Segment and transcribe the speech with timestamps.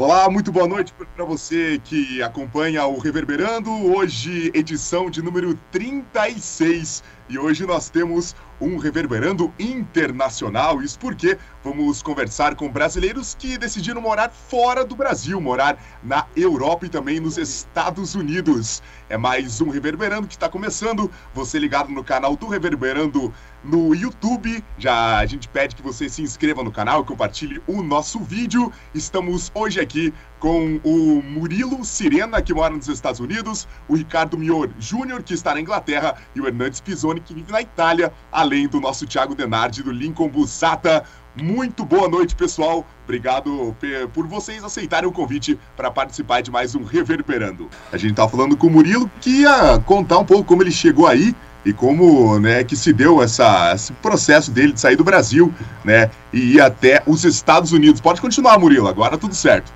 [0.00, 3.70] Olá, muito boa noite para você que acompanha o Reverberando.
[3.70, 7.04] Hoje, edição de número 36.
[7.30, 10.82] E hoje nós temos um Reverberando internacional.
[10.82, 16.86] Isso porque vamos conversar com brasileiros que decidiram morar fora do Brasil, morar na Europa
[16.86, 18.82] e também nos Estados Unidos.
[19.08, 21.08] É mais um Reverberando que está começando.
[21.32, 24.64] Você ligado no canal do Reverberando no YouTube.
[24.76, 28.72] Já a gente pede que você se inscreva no canal, compartilhe o nosso vídeo.
[28.94, 34.70] Estamos hoje aqui com o Murilo Sirena, que mora nos Estados Unidos, o Ricardo Mior
[34.78, 38.80] Júnior, que está na Inglaterra, e o Hernandes Pisoni, que vive na Itália, além do
[38.80, 41.04] nosso Thiago Denardi, do Lincoln Bussata.
[41.36, 42.84] Muito boa noite, pessoal.
[43.04, 43.76] Obrigado
[44.12, 47.68] por vocês aceitarem o convite para participar de mais um Reverberando.
[47.92, 51.06] A gente está falando com o Murilo, que ia contar um pouco como ele chegou
[51.06, 55.52] aí e como né, que se deu essa, esse processo dele de sair do Brasil
[55.84, 58.00] né, e ir até os Estados Unidos.
[58.00, 59.72] Pode continuar, Murilo, agora tudo certo.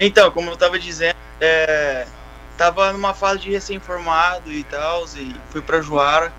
[0.00, 2.06] Então, como eu estava dizendo, é,
[2.56, 6.32] tava numa fase de recém-formado e tal, e fui para Juara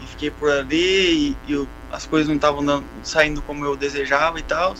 [0.00, 4.42] e fiquei por ali e, e as coisas não estavam saindo como eu desejava e
[4.42, 4.74] tal.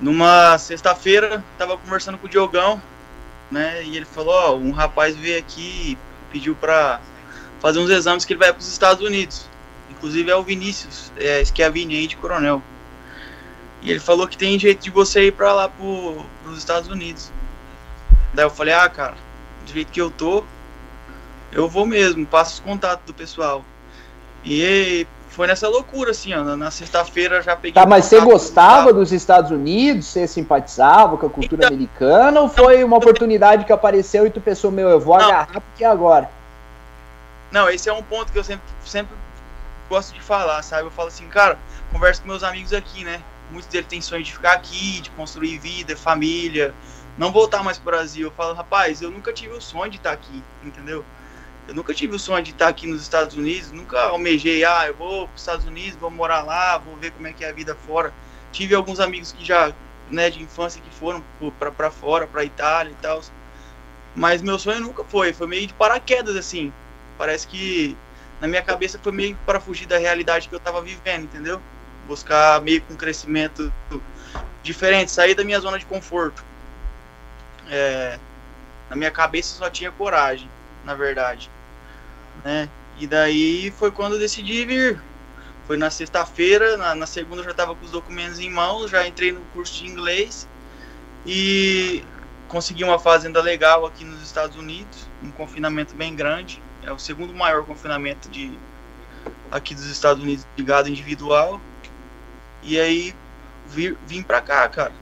[0.00, 2.80] Numa sexta-feira, tava conversando com o Diogão,
[3.50, 5.98] né, e ele falou, ó, um rapaz veio aqui e
[6.32, 7.00] pediu para
[7.60, 9.48] fazer uns exames que ele vai para os Estados Unidos.
[9.90, 12.62] Inclusive é o Vinícius, é, que é a Vini de Coronel.
[13.80, 17.30] E ele falou que tem jeito de você ir para lá para os Estados Unidos.
[18.32, 19.14] Daí eu falei, ah, cara,
[19.64, 20.44] do jeito que eu tô,
[21.52, 23.64] eu vou mesmo, passo os contatos do pessoal.
[24.44, 26.56] E foi nessa loucura, assim, ó.
[26.56, 27.72] Na sexta-feira já peguei.
[27.72, 30.06] Tá, mas você gostava dos Estados Unidos?
[30.06, 32.40] Você simpatizava com a cultura então, americana?
[32.40, 35.84] Ou foi uma oportunidade que apareceu e tu pensou, meu, eu vou não, agarrar porque
[35.84, 36.30] é agora?
[37.50, 39.16] Não, esse é um ponto que eu sempre, sempre
[39.88, 40.84] gosto de falar, sabe?
[40.84, 41.58] Eu falo assim, cara,
[41.92, 43.20] converso com meus amigos aqui, né?
[43.50, 46.74] Muitos deles têm sonho de ficar aqui, de construir vida, família,
[47.16, 48.28] não voltar mais pro Brasil.
[48.28, 51.04] Eu falo, rapaz, eu nunca tive o sonho de estar aqui, entendeu?
[51.66, 54.94] Eu nunca tive o sonho de estar aqui nos Estados Unidos, nunca almejei, ah, eu
[54.94, 57.52] vou para os Estados Unidos, vou morar lá, vou ver como é que é a
[57.52, 58.12] vida fora.
[58.52, 59.72] Tive alguns amigos que já,
[60.10, 61.24] né, de infância que foram
[61.58, 63.22] para fora, para Itália e tal.
[64.14, 66.72] Mas meu sonho nunca foi, foi meio de paraquedas assim.
[67.16, 67.96] Parece que
[68.40, 71.60] na minha cabeça foi meio para fugir da realidade que eu estava vivendo, entendeu?
[72.06, 73.72] Buscar meio com um crescimento
[74.62, 76.44] diferente, sair da minha zona de conforto.
[77.68, 78.18] É,
[78.90, 80.48] na minha cabeça só tinha coragem,
[80.84, 81.50] na verdade,
[82.44, 82.68] né?
[82.98, 85.00] E daí foi quando eu decidi vir.
[85.66, 89.06] Foi na sexta-feira, na, na, segunda eu já estava com os documentos em mãos, já
[89.06, 90.46] entrei no curso de inglês
[91.24, 92.04] e
[92.48, 97.34] consegui uma fazenda legal aqui nos Estados Unidos, um confinamento bem grande é o segundo
[97.34, 98.56] maior confinamento de
[99.50, 101.60] aqui dos Estados Unidos de gado individual.
[102.62, 103.14] E aí
[103.66, 104.92] vi, vim pra cá, cara.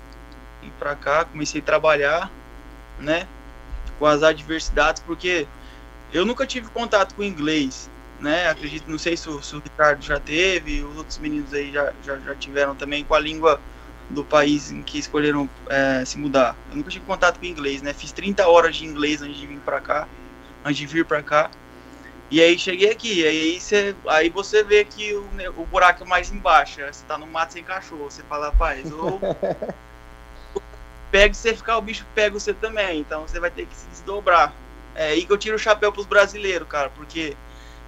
[0.61, 2.31] Vim pra cá, comecei a trabalhar,
[3.03, 3.27] né?
[3.99, 5.47] Com as adversidades, porque
[6.13, 7.91] eu nunca tive contato com inglês,
[8.21, 8.49] né?
[8.49, 11.93] Acredito, não sei se o, se o Ricardo já teve, os outros meninos aí já,
[12.05, 13.61] já, já tiveram também com a língua
[14.11, 16.57] do país em que escolheram é, se mudar.
[16.71, 17.93] Eu nunca tive contato com inglês, né?
[17.93, 20.09] Fiz 30 horas de inglês antes de vir para cá,
[20.65, 21.51] antes de vir para cá.
[22.31, 26.33] E aí cheguei aqui, aí você, aí você vê que o, o buraco é mais
[26.33, 26.91] embaixo, né?
[26.91, 29.21] você tá no mato sem cachorro, você fala, rapaz, ou
[31.12, 34.53] pega você ficar, o bicho pega você também, então você vai ter que se desdobrar.
[34.95, 37.37] É aí que eu tiro o chapéu pros brasileiros, cara, porque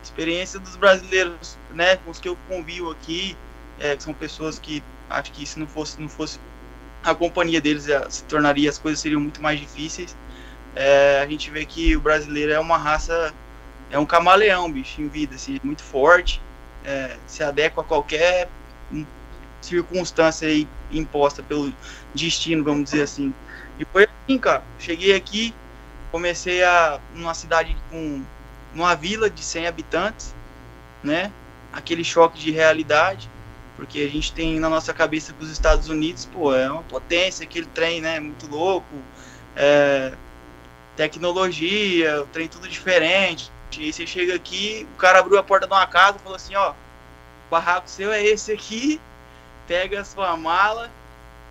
[0.03, 3.37] experiência dos brasileiros, né, com os que eu convivo aqui,
[3.81, 6.39] é, são pessoas que acho que se não fosse, não fosse
[7.03, 10.15] a companhia deles, é, se tornaria, as coisas seriam muito mais difíceis.
[10.77, 13.33] É, a gente vê que o brasileiro é uma raça
[13.91, 16.43] é um camaleão, bicho, em vida, assim, muito forte,
[16.85, 18.49] é, se adequa a qualquer
[19.65, 21.73] circunstância aí imposta pelo
[22.15, 23.35] destino, vamos dizer assim.
[23.79, 24.63] E foi assim, cara.
[24.79, 25.55] Cheguei aqui,
[26.11, 28.23] comecei a numa cidade com
[28.75, 30.35] numa vila de 100 habitantes,
[31.03, 31.31] né?
[31.73, 33.29] Aquele choque de realidade,
[33.77, 37.45] porque a gente tem na nossa cabeça que os Estados Unidos, pô, é uma potência,
[37.45, 38.87] aquele trem, né, muito louco,
[39.56, 40.12] é,
[40.97, 45.67] tecnologia, o trem tudo diferente, e aí você chega aqui, o cara abriu a porta
[45.67, 49.00] de uma casa e falou assim, ó, o barraco seu é esse aqui,
[49.66, 50.90] pega a sua mala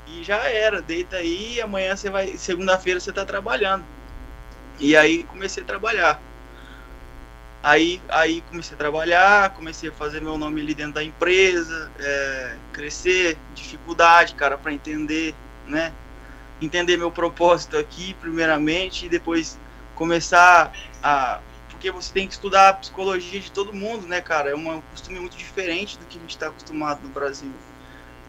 [0.08, 3.86] e já era, deita aí, amanhã você vai, segunda-feira você tá trabalhando.
[4.80, 6.22] E aí comecei a trabalhar.
[7.62, 12.58] Aí, aí comecei a trabalhar, comecei a fazer meu nome ali dentro da empresa, é,
[12.74, 15.34] crescer, dificuldade, cara, para entender,
[15.66, 15.94] né?
[16.62, 19.58] Entender meu propósito aqui, primeiramente, e depois
[19.96, 21.40] começar a
[21.84, 24.52] porque você tem que estudar a psicologia de todo mundo, né, cara?
[24.52, 27.52] É um costume muito diferente do que a gente está acostumado no Brasil.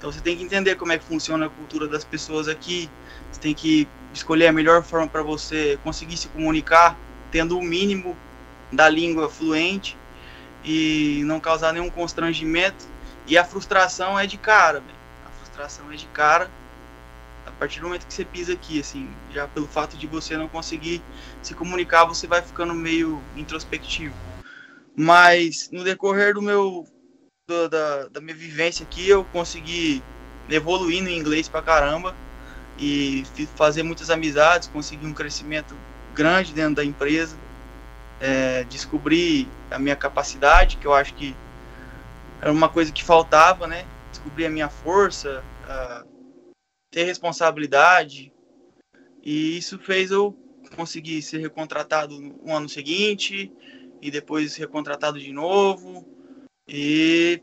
[0.05, 2.91] Então você tem que entender como é que funciona a cultura das pessoas aqui.
[3.33, 6.95] Você tem que escolher a melhor forma para você conseguir se comunicar,
[7.31, 8.15] tendo o mínimo
[8.71, 9.97] da língua fluente
[10.63, 12.85] e não causar nenhum constrangimento.
[13.27, 14.83] E a frustração é de cara,
[15.25, 16.51] a frustração é de cara
[17.47, 20.49] a partir do momento que você pisa aqui, assim, já pelo fato de você não
[20.49, 21.03] conseguir
[21.41, 24.15] se comunicar, você vai ficando meio introspectivo.
[24.95, 26.87] Mas no decorrer do meu
[27.47, 30.03] do, da, da minha vivência aqui, eu consegui
[30.49, 32.15] evoluir no inglês pra caramba
[32.79, 33.25] e
[33.55, 35.77] fazer muitas amizades, conseguir um crescimento
[36.15, 37.37] grande dentro da empresa,
[38.21, 41.37] é, descobrir a minha capacidade, que eu acho que
[42.41, 43.87] era uma coisa que faltava, né?
[44.11, 46.05] Descobrir a minha força, a
[46.91, 48.33] ter responsabilidade,
[49.23, 50.37] e isso fez eu
[50.77, 53.53] conseguir ser recontratado no ano seguinte,
[54.01, 56.07] e depois recontratado de novo,
[56.67, 57.43] e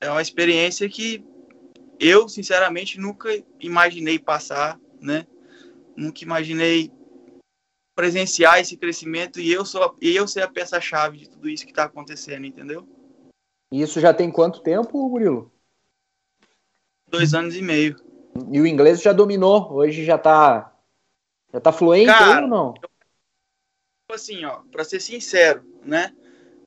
[0.00, 1.24] é uma experiência que
[1.98, 3.28] eu, sinceramente, nunca
[3.60, 5.26] imaginei passar, né?
[5.96, 6.90] Nunca imaginei
[7.94, 11.72] presenciar esse crescimento e eu sou e eu ser a peça-chave de tudo isso que
[11.72, 12.88] está acontecendo, entendeu?
[13.70, 15.52] Isso já tem quanto tempo, Murilo?
[17.06, 17.96] Dois anos e meio.
[18.50, 20.74] E o inglês já dominou, hoje já tá
[21.52, 22.74] já tá fluente Cara, ou não?
[24.08, 26.14] Eu, assim, ó, para ser sincero, né?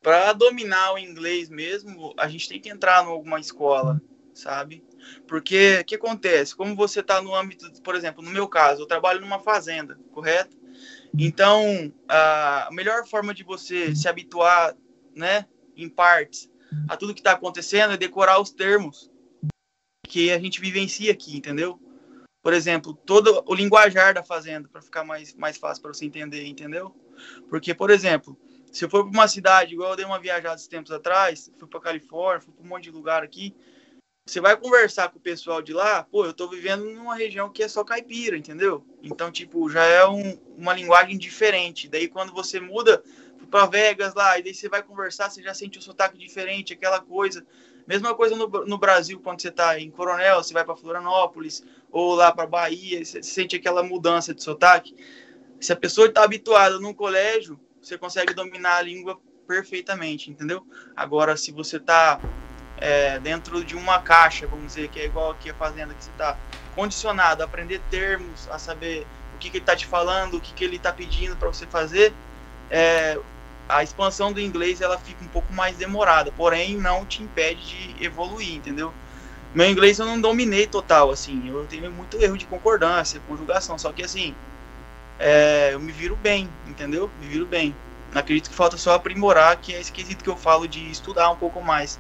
[0.04, 4.02] Para dominar o inglês mesmo, a gente tem que entrar em alguma escola,
[4.34, 4.84] sabe?
[5.26, 6.54] Porque o que acontece?
[6.54, 10.58] Como você está no âmbito, por exemplo, no meu caso, eu trabalho numa fazenda, correto?
[11.18, 14.76] Então, a melhor forma de você se habituar,
[15.16, 16.52] né, em partes,
[16.90, 19.10] a tudo que está acontecendo é decorar os termos
[20.06, 21.80] que a gente vivencia aqui, entendeu?
[22.42, 26.46] Por exemplo, todo o linguajar da fazenda, para ficar mais, mais fácil para você entender,
[26.46, 26.94] entendeu?
[27.48, 28.38] Porque, por exemplo,
[28.74, 31.68] se eu for para uma cidade, igual eu dei uma viajada esses tempos atrás, fui
[31.68, 33.56] para Califórnia, fui para um monte de lugar aqui,
[34.26, 37.62] você vai conversar com o pessoal de lá, pô, eu tô vivendo numa região que
[37.62, 38.84] é só caipira, entendeu?
[39.04, 41.90] Então, tipo, já é um, uma linguagem diferente.
[41.90, 43.04] Daí, quando você muda
[43.52, 47.00] para Vegas lá, e daí você vai conversar, você já sente o sotaque diferente, aquela
[47.00, 47.46] coisa.
[47.86, 51.62] Mesma coisa no, no Brasil, quando você tá em Coronel, você vai para Florianópolis,
[51.92, 54.96] ou lá para Bahia, você sente aquela mudança de sotaque.
[55.60, 60.66] Se a pessoa está habituada num colégio, você consegue dominar a língua perfeitamente, entendeu?
[60.96, 62.20] Agora, se você tá
[62.78, 66.10] é, dentro de uma caixa, vamos dizer, que é igual aqui a fazenda, que você
[66.12, 66.38] está
[66.76, 70.54] condicionado a aprender termos, a saber o que, que ele está te falando, o que,
[70.54, 72.14] que ele está pedindo para você fazer,
[72.72, 73.20] é,
[73.68, 77.62] a expansão do inglês ela fica um pouco mais demorada, porém não te impede
[77.96, 78.94] de evoluir, entendeu?
[79.54, 83.92] Meu inglês eu não dominei total, assim, eu tenho muito erro de concordância, conjugação, só
[83.92, 84.34] que assim,
[85.24, 87.10] é, eu me viro bem, entendeu?
[87.22, 87.74] Me viro bem.
[88.14, 91.38] Acredito que falta só aprimorar, que é esse quesito que eu falo de estudar um
[91.38, 91.98] pouco mais.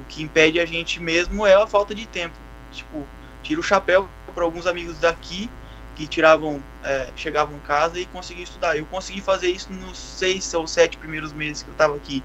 [0.00, 2.34] O que impede a gente mesmo é a falta de tempo.
[2.72, 3.06] Tipo,
[3.42, 5.50] tiro o chapéu para alguns amigos daqui
[5.94, 8.78] que tiravam, é, chegavam em casa e conseguiam estudar.
[8.78, 12.24] Eu consegui fazer isso nos seis ou sete primeiros meses que eu estava aqui,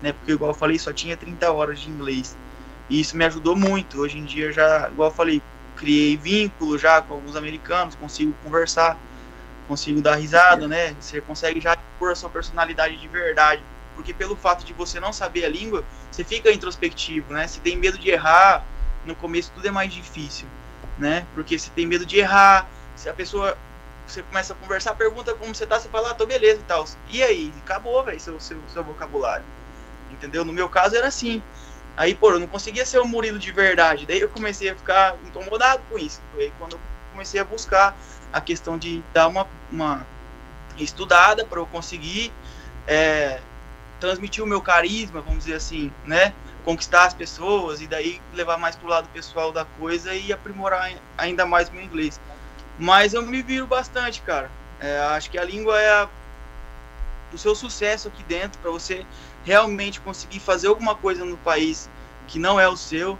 [0.00, 0.12] né?
[0.12, 2.36] Porque, igual eu falei, só tinha 30 horas de inglês.
[2.88, 4.00] E isso me ajudou muito.
[4.00, 5.42] Hoje em dia, já, igual eu falei,
[5.76, 8.96] criei vínculo já com alguns americanos, consigo conversar,
[9.70, 10.96] consigo dar risada, né?
[11.00, 13.62] Você consegue já pôr a sua personalidade de verdade
[14.00, 17.46] porque pelo fato de você não saber a língua, você fica introspectivo, né?
[17.46, 18.64] Você tem medo de errar,
[19.04, 20.46] no começo tudo é mais difícil,
[20.98, 21.26] né?
[21.34, 23.58] Porque você tem medo de errar, se a pessoa
[24.06, 26.84] você começa a conversar, pergunta como você tá, você fala, ah, tô beleza e tal.
[27.10, 29.44] E aí, acabou, velho, seu, seu, seu vocabulário.
[30.10, 30.44] Entendeu?
[30.46, 31.42] No meu caso era assim.
[31.96, 34.06] Aí, pô, eu não conseguia ser o Murilo de verdade.
[34.06, 36.20] Daí eu comecei a ficar incomodado com isso.
[36.32, 36.80] Foi quando eu
[37.12, 37.94] comecei a buscar
[38.32, 40.06] a questão de dar uma, uma
[40.78, 42.32] estudada para eu conseguir
[42.86, 43.40] é,
[43.98, 46.32] transmitir o meu carisma, vamos dizer assim, né?
[46.64, 51.46] Conquistar as pessoas e daí levar mais pro lado pessoal da coisa e aprimorar ainda
[51.46, 52.20] mais o meu inglês.
[52.78, 54.50] Mas eu me viro bastante, cara.
[54.80, 56.08] É, acho que a língua é a,
[57.32, 59.06] o seu sucesso aqui dentro, para você
[59.44, 61.88] realmente conseguir fazer alguma coisa no país
[62.26, 63.18] que não é o seu.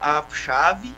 [0.00, 0.94] A chave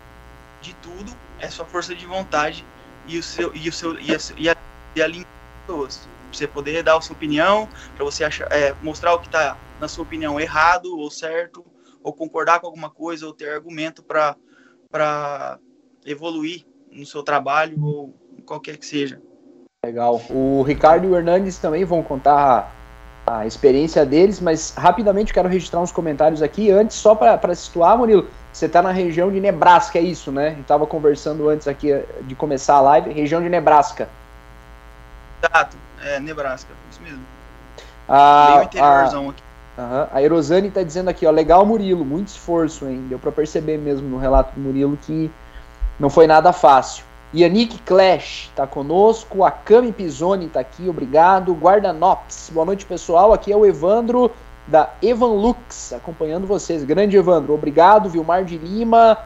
[0.60, 2.64] de tudo é sua força de vontade
[3.10, 4.56] e o seu e o seu e a, e a,
[4.94, 5.24] e a das
[5.66, 9.56] pessoas você poder dar a sua opinião, para você achar, é, mostrar o que está,
[9.80, 11.64] na sua opinião, errado ou certo,
[12.02, 15.58] ou concordar com alguma coisa, ou ter argumento para
[16.06, 18.14] evoluir no seu trabalho, ou
[18.46, 19.20] qualquer que seja.
[19.84, 20.20] Legal.
[20.30, 22.72] O Ricardo e o Hernandes também vão contar
[23.26, 26.70] a, a experiência deles, mas rapidamente quero registrar uns comentários aqui.
[26.70, 30.56] Antes, só para situar, Murilo, você está na região de Nebraska, é isso, né?
[30.60, 31.88] Estava conversando antes aqui
[32.22, 34.08] de começar a live, região de Nebraska.
[35.42, 35.76] Exato.
[36.04, 37.22] É, Nebraska, isso mesmo.
[38.08, 39.42] Ah, Meio interiorzão aqui.
[39.78, 40.06] Uhum.
[40.12, 43.06] A Erosane está dizendo aqui, ó, legal Murilo, muito esforço, hein?
[43.08, 45.30] Deu para perceber mesmo no relato do Murilo que
[45.98, 47.04] não foi nada fácil.
[47.32, 51.54] Yannick Clash está conosco, a Cami Pisoni está aqui, obrigado.
[51.54, 54.32] Guarda Nox, boa noite pessoal, aqui é o Evandro
[54.70, 56.84] da Evan Lux, acompanhando vocês.
[56.84, 58.08] Grande Evandro, obrigado.
[58.08, 59.18] Vilmar de Lima,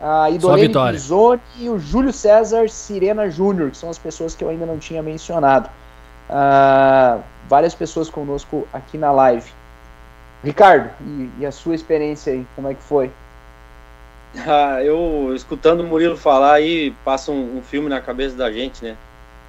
[0.00, 4.48] a Idolene Pisoni e o Júlio César Sirena Júnior, que são as pessoas que eu
[4.48, 5.68] ainda não tinha mencionado.
[6.28, 9.50] Uh, várias pessoas conosco aqui na live.
[10.42, 13.10] Ricardo, e, e, a sua experiência aí, como é que foi?
[14.46, 18.84] Ah, eu, escutando o Murilo falar aí, passa um, um, filme na cabeça da gente,
[18.84, 18.96] né?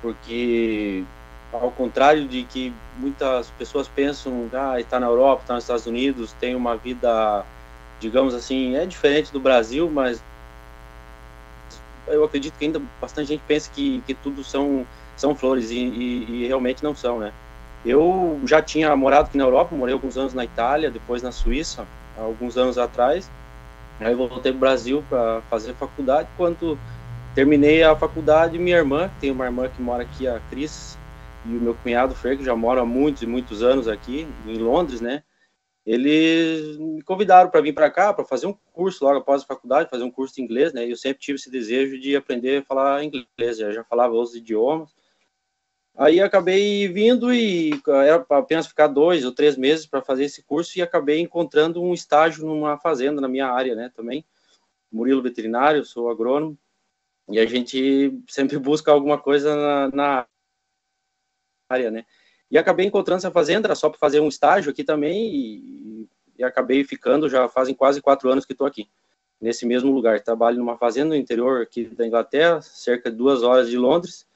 [0.02, 1.04] Porque,
[1.52, 6.34] ao contrário de que muitas pessoas pensam, ah, está na Europa, está nos Estados Unidos,
[6.40, 7.46] tem uma vida,
[8.00, 10.22] digamos assim, é diferente do Brasil, mas
[12.08, 14.86] eu acredito que ainda bastante gente pensa que, que tudo são,
[15.16, 17.34] são flores, e, e, e realmente não são, né?
[17.86, 21.86] Eu já tinha morado aqui na Europa, morei alguns anos na Itália, depois na Suíça,
[22.18, 23.30] alguns anos atrás.
[24.00, 26.28] Aí voltei para o Brasil para fazer faculdade.
[26.36, 26.78] Quando
[27.34, 30.98] terminei a faculdade, minha irmã, tem uma irmã que mora aqui, a Cris,
[31.48, 34.58] e o meu cunhado Fer, que já mora há muitos e muitos anos aqui em
[34.58, 35.24] Londres, né?
[35.86, 39.90] Eles me convidaram para vir para cá para fazer um curso logo após a faculdade,
[39.90, 40.86] fazer um curso de inglês, né?
[40.86, 44.36] E eu sempre tive esse desejo de aprender a falar inglês, já, já falava outros
[44.36, 44.94] idiomas.
[45.96, 47.72] Aí acabei vindo e
[48.06, 51.94] era apenas ficar dois ou três meses para fazer esse curso e acabei encontrando um
[51.94, 54.26] estágio numa fazenda na minha área, né, também.
[54.92, 56.58] Murilo veterinário, sou agrônomo
[57.30, 60.28] e a gente sempre busca alguma coisa na, na
[61.70, 62.06] área, né.
[62.50, 66.84] E acabei encontrando essa fazenda só para fazer um estágio aqui também e, e acabei
[66.84, 68.88] ficando já fazem quase quatro anos que estou aqui
[69.40, 70.22] nesse mesmo lugar.
[70.22, 74.28] Trabalho numa fazenda no interior aqui da Inglaterra, cerca de duas horas de Londres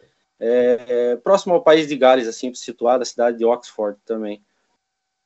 [0.42, 4.44] é, é, próximo ao país de Gales, assim, situado a cidade de Oxford também.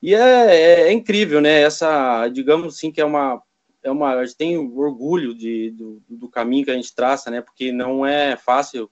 [0.02, 1.62] E é, é, é, incrível, né?
[1.62, 3.42] Essa, digamos assim, que é uma,
[3.82, 7.40] é uma, a gente tem orgulho de, do, do, caminho que a gente traça, né?
[7.42, 8.92] Porque não é fácil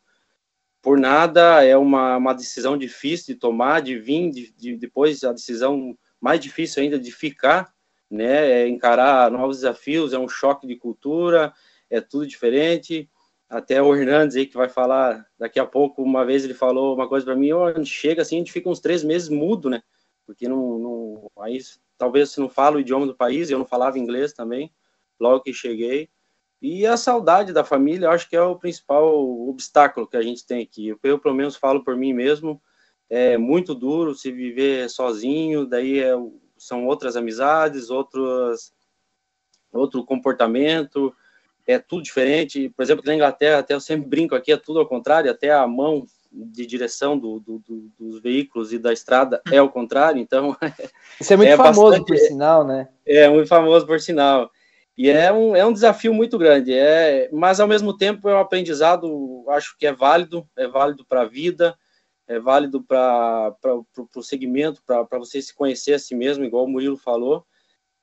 [0.83, 5.31] por nada, é uma, uma decisão difícil de tomar, de vir, de, de depois a
[5.31, 7.73] decisão mais difícil ainda de ficar,
[8.11, 8.51] né?
[8.51, 11.53] É encarar novos desafios, é um choque de cultura,
[11.89, 13.09] é tudo diferente
[13.53, 17.07] até o Hernandes aí que vai falar daqui a pouco, uma vez ele falou uma
[17.07, 19.83] coisa para mim, oh, chega assim, a gente fica uns três meses mudo, né?
[20.25, 21.59] Porque não, não aí
[21.97, 24.73] talvez você não fala o idioma do país, eu não falava inglês também,
[25.19, 26.09] logo que cheguei.
[26.63, 29.13] E a saudade da família, eu acho que é o principal
[29.49, 30.95] obstáculo que a gente tem aqui.
[31.03, 32.61] Eu, pelo menos falo por mim mesmo,
[33.09, 36.13] é muito duro se viver sozinho, daí é,
[36.57, 38.71] são outras amizades, outros
[39.73, 41.13] outro comportamento,
[41.67, 42.69] é tudo diferente.
[42.69, 45.67] Por exemplo, na Inglaterra, até eu sempre brinco aqui, é tudo ao contrário, até a
[45.67, 50.55] mão de direção do, do, do, dos veículos e da estrada é o contrário, então...
[51.19, 52.87] Isso é muito é famoso, bastante, por sinal, né?
[53.05, 54.49] É, muito famoso, por sinal.
[54.97, 58.39] E é um, é um desafio muito grande, é, mas ao mesmo tempo é um
[58.39, 61.75] aprendizado, acho que é válido, é válido para a vida,
[62.27, 63.55] é válido para
[64.15, 67.43] o segmento, para você se conhecer a si mesmo, igual o Murilo falou,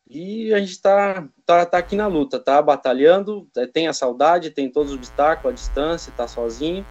[0.09, 4.51] e a gente está tá, tá aqui na luta, tá batalhando, é, tem a saudade,
[4.51, 6.85] tem todos os obstáculos, a distância, está sozinho,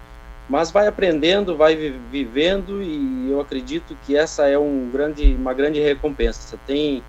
[0.50, 5.82] mas vai aprendendo, vai vivendo e eu acredito que essa é um grande, uma grande
[5.82, 6.58] recompensa.
[6.65, 7.03] Tem,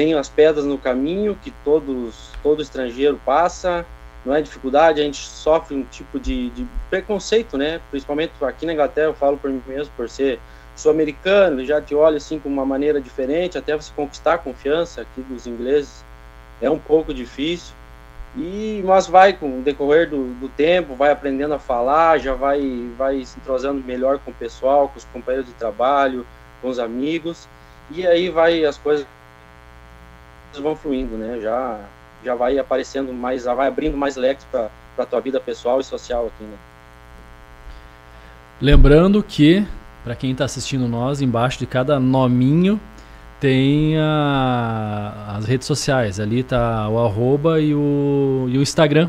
[0.00, 3.84] tem as pedras no caminho que todos, todo estrangeiro passa,
[4.24, 7.82] não é dificuldade, a gente sofre um tipo de, de preconceito, né?
[7.90, 10.40] Principalmente aqui na Inglaterra, eu falo por mim mesmo, por ser
[10.74, 15.20] sul-americano, já te olha assim com uma maneira diferente, até você conquistar a confiança aqui
[15.20, 16.02] dos ingleses
[16.62, 17.74] é um pouco difícil.
[18.34, 22.88] E mas vai com o decorrer do, do tempo, vai aprendendo a falar, já vai
[22.96, 26.26] vai se entrosando melhor com o pessoal, com os companheiros de trabalho,
[26.62, 27.46] com os amigos,
[27.90, 29.06] e aí vai as coisas
[30.58, 31.38] vão fluindo, né?
[31.40, 31.78] Já
[32.24, 35.84] já vai aparecendo mais, já vai abrindo mais leques para a tua vida pessoal e
[35.84, 36.56] social aqui, né?
[38.60, 39.66] Lembrando que
[40.04, 42.80] para quem está assistindo nós, embaixo de cada nominho
[43.38, 46.20] tem a, as redes sociais.
[46.20, 49.08] Ali tá o arroba e o, e o Instagram.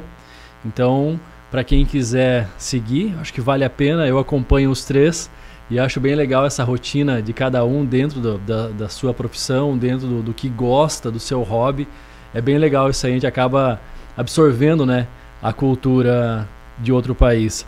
[0.65, 1.19] Então,
[1.49, 4.07] para quem quiser seguir, acho que vale a pena.
[4.07, 5.29] Eu acompanho os três
[5.71, 9.77] e acho bem legal essa rotina de cada um dentro do, da, da, sua profissão,
[9.77, 11.87] dentro do, do, que gosta, do seu hobby.
[12.33, 13.81] É bem legal isso aí, a gente acaba
[14.15, 15.07] absorvendo né,
[15.41, 16.47] a cultura
[16.77, 17.65] de outro país.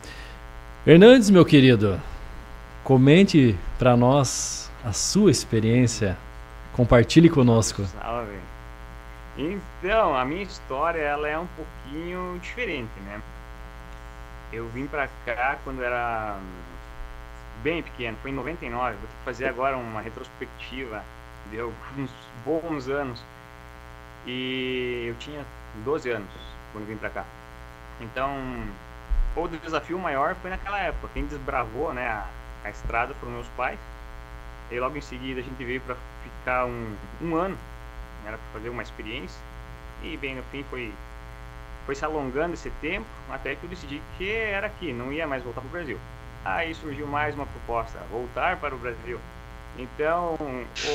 [0.85, 1.99] Hernandes, meu querido,
[2.83, 6.17] Comente para nós a sua experiência.
[6.73, 7.85] Compartilhe conosco.
[7.85, 8.37] Salve.
[9.37, 13.21] Então, a minha história ela é um pouquinho diferente, né?
[14.51, 16.37] Eu vim para cá quando era
[17.63, 18.95] bem pequeno, foi em 99.
[18.97, 21.03] Vou fazer agora uma retrospectiva
[21.51, 22.11] deu uns
[22.45, 23.21] bons anos.
[24.25, 25.45] E eu tinha
[25.83, 26.29] 12 anos
[26.71, 27.25] quando vim para cá.
[27.99, 28.35] Então,
[29.35, 31.09] o desafio maior foi naquela época.
[31.13, 32.25] Quem desbravou né, a,
[32.63, 33.79] a estrada foram meus pais.
[34.71, 37.57] E logo em seguida a gente veio para ficar um, um ano,
[38.25, 39.39] era para fazer uma experiência.
[40.01, 40.91] E bem no fim foi,
[41.85, 45.43] foi se alongando esse tempo até que eu decidi que era aqui, não ia mais
[45.43, 45.99] voltar para o Brasil.
[46.45, 49.17] Aí surgiu mais uma proposta, voltar para o Brasil.
[49.77, 50.35] Então,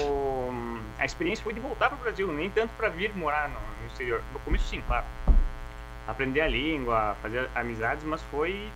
[0.05, 3.55] o, a experiência foi de voltar para o Brasil, nem tanto para vir morar no,
[3.55, 4.23] no, exterior.
[4.33, 5.07] No começo, sim, claro.
[6.07, 8.69] Aprender a língua, fazer amizades, mas foi,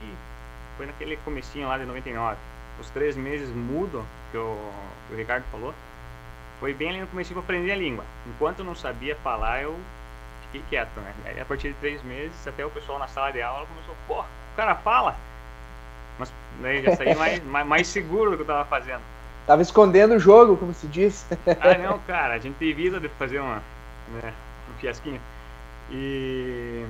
[0.79, 2.39] foi naquele comecinho lá de 99.
[2.81, 4.73] Os três meses mudo, que o,
[5.09, 5.75] que o Ricardo falou,
[6.59, 8.05] foi bem ali no começo para aprender a língua.
[8.27, 9.79] Enquanto eu não sabia falar, eu
[10.47, 11.13] fiquei quieto, né?
[11.27, 14.21] Aí, a partir de três meses, até o pessoal na sala de aula começou, pô,
[14.21, 15.15] o cara fala!
[16.19, 19.01] Mas né, já saí mais, mais, mais seguro do que eu estava fazendo.
[19.47, 21.27] Tava escondendo o jogo, como se diz.
[21.61, 23.63] ah, não, cara, a gente tem vida de fazer uma,
[24.13, 24.33] né,
[24.71, 25.21] um fiasquinho.
[25.91, 26.85] E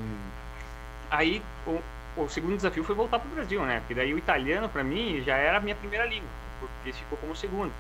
[1.11, 1.81] aí o,
[2.17, 3.79] o segundo desafio foi voltar para o Brasil, né?
[3.81, 6.29] Porque daí o italiano para mim já era a minha primeira língua,
[6.61, 7.73] porque ficou como segundo.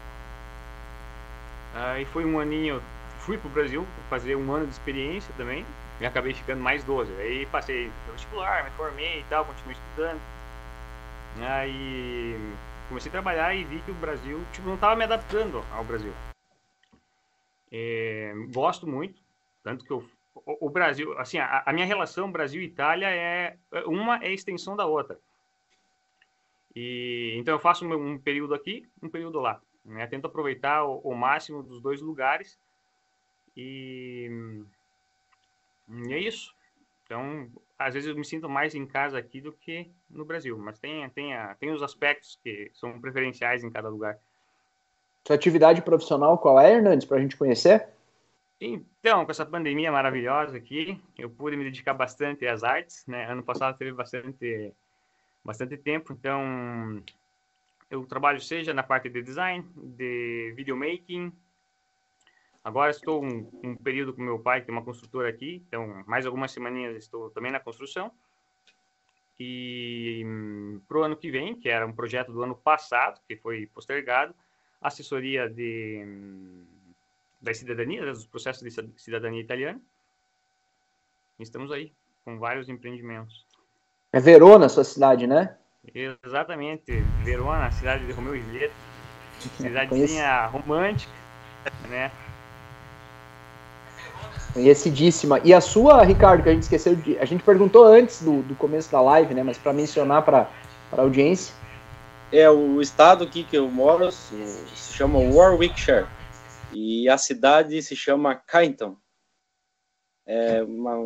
[1.74, 2.82] Aí foi um aninho,
[3.20, 5.64] fui para o Brasil fazer um ano de experiência também,
[6.00, 7.12] e acabei ficando mais 12.
[7.18, 10.20] Aí passei no vestibular, me formei e tal, continuei estudando.
[11.40, 12.36] Aí
[12.88, 16.12] comecei a trabalhar e vi que o Brasil, tipo, não estava me adaptando ao Brasil.
[17.70, 19.22] É, gosto muito,
[19.62, 24.32] tanto que eu, o, o Brasil, assim, a, a, minha relação Brasil-Itália é uma é
[24.32, 25.18] extensão da outra.
[26.74, 29.60] E então eu faço um, um período aqui, um período lá.
[29.84, 30.06] Né?
[30.06, 32.58] Tento aproveitar o, o máximo dos dois lugares
[33.56, 34.30] e,
[36.06, 36.54] e é isso.
[37.04, 37.50] Então,
[37.86, 41.08] às vezes eu me sinto mais em casa aqui do que no Brasil, mas tem,
[41.10, 44.18] tem, a, tem os aspectos que são preferenciais em cada lugar.
[45.26, 47.88] Sua atividade profissional qual é, Hernandes, para a gente conhecer?
[48.60, 53.30] Então, com essa pandemia maravilhosa aqui, eu pude me dedicar bastante às artes, né?
[53.30, 54.72] Ano passado teve bastante,
[55.44, 57.02] bastante tempo, então
[57.90, 61.32] eu trabalho seja na parte de design, de videomaking,
[62.64, 66.24] Agora estou um, um período com meu pai, que tem uma construtora aqui, então mais
[66.24, 68.12] algumas semaninhas estou também na construção.
[69.38, 73.36] E hum, para o ano que vem, que era um projeto do ano passado, que
[73.36, 74.32] foi postergado,
[74.80, 76.64] assessoria de, hum,
[77.40, 79.80] da cidadania, dos processos de cidadania italiana.
[81.40, 81.92] Estamos aí,
[82.24, 83.44] com vários empreendimentos.
[84.12, 85.56] É Verona, sua cidade, né?
[85.92, 86.92] Exatamente,
[87.24, 88.74] Verona, cidade de Romeu e Julieta.
[89.58, 91.12] Cidadezinha romântica,
[91.88, 92.12] né?
[94.52, 95.40] Conhecidíssima.
[95.44, 97.18] E a sua, Ricardo, que a gente esqueceu de.
[97.18, 99.42] A gente perguntou antes do, do começo da live, né?
[99.42, 100.50] Mas para mencionar para
[100.92, 101.54] a audiência.
[102.30, 104.34] É, o estado aqui que eu moro se,
[104.92, 106.06] chama Warwickshire.
[106.72, 108.96] E a cidade se chama Kyneton.
[110.26, 110.96] É uma,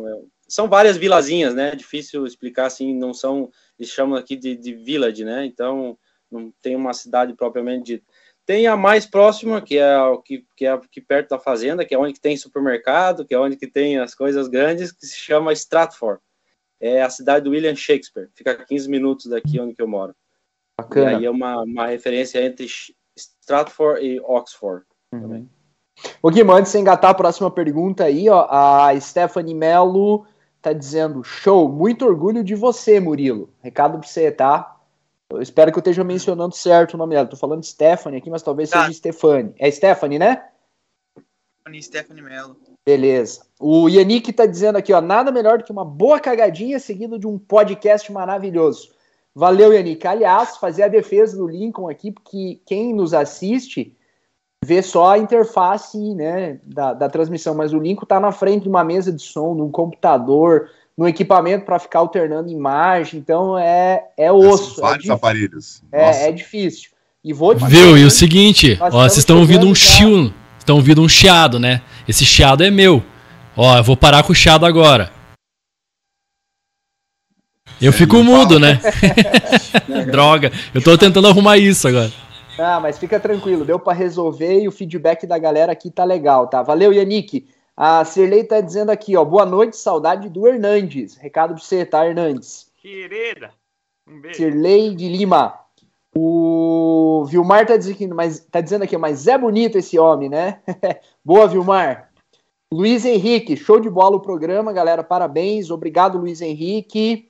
[0.47, 1.75] são várias vilazinhas, né?
[1.75, 3.51] Difícil explicar assim, não são.
[3.77, 5.45] Eles chamam aqui de, de village, né?
[5.45, 5.97] Então,
[6.31, 8.05] não tem uma cidade propriamente dita.
[8.47, 11.99] Tem a mais próxima, que é que, que é aqui perto da fazenda, que é
[11.99, 15.51] onde que tem supermercado, que é onde que tem as coisas grandes, que se chama
[15.51, 16.21] Stratford.
[16.79, 18.29] É a cidade do William Shakespeare.
[18.33, 20.15] Fica a 15 minutos daqui onde que eu moro.
[20.79, 21.11] Bacana.
[21.11, 22.65] E aí é uma, uma referência entre
[23.17, 24.85] Stratford e Oxford.
[25.13, 25.45] Uhum.
[26.21, 30.25] O Guima, antes de engatar a próxima pergunta aí, ó, a Stephanie Melo
[30.61, 33.49] tá dizendo, show, muito orgulho de você, Murilo.
[33.61, 34.76] Recado pra você, tá?
[35.29, 37.27] Eu espero que eu esteja mencionando certo o nome dela.
[37.27, 38.81] Tô falando Stephanie aqui, mas talvez tá.
[38.81, 39.53] seja Stephanie.
[39.59, 40.47] É Stephanie, né?
[41.59, 42.55] Stephanie, Stephanie Mello.
[42.85, 43.45] Beleza.
[43.59, 47.27] O Yannick tá dizendo aqui, ó, nada melhor do que uma boa cagadinha seguido de
[47.27, 48.91] um podcast maravilhoso.
[49.35, 50.07] Valeu, Yannick.
[50.07, 53.95] Aliás, fazer a defesa do Lincoln aqui, porque quem nos assiste
[54.63, 58.69] vê só a interface né, da, da transmissão, mas o Lincoln tá na frente de
[58.69, 64.03] uma mesa de som, de um computador, no equipamento para ficar alternando imagem, então é,
[64.17, 64.75] é osso.
[64.75, 65.83] São vários é aparelhos.
[65.91, 66.89] É, é, difícil.
[67.23, 67.97] E vou te Viu?
[67.97, 71.81] E o seguinte, ó, vocês estão ouvindo um chiu, estão ouvindo um chiado, né?
[72.07, 73.03] Esse chiado é meu.
[73.55, 75.11] Ó, eu vou parar com o chiado agora.
[77.79, 78.79] Eu fico mudo, né?
[80.09, 82.11] Droga, eu tô tentando arrumar isso agora.
[82.57, 86.47] Ah, mas fica tranquilo, deu para resolver e o feedback da galera aqui tá legal,
[86.47, 86.63] tá?
[86.63, 87.45] Valeu, Yannick.
[87.79, 91.15] A Cirlei tá dizendo aqui, ó, boa noite, saudade do Hernandes.
[91.15, 92.71] Recado pra você, tá, Hernandes?
[92.81, 93.51] Querida,
[94.07, 94.35] um beijo.
[94.35, 95.59] Cirlei de Lima.
[96.15, 100.59] O Vilmar tá dizendo, mas, tá dizendo aqui, mas é bonito esse homem, né?
[101.23, 102.11] boa, Vilmar.
[102.73, 105.69] Luiz Henrique, show de bola o programa, galera, parabéns.
[105.69, 107.29] Obrigado, Luiz Henrique.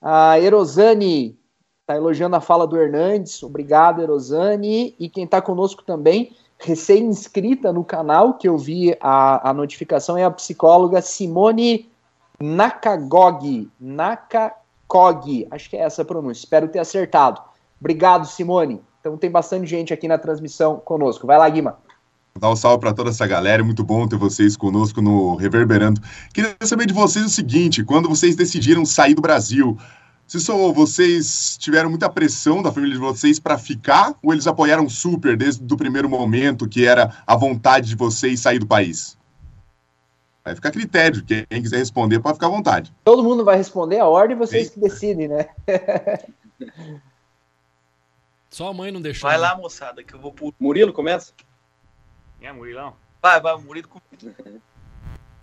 [0.00, 1.38] A Erosane
[1.86, 3.42] tá elogiando a fala do Hernandes.
[3.42, 4.96] Obrigado, Erosane.
[4.98, 10.24] E quem tá conosco também recém-inscrita no canal, que eu vi a, a notificação, é
[10.24, 11.90] a psicóloga Simone
[12.40, 13.70] Nakagog.
[13.80, 17.40] Nakagog, acho que é essa a pronúncia, espero ter acertado.
[17.80, 18.80] Obrigado, Simone.
[19.00, 21.26] Então tem bastante gente aqui na transmissão conosco.
[21.26, 21.76] Vai lá, Guima.
[22.38, 26.00] Dar um salve para toda essa galera, é muito bom ter vocês conosco no Reverberando.
[26.32, 29.76] Queria saber de vocês o seguinte: quando vocês decidiram sair do Brasil,
[30.26, 34.88] se só vocês tiveram muita pressão da família de vocês para ficar ou eles apoiaram
[34.88, 39.18] super desde o primeiro momento, que era a vontade de vocês sair do país?
[40.44, 42.92] Vai ficar a critério, quem quiser responder pode ficar à vontade.
[43.04, 44.74] Todo mundo vai responder a ordem, vocês Eita.
[44.74, 45.48] que decidem, né?
[48.50, 49.30] Só a mãe não deixou.
[49.30, 49.42] Vai né?
[49.46, 50.52] lá, moçada, que eu vou por.
[50.58, 51.32] Murilo, começa.
[52.40, 52.94] É, Murilão.
[53.22, 53.88] Vai, vai, Murilo.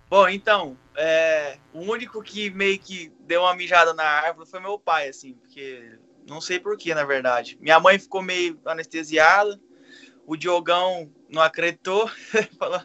[0.09, 4.79] Bom, então, é, o único que meio que deu uma mijada na árvore foi meu
[4.79, 7.59] pai, assim, porque não sei porquê, na verdade.
[7.61, 9.59] Minha mãe ficou meio anestesiada,
[10.25, 12.09] o Diogão não acreditou,
[12.57, 12.81] falou,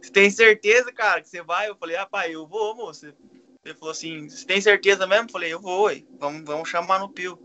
[0.00, 1.68] você tem certeza, cara, que você vai?
[1.68, 3.12] Eu falei, ah, pai, eu vou, moço.
[3.64, 5.26] Ele falou assim, você tem certeza mesmo?
[5.26, 5.90] Eu falei, eu vou.
[6.20, 7.36] Vamos, vamos chamar no Pio.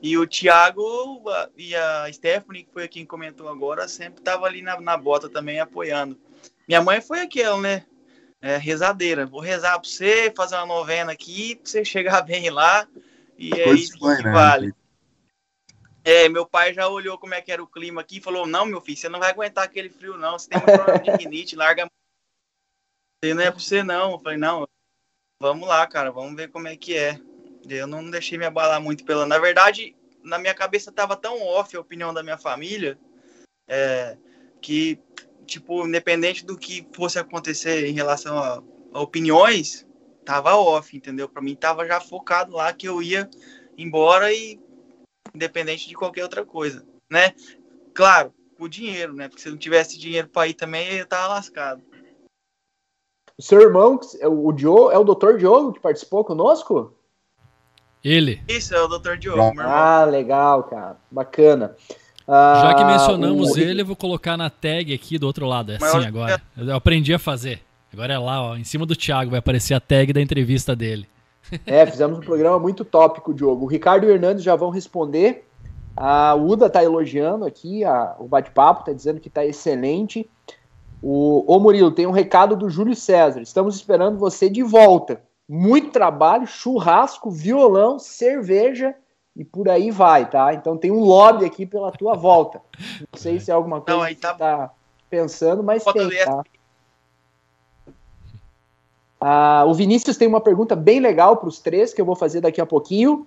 [0.00, 1.24] E o Thiago
[1.56, 5.58] e a Stephanie, que foi quem comentou agora, sempre tava ali na, na bota também,
[5.58, 6.16] apoiando.
[6.68, 7.84] Minha mãe foi aquela, né?
[8.44, 9.24] É, rezadeira.
[9.24, 12.86] Vou rezar para você, fazer uma novena aqui, para você chegar bem lá.
[13.38, 14.30] E é isso que né?
[14.30, 14.74] vale.
[16.04, 18.66] É, meu pai já olhou como é que era o clima aqui e falou: Não,
[18.66, 20.38] meu filho, você não vai aguentar aquele frio, não.
[20.38, 21.86] Você tem um problema de rinite, larga.
[23.24, 24.12] Você não é para você, não.
[24.12, 24.68] Eu falei: Não,
[25.40, 27.18] vamos lá, cara, vamos ver como é que é.
[27.66, 29.24] Eu não deixei me abalar muito pela.
[29.24, 32.98] Na verdade, na minha cabeça tava tão off a opinião da minha família
[33.66, 34.18] é,
[34.60, 35.00] que
[35.44, 39.86] tipo, independente do que fosse acontecer em relação a, a opiniões,
[40.24, 41.28] tava off, entendeu?
[41.28, 43.28] Para mim tava já focado lá que eu ia
[43.76, 44.60] embora e
[45.34, 47.34] independente de qualquer outra coisa, né?
[47.92, 49.28] Claro, o dinheiro, né?
[49.28, 51.82] Porque se não tivesse dinheiro para ir também, eu tava lascado.
[53.36, 55.36] O seu irmão, o Diogo, é o Dr.
[55.38, 56.96] Diogo que participou conosco?
[58.02, 58.42] Ele.
[58.46, 59.16] Isso, é o Dr.
[59.16, 59.60] Diogo.
[59.60, 61.00] Ah, legal, cara.
[61.10, 61.76] Bacana.
[62.26, 63.58] Já que ah, mencionamos o...
[63.58, 65.72] ele, eu vou colocar na tag aqui do outro lado.
[65.72, 66.40] É assim agora.
[66.56, 67.60] Eu aprendi a fazer.
[67.92, 71.06] Agora é lá, ó, em cima do Thiago vai aparecer a tag da entrevista dele.
[71.66, 73.64] É, fizemos um programa muito tópico, Diogo.
[73.64, 75.46] O Ricardo e o Hernandes já vão responder.
[75.96, 80.28] A Uda tá elogiando aqui a, o bate-papo, tá dizendo que tá excelente.
[81.00, 83.42] O, ô Murilo, tem um recado do Júlio César.
[83.42, 85.20] Estamos esperando você de volta.
[85.48, 88.94] Muito trabalho, churrasco, violão, cerveja
[89.36, 90.54] e por aí vai, tá?
[90.54, 92.60] Então tem um lobby aqui pela tua volta.
[93.00, 94.32] Não sei se é alguma coisa Não, que tá...
[94.32, 94.70] você tá
[95.10, 96.44] pensando, mas tem, tá?
[99.20, 102.40] Ah, o Vinícius tem uma pergunta bem legal para os três que eu vou fazer
[102.40, 103.26] daqui a pouquinho.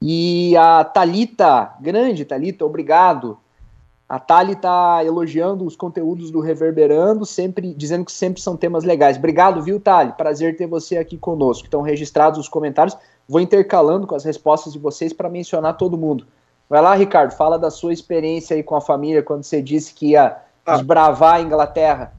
[0.00, 3.38] E a Talita, grande Talita, obrigado.
[4.14, 9.16] A Thali está elogiando os conteúdos do Reverberando, sempre dizendo que sempre são temas legais.
[9.16, 10.12] Obrigado, viu, Thali?
[10.12, 11.64] Prazer ter você aqui conosco.
[11.64, 12.96] Estão registrados os comentários.
[13.28, 16.28] Vou intercalando com as respostas de vocês para mencionar todo mundo.
[16.70, 20.10] Vai lá, Ricardo, fala da sua experiência aí com a família quando você disse que
[20.10, 20.76] ia ah.
[20.76, 22.14] desbravar a Inglaterra.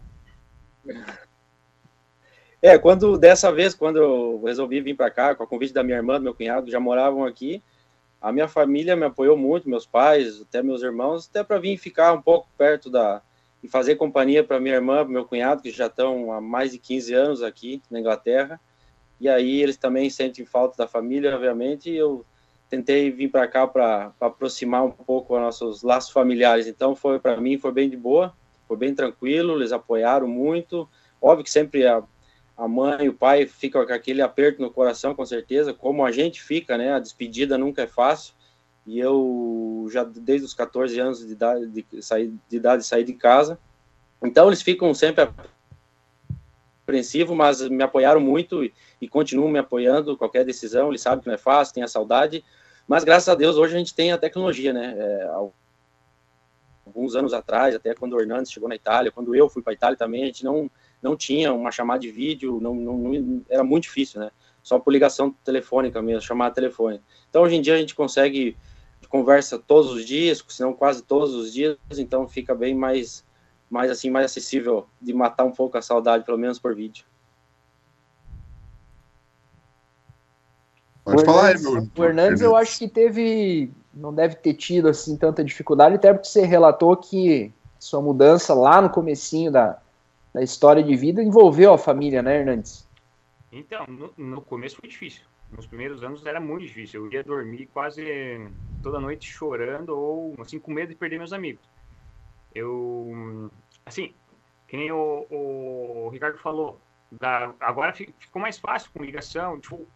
[2.62, 5.96] É, quando dessa vez, quando eu resolvi vir para cá, com a convite da minha
[5.96, 7.64] irmã, do meu cunhado, já moravam aqui,
[8.26, 12.12] a minha família me apoiou muito, meus pais, até meus irmãos, até para vir ficar
[12.12, 13.22] um pouco perto da
[13.62, 17.14] e fazer companhia para minha irmã, meu cunhado, que já estão há mais de 15
[17.14, 18.60] anos aqui na Inglaterra.
[19.22, 22.26] E aí eles também sentem falta da família, obviamente, e eu
[22.68, 26.66] tentei vir para cá para aproximar um pouco os nossos laços familiares.
[26.66, 28.34] Então foi para mim foi bem de boa,
[28.68, 30.90] foi bem tranquilo, eles apoiaram muito.
[31.22, 32.02] Óbvio que sempre a,
[32.58, 36.12] a mãe e o pai ficam com aquele aperto no coração, com certeza, como a
[36.12, 36.94] gente fica, né?
[36.94, 38.34] A despedida nunca é fácil.
[38.86, 43.14] E eu já desde os 14 anos de idade de sair de idade sair de
[43.14, 43.60] casa.
[44.24, 45.28] Então eles ficam sempre
[46.84, 50.90] apreensivo, mas me apoiaram muito e, e continuam me apoiando qualquer decisão.
[50.90, 52.44] Eles sabem que não é fácil, tem a saudade,
[52.88, 54.94] mas graças a Deus hoje a gente tem a tecnologia, né?
[54.98, 55.30] É,
[56.86, 59.76] alguns anos atrás, até quando o Hernandes chegou na Itália, quando eu fui para a
[59.76, 60.70] Itália também, a gente não
[61.06, 64.32] não tinha uma chamada de vídeo, não, não, não, era muito difícil, né?
[64.64, 67.00] Só por ligação telefônica mesmo, chamada telefone.
[67.30, 68.58] Então hoje em dia a gente consegue
[69.08, 73.24] conversa todos os dias, se não quase todos os dias, então fica bem mais
[73.70, 77.06] mais assim, mais acessível de matar um pouco a saudade, pelo menos por vídeo.
[81.04, 81.90] Pode o falar Hernandes, aí, meu.
[81.96, 83.72] O Hernandes, eu acho que teve.
[83.94, 88.82] Não deve ter tido assim tanta dificuldade, até porque você relatou que sua mudança lá
[88.82, 89.80] no comecinho da,
[90.36, 92.86] da história de vida envolveu a família, né, Hernandes?
[93.54, 95.24] Então, no, no começo foi difícil.
[95.50, 97.06] Nos primeiros anos era muito difícil.
[97.06, 98.04] Eu ia dormir quase
[98.84, 101.64] toda noite chorando ou assim com medo de perder meus amigos.
[102.54, 103.50] eu,
[103.86, 104.14] assim,
[104.68, 109.88] que nem o, o Ricardo falou, da, agora ficou mais fácil com ligação, tipo,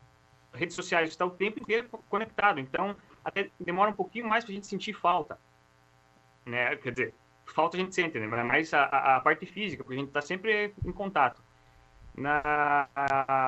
[0.54, 4.56] redes sociais está o tempo inteiro conectado, então até demora um pouquinho mais para a
[4.56, 5.38] gente sentir falta,
[6.45, 6.78] né?
[6.78, 7.13] Quer dizer,
[7.53, 8.27] falta a gente sente, né?
[8.27, 11.41] Mas a, a parte física, porque a gente está sempre em contato.
[12.15, 12.88] Na,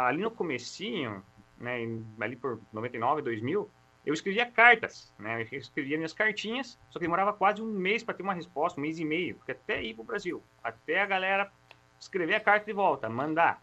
[0.07, 1.23] ali no comecinho,
[1.57, 1.79] né,
[2.19, 3.69] ali por 99, 2000,
[4.05, 5.47] eu escrevia cartas, né?
[5.51, 8.81] Eu escrevia minhas cartinhas, só que demorava quase um mês para ter uma resposta, um
[8.81, 11.51] mês e meio, porque até ir para o Brasil, até a galera
[11.99, 13.61] escrever a carta de volta, mandar.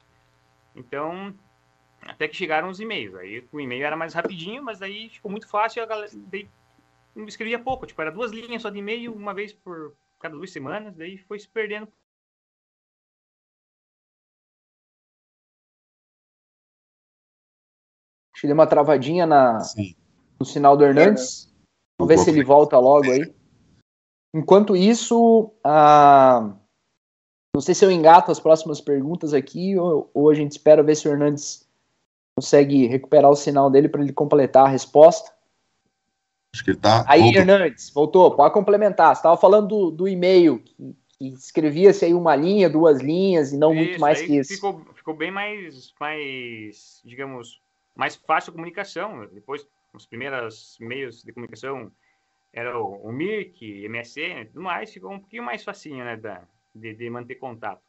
[0.77, 1.35] Então,
[2.03, 3.15] até que chegaram os e-mails.
[3.17, 5.83] Aí o e-mail era mais rapidinho, mas daí ficou muito fácil.
[5.83, 6.11] A galera
[7.27, 10.95] escrevia pouco, tipo, era duas linhas só de e-mail, uma vez por cada duas semanas,
[10.97, 11.89] daí foi se perdendo.
[18.35, 19.59] Acho que deu uma travadinha na,
[20.39, 21.53] no sinal do Hernandes.
[22.01, 23.35] Vamos ver se ele volta logo aí.
[24.35, 26.55] Enquanto isso, a...
[27.55, 30.95] não sei se eu engato as próximas perguntas aqui ou, ou a gente espera ver
[30.95, 31.69] se o Hernandes
[32.39, 35.37] consegue recuperar o sinal dele para ele completar a resposta.
[36.55, 37.05] Acho que ele tá.
[37.07, 37.41] Aí, voltou.
[37.41, 39.15] Hernandes, voltou, pode complementar.
[39.15, 43.59] Você estava falando do, do e-mail, que, que escrevia-se aí uma linha, duas linhas, e
[43.59, 44.55] não isso, muito mais que isso.
[44.55, 47.61] Ficou, ficou bem mais, mais, digamos,
[47.95, 49.27] mais fácil a comunicação.
[49.33, 51.93] Depois, os primeiros meios de comunicação
[52.53, 56.43] era o, o Mirk, MSN e tudo mais, ficou um pouquinho mais facinho, né, da,
[56.75, 57.83] de, de manter contato.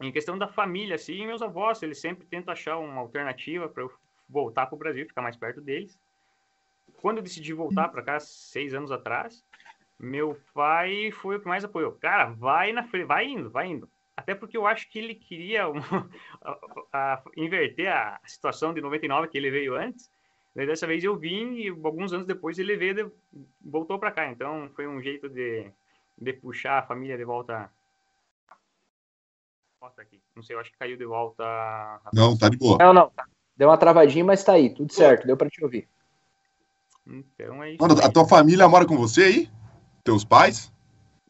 [0.00, 3.92] Em questão da família, assim, meus avós, eles sempre tentam achar uma alternativa para eu
[4.28, 5.98] voltar para o Brasil, ficar mais perto deles.
[7.00, 9.44] Quando eu decidi voltar para cá, seis anos atrás,
[9.98, 11.92] meu pai foi o que mais apoiou.
[11.92, 13.88] Cara, vai na frente, vai indo, vai indo.
[14.16, 15.80] Até porque eu acho que ele queria uma,
[16.42, 20.10] a, a, inverter a situação de 99 que ele veio antes.
[20.54, 23.10] Daí dessa vez eu vim e alguns anos depois ele veio de,
[23.60, 24.26] voltou para cá.
[24.26, 25.70] Então foi um jeito de,
[26.18, 27.70] de puxar a família de volta
[29.98, 30.20] aqui.
[30.36, 31.44] Não sei, eu acho que caiu de volta.
[32.12, 32.78] Não, tá de boa.
[32.78, 33.12] Não, não.
[33.56, 34.74] Deu uma travadinha, mas tá aí.
[34.74, 35.26] Tudo certo.
[35.26, 35.88] Deu pra te ouvir.
[37.10, 37.82] Então é isso.
[37.82, 39.50] Mano, a tua família mora com você aí?
[40.04, 40.72] Teus pais?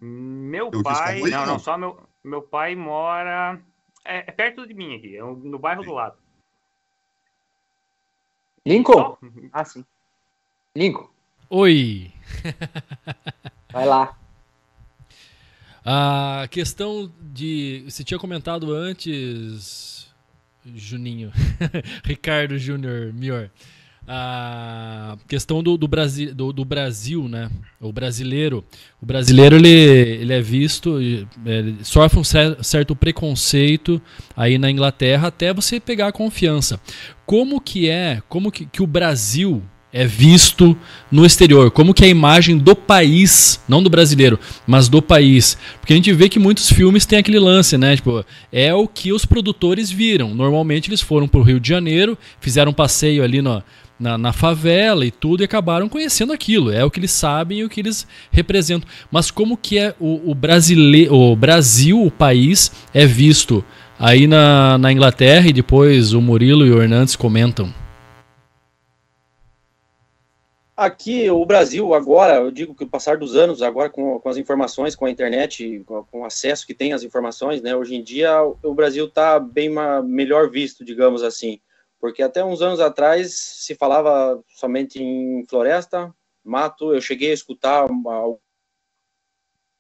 [0.01, 1.21] Meu Eu pai.
[1.21, 3.61] Não, não, só meu, meu pai mora.
[4.05, 6.17] É, é perto de mim aqui, é no bairro do lado.
[8.65, 9.17] Lincoln?
[9.53, 9.85] Ah, sim.
[10.77, 11.09] Lincoln.
[11.49, 12.13] Oi.
[13.73, 14.17] Vai lá.
[15.85, 17.83] A questão de.
[17.89, 20.15] Você tinha comentado antes,
[20.65, 21.33] Juninho,
[22.05, 23.51] Ricardo Júnior Mior,
[24.13, 27.49] a questão do, do, Brasil, do, do, Brasil, né?
[27.81, 28.65] O brasileiro.
[29.01, 34.03] O brasileiro ele, ele é visto, ele sofre um certo preconceito
[34.37, 36.81] aí na Inglaterra até você pegar a confiança.
[37.25, 40.77] Como que é, como que, que o Brasil é visto
[41.11, 45.57] no exterior, como que é a imagem do país, não do brasileiro, mas do país.
[45.81, 47.95] Porque a gente vê que muitos filmes têm aquele lance, né?
[47.95, 50.35] Tipo, é o que os produtores viram.
[50.35, 53.63] Normalmente eles foram para o Rio de Janeiro, fizeram um passeio ali no,
[54.01, 56.73] na, na, favela e tudo e acabaram conhecendo aquilo.
[56.73, 58.89] É o que eles sabem e o que eles representam.
[59.11, 61.09] Mas como que é o, o, brasile...
[61.11, 63.63] o Brasil, o país, é visto
[63.99, 67.73] aí na, na Inglaterra e depois o Murilo e o Hernandes comentam.
[70.75, 74.39] Aqui, o Brasil, agora, eu digo que o passar dos anos, agora com, com as
[74.39, 78.03] informações, com a internet, com, com, o acesso que tem às informações, né, hoje em
[78.03, 79.71] dia o Brasil está bem
[80.03, 81.61] melhor visto, digamos assim,
[82.01, 87.87] porque até uns anos atrás se falava somente em floresta, mato, eu cheguei a escutar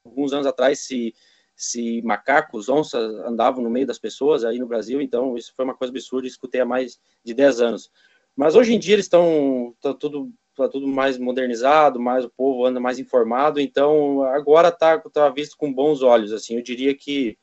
[0.04, 1.14] alguns anos atrás se,
[1.56, 5.74] se macacos, onças andavam no meio das pessoas aí no Brasil, então isso foi uma
[5.74, 7.90] coisa absurda, escutei há mais de 10 anos.
[8.36, 12.66] Mas hoje em dia eles estão tá tudo tá tudo mais modernizado, mais o povo
[12.66, 17.38] anda mais informado, então agora está tá visto com bons olhos, assim, eu diria que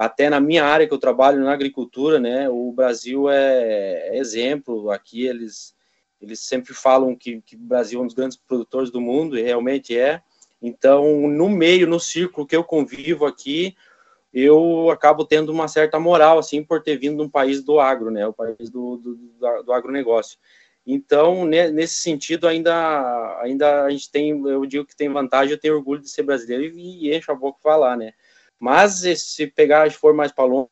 [0.00, 4.90] até na minha área que eu trabalho na agricultura, né, o Brasil é, é exemplo,
[4.90, 5.74] aqui eles
[6.22, 9.42] eles sempre falam que, que o Brasil é um dos grandes produtores do mundo, e
[9.42, 10.22] realmente é,
[10.62, 13.76] então no meio, no círculo que eu convivo aqui,
[14.32, 18.10] eu acabo tendo uma certa moral, assim, por ter vindo de um país do agro,
[18.10, 20.38] né, o país do, do, do, do agronegócio.
[20.86, 25.74] Então, nesse sentido, ainda, ainda a gente tem, eu digo que tem vantagem, eu tenho
[25.74, 28.14] orgulho de ser brasileiro e, e encho a boca falar, né?
[28.60, 30.68] Mas se pegar, se for mais para longe,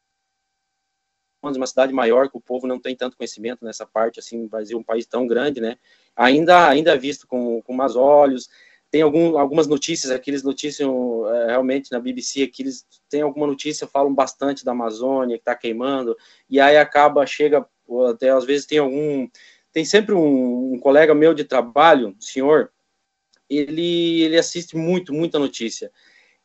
[1.43, 4.83] uma cidade maior que o povo não tem tanto conhecimento nessa parte, assim, Brasil um
[4.83, 5.79] país tão grande, né?
[6.15, 8.51] Ainda, ainda é visto com, com mais olhos.
[8.91, 14.15] Tem algum, algumas notícias, aqueles é, realmente na BBC, aqui eles têm alguma notícia, falam
[14.15, 16.17] bastante da Amazônia que está queimando,
[16.49, 17.67] e aí acaba, chega,
[18.11, 19.29] até às vezes tem algum
[19.73, 22.73] tem sempre um, um, colega meu de trabalho, senhor,
[23.49, 25.93] ele, ele assiste muito, muita notícia.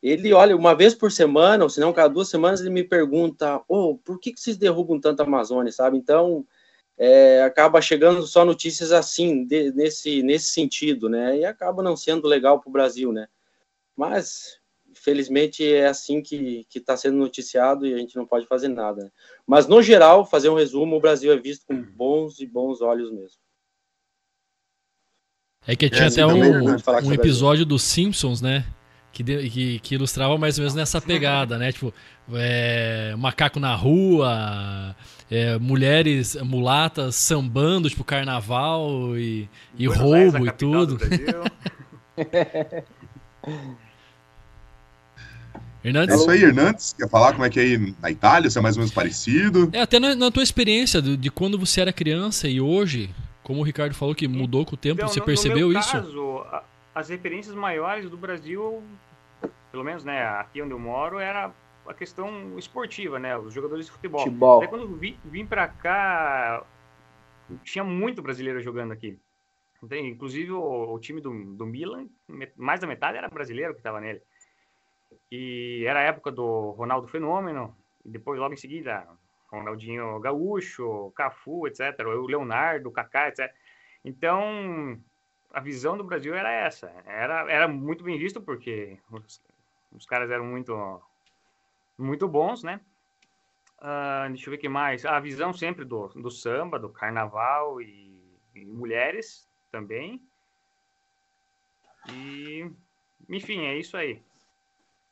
[0.04, 3.62] Ele, olha, uma vez por semana, ou se não, cada duas semanas, ele me pergunta,
[3.66, 5.96] oh, por que, que vocês derrubam tanto a Amazônia, sabe?
[5.96, 6.46] Então,
[6.98, 11.38] é, acaba chegando só notícias assim, de, nesse, nesse sentido, né?
[11.38, 13.28] E acaba não sendo legal para o Brasil, né?
[13.96, 14.58] Mas,
[14.92, 19.04] felizmente, é assim que está sendo noticiado e a gente não pode fazer nada.
[19.04, 19.10] Né?
[19.46, 23.10] Mas, no geral, fazer um resumo, o Brasil é visto com bons e bons olhos
[23.10, 23.38] mesmo.
[25.66, 28.66] É que tinha é, até um, um episódio dos Simpsons, né?
[29.14, 31.70] Que, que, que, ilustrava mais ou menos nessa pegada, né?
[31.70, 31.94] Tipo,
[32.32, 34.96] é, macaco na rua,
[35.30, 39.48] é, mulheres mulatas sambando, tipo, carnaval e,
[39.78, 40.98] e roubo e tudo.
[45.84, 46.14] Hernandes?
[46.14, 46.94] É isso aí, Hernandes.
[46.98, 48.50] Quer falar como é que é aí na Itália?
[48.50, 49.68] Se é mais ou menos parecido?
[49.72, 53.10] É, até na, na tua experiência de, de, quando você era criança e hoje,
[53.42, 55.92] como o Ricardo falou que mudou com o tempo, então, você no, percebeu no isso?
[55.92, 56.42] Caso,
[56.94, 58.82] as referências maiores do Brasil,
[59.74, 61.52] pelo menos né, aqui onde eu moro, era
[61.84, 63.36] a questão esportiva, né?
[63.36, 64.20] Os jogadores de futebol.
[64.20, 64.58] futebol.
[64.58, 66.64] Até quando vim, vim para cá,
[67.64, 69.18] tinha muito brasileiro jogando aqui.
[69.90, 72.06] Inclusive o, o time do, do Milan,
[72.56, 74.22] mais da metade era brasileiro que estava nele.
[75.28, 79.04] E era a época do Ronaldo Fenômeno, e depois logo em seguida
[79.50, 81.98] Ronaldinho Gaúcho, Cafu, etc.
[82.06, 83.52] O Leonardo, o Kaká, etc.
[84.04, 85.00] Então,
[85.52, 86.92] a visão do Brasil era essa.
[87.04, 88.98] Era, era muito bem visto porque
[89.94, 91.02] os, caras eram muito
[91.96, 92.80] muito bons, né?
[93.78, 95.04] Uh, deixa eu ver o que mais.
[95.04, 98.20] A visão sempre do, do samba, do carnaval e,
[98.54, 100.20] e mulheres também.
[102.10, 102.70] E,
[103.28, 104.22] enfim, é isso aí.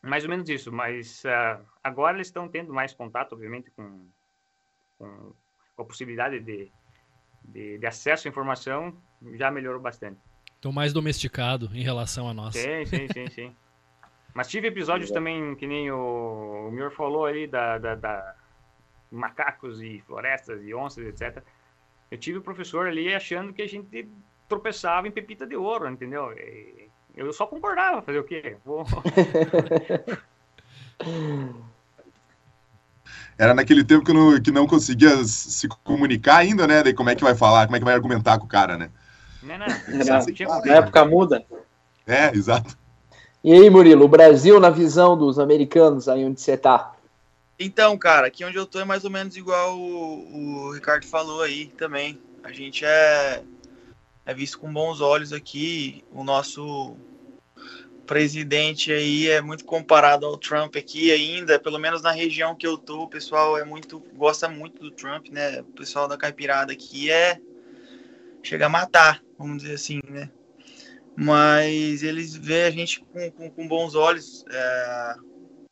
[0.03, 4.09] Mais ou menos isso, mas uh, agora eles estão tendo mais contato, obviamente, com,
[4.99, 5.33] com,
[5.77, 6.73] com a possibilidade de,
[7.45, 8.97] de, de, acesso à informação,
[9.35, 10.21] já melhorou bastante.
[10.57, 12.55] Estão mais domesticado em relação a nós.
[12.55, 13.57] Sim, sim, sim, sim.
[14.35, 18.35] Mas tive episódios também, que nem o, o Mior falou aí, da, da, da,
[19.11, 21.43] macacos e florestas e onças, etc.
[22.11, 24.09] Eu tive o professor ali achando que a gente
[24.49, 26.33] tropeçava em pepita de ouro, entendeu?
[26.33, 28.57] E eu só concordava, fazer o quê?
[28.65, 28.87] Vou...
[33.39, 36.83] Era naquele tempo que não, que não conseguia se comunicar ainda, né?
[36.83, 38.91] Daí como é que vai falar, como é que vai argumentar com o cara, né?
[39.43, 39.67] Não, não.
[39.67, 41.45] Na, na época muda.
[42.07, 42.79] É, exato.
[43.45, 46.95] E aí, Murilo, o Brasil na visão dos americanos, aí onde você tá?
[47.59, 51.43] Então, cara, aqui onde eu tô é mais ou menos igual o, o Ricardo falou
[51.43, 52.19] aí também.
[52.45, 53.43] A gente é,
[54.25, 56.05] é visto com bons olhos aqui.
[56.13, 56.97] O nosso
[58.07, 62.77] presidente aí é muito comparado ao Trump aqui ainda, pelo menos na região que eu
[62.77, 65.63] tô, o pessoal é muito gosta muito do Trump, né?
[65.63, 67.41] O pessoal da caipirada aqui é
[68.43, 70.31] chega a matar, vamos dizer assim, né?
[71.17, 74.45] Mas eles veem a gente com, com, com bons olhos.
[74.51, 75.15] É,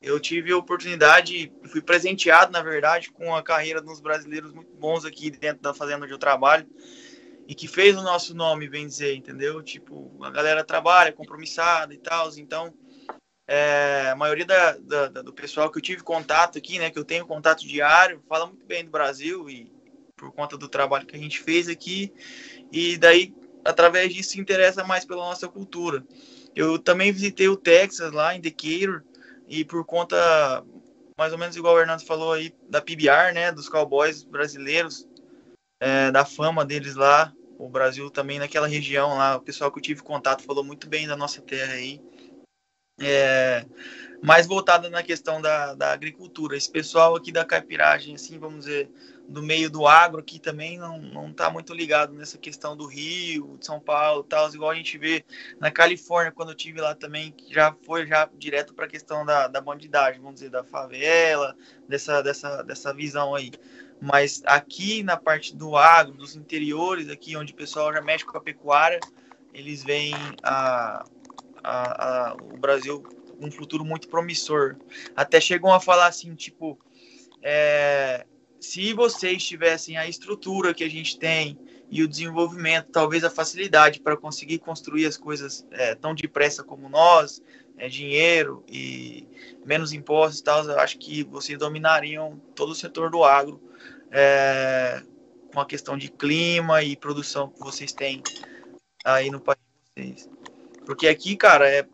[0.02, 5.04] eu tive a oportunidade, fui presenteado, na verdade, com a carreira dos brasileiros muito bons
[5.04, 6.66] aqui dentro da fazenda onde eu trabalho
[7.50, 9.60] e que fez o nosso nome, bem dizer, entendeu?
[9.60, 12.72] Tipo, a galera trabalha compromissada e tal, então
[13.46, 17.04] é, a maioria da, da, do pessoal que eu tive contato aqui, né, que eu
[17.04, 19.68] tenho contato diário, fala muito bem do Brasil e
[20.16, 22.12] por conta do trabalho que a gente fez aqui.
[22.70, 26.04] E daí através disso se interessa mais pela nossa cultura.
[26.54, 29.02] Eu também visitei o Texas lá em Decatur
[29.48, 30.64] e por conta
[31.18, 35.06] mais ou menos igual o Hernando falou aí da PBR, né, dos cowboys brasileiros,
[35.78, 39.82] é, da fama deles lá, o Brasil também naquela região lá, o pessoal que eu
[39.82, 42.00] tive contato falou muito bem da nossa terra aí.
[42.98, 43.66] É,
[44.22, 46.56] mais voltada na questão da, da agricultura.
[46.56, 48.90] Esse pessoal aqui da caipiragem, assim, vamos dizer,
[49.30, 53.56] do meio do agro aqui também não, não tá muito ligado nessa questão do Rio,
[53.58, 55.24] de São Paulo, tal, igual a gente vê
[55.60, 59.24] na Califórnia quando eu tive lá também, que já foi já direto para a questão
[59.24, 61.56] da, da bandidagem, vamos dizer, da favela,
[61.88, 63.52] dessa, dessa, dessa visão aí.
[64.00, 68.36] Mas aqui na parte do agro, dos interiores, aqui onde o pessoal já mexe com
[68.36, 68.98] a pecuária,
[69.54, 71.04] eles veem a,
[71.62, 73.00] a, a, o Brasil
[73.38, 74.76] um futuro muito promissor.
[75.14, 76.78] Até chegam a falar assim, tipo,
[77.42, 78.26] é,
[78.60, 81.58] se vocês tivessem a estrutura que a gente tem
[81.90, 86.88] e o desenvolvimento, talvez a facilidade para conseguir construir as coisas é, tão depressa como
[86.88, 87.42] nós,
[87.78, 89.26] é, dinheiro e
[89.64, 93.60] menos impostos e tal, eu acho que vocês dominariam todo o setor do agro
[94.10, 95.02] é,
[95.52, 98.22] com a questão de clima e produção que vocês têm
[99.04, 99.58] aí no país
[99.96, 100.30] de vocês.
[100.84, 101.86] Porque aqui, cara, é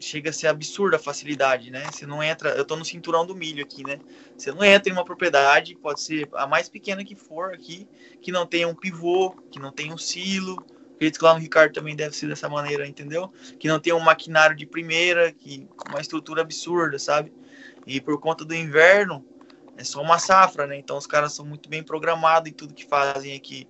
[0.00, 1.84] chega a ser absurda a facilidade, né?
[1.92, 4.00] Você não entra, eu tô no cinturão do milho aqui, né?
[4.36, 7.86] Você não entra em uma propriedade, pode ser a mais pequena que for aqui,
[8.20, 10.56] que não tenha um pivô, que não tenha um silo,
[11.00, 13.32] Acredito que lá no Ricardo também deve ser dessa maneira, entendeu?
[13.58, 17.32] Que não tem um maquinário de primeira, que uma estrutura absurda, sabe?
[17.86, 19.24] E por conta do inverno,
[19.78, 20.76] é só uma safra, né?
[20.76, 23.66] Então os caras são muito bem programados em tudo que fazem aqui.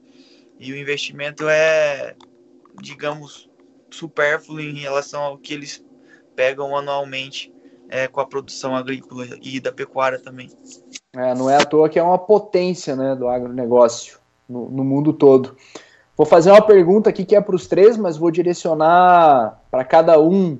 [0.58, 2.16] E o investimento é,
[2.82, 3.48] digamos,
[3.90, 5.84] supérfluo em relação ao que eles
[6.40, 7.52] pegam anualmente
[7.90, 10.48] é, com a produção agrícola e da pecuária também.
[11.14, 14.18] É, não é à toa que é uma potência né, do agronegócio
[14.48, 15.54] no, no mundo todo.
[16.16, 20.18] Vou fazer uma pergunta aqui que é para os três, mas vou direcionar para cada
[20.18, 20.58] um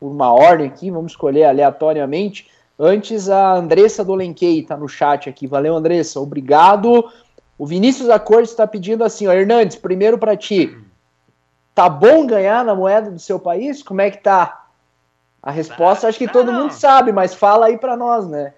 [0.00, 2.48] por uma ordem aqui, vamos escolher aleatoriamente.
[2.78, 5.46] Antes, a Andressa Dolenquei está no chat aqui.
[5.46, 6.18] Valeu, Andressa.
[6.18, 7.10] Obrigado.
[7.58, 10.74] O Vinícius Acordes está pedindo assim, ó, Hernandes, primeiro para ti.
[11.74, 13.82] Tá bom ganhar na moeda do seu país?
[13.82, 14.63] Como é que tá?
[15.44, 18.54] A resposta tá, acho que todo mundo sabe, mas fala aí para nós, né?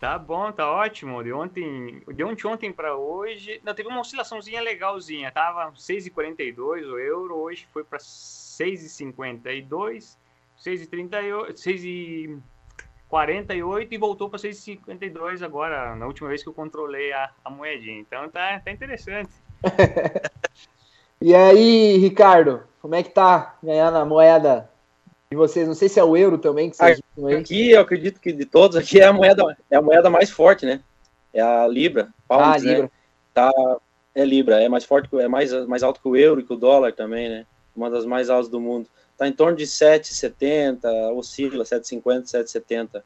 [0.00, 1.22] Tá bom, tá ótimo.
[1.22, 5.30] De ontem, de ontem, ontem para hoje, não teve uma oscilaçõezinha legalzinha.
[5.30, 10.16] Tava 6,42 o euro, hoje foi para 6,52,
[10.58, 12.42] 6,38, 6
[13.06, 18.00] 48 e voltou para 6,52 agora, na última vez que eu controlei a, a moedinha.
[18.00, 19.30] Então tá, tá interessante.
[21.22, 24.73] e aí, Ricardo, como é que tá ganhando a moeda
[25.30, 25.66] de vocês?
[25.66, 28.44] Não sei se é o euro também que vocês aqui, aqui eu acredito que de
[28.44, 30.80] todos aqui é a moeda, é a moeda mais forte, né?
[31.32, 32.08] É a Libra.
[32.28, 32.82] Pounds, ah, Libra.
[32.82, 32.90] Né?
[33.32, 33.50] Tá,
[34.14, 36.56] é Libra, é mais forte, é mais, mais alto que o euro e que o
[36.56, 37.46] dólar também, né?
[37.74, 43.02] Uma das mais altas do mundo está em torno de 7,70, oscila 7,50, 7,70.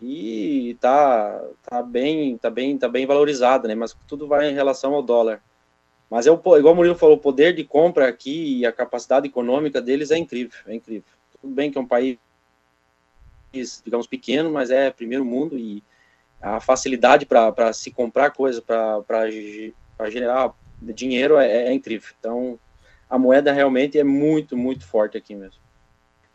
[0.00, 3.74] E tá, tá bem, tá bem, tá bem valorizada, né?
[3.74, 5.40] Mas tudo vai em relação ao dólar.
[6.10, 9.26] Mas é o, igual o Murilo falou, o poder de compra aqui e a capacidade
[9.26, 11.15] econômica deles é incrível, é incrível.
[11.46, 12.18] Tudo bem que é um país,
[13.84, 15.80] digamos, pequeno, mas é primeiro mundo e
[16.42, 19.30] a facilidade para se comprar coisa, para
[20.10, 22.12] generar dinheiro é, é incrível.
[22.18, 22.58] Então,
[23.08, 25.60] a moeda realmente é muito, muito forte aqui mesmo.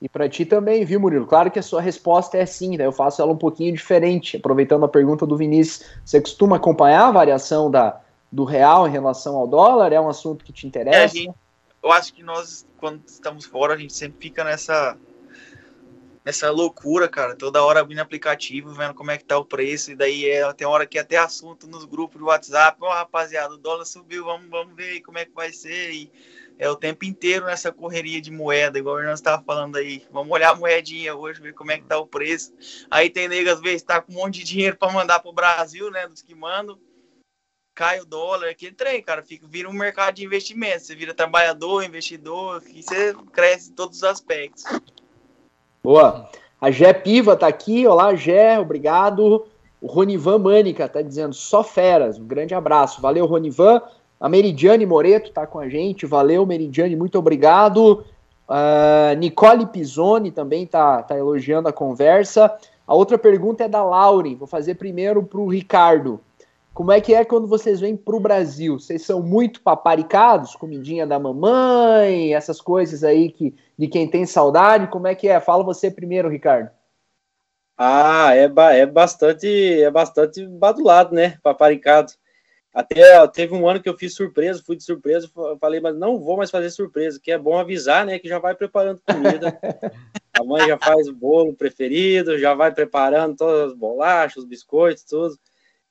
[0.02, 1.28] E para ti também, viu, Murilo?
[1.28, 2.86] Claro que a sua resposta é sim, né?
[2.86, 4.38] eu faço ela um pouquinho diferente.
[4.38, 8.00] Aproveitando a pergunta do Vinícius, você costuma acompanhar a variação da,
[8.32, 9.92] do real em relação ao dólar?
[9.92, 10.98] É um assunto que te interessa?
[10.98, 11.36] É, gente,
[11.84, 14.98] eu acho que nós, quando estamos fora, a gente sempre fica nessa,
[16.24, 17.36] nessa loucura, cara.
[17.36, 19.92] Toda hora abrindo aplicativo, vendo como é que tá o preço.
[19.92, 22.78] E daí é, tem hora que é até assunto nos grupos do WhatsApp.
[22.82, 25.92] Ó, oh, rapaziada, o dólar subiu, vamos, vamos ver como é que vai ser.
[25.92, 26.12] E
[26.60, 30.06] é o tempo inteiro nessa correria de moeda, igual o Hernando estava falando aí.
[30.12, 32.54] Vamos olhar a moedinha hoje, ver como é que tá o preço.
[32.92, 35.90] Aí tem negas, às vezes, tá com um monte de dinheiro para mandar pro Brasil,
[35.90, 36.08] né?
[36.08, 36.78] Dos que mandam.
[37.74, 39.24] Cai o dólar, aquele trem, cara.
[39.24, 40.82] Fica, vira um mercado de investimento.
[40.82, 44.64] Você vira trabalhador, investidor, e você cresce em todos os aspectos.
[45.84, 46.30] Boa.
[46.60, 47.88] A Gé Piva tá aqui.
[47.88, 49.46] Olá, Gé, obrigado.
[49.82, 52.20] O Ronivan Mânica tá dizendo só feras.
[52.20, 53.02] Um grande abraço.
[53.02, 53.82] Valeu, Ronivan.
[54.20, 56.06] A Meridiane Moreto está com a gente.
[56.06, 58.06] Valeu, Meridiane, muito obrigado.
[58.48, 62.56] Uh, Nicole Pisoni também está tá elogiando a conversa.
[62.86, 64.36] A outra pergunta é da Lauren.
[64.36, 66.20] Vou fazer primeiro para o Ricardo.
[66.74, 68.80] Como é que é quando vocês vêm para o Brasil?
[68.80, 70.56] Vocês são muito paparicados?
[70.56, 74.88] Comidinha da mamãe, essas coisas aí que de quem tem saudade?
[74.88, 75.40] Como é que é?
[75.40, 76.70] Fala você primeiro, Ricardo.
[77.78, 79.48] Ah, é, ba é bastante
[79.82, 81.38] é bastante badulado, né?
[81.44, 82.14] Paparicado.
[82.74, 86.38] Até teve um ano que eu fiz surpresa, fui de surpresa, falei, mas não vou
[86.38, 89.60] mais fazer surpresa, que é bom avisar, né, que já vai preparando comida.
[90.34, 95.04] A mãe já faz o bolo preferido, já vai preparando todas as bolachas, os biscoitos,
[95.04, 95.38] tudo.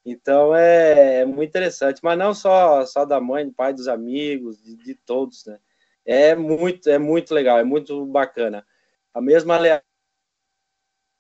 [0.05, 4.62] Então é, é muito interessante, mas não só só da mãe, do pai, dos amigos,
[4.62, 5.59] de, de todos, né?
[6.05, 8.66] É muito é muito legal, é muito bacana.
[9.14, 9.59] A mesma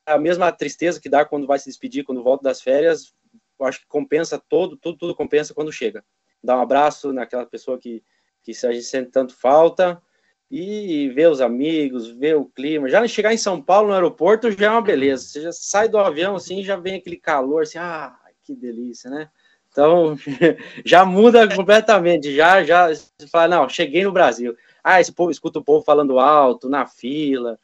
[0.06, 3.14] a mesma tristeza que dá quando vai se despedir, quando volta das férias,
[3.58, 6.04] eu acho que compensa todo, tudo, tudo compensa quando chega.
[6.42, 8.02] Dá um abraço naquela pessoa que,
[8.42, 10.02] que a gente sente tanto falta
[10.50, 12.88] e ver os amigos, ver o clima.
[12.88, 15.24] Já chegar em São Paulo no aeroporto já é uma beleza.
[15.24, 18.18] Você já sai do avião assim, já vem aquele calor assim, ah,
[18.54, 19.28] que delícia, né?
[19.70, 20.16] Então
[20.84, 22.34] já muda completamente.
[22.34, 24.56] Já, já você fala, não, cheguei no Brasil.
[24.82, 27.58] Ah, esse povo escuta o povo falando alto na fila.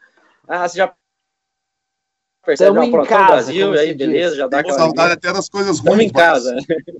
[0.46, 0.94] Ah, você já
[2.44, 4.38] percebe uma em casa, Brasil, aí beleza, diz.
[4.38, 6.04] já dá aquela saudade até das coisas ruins.
[6.04, 6.54] em casa.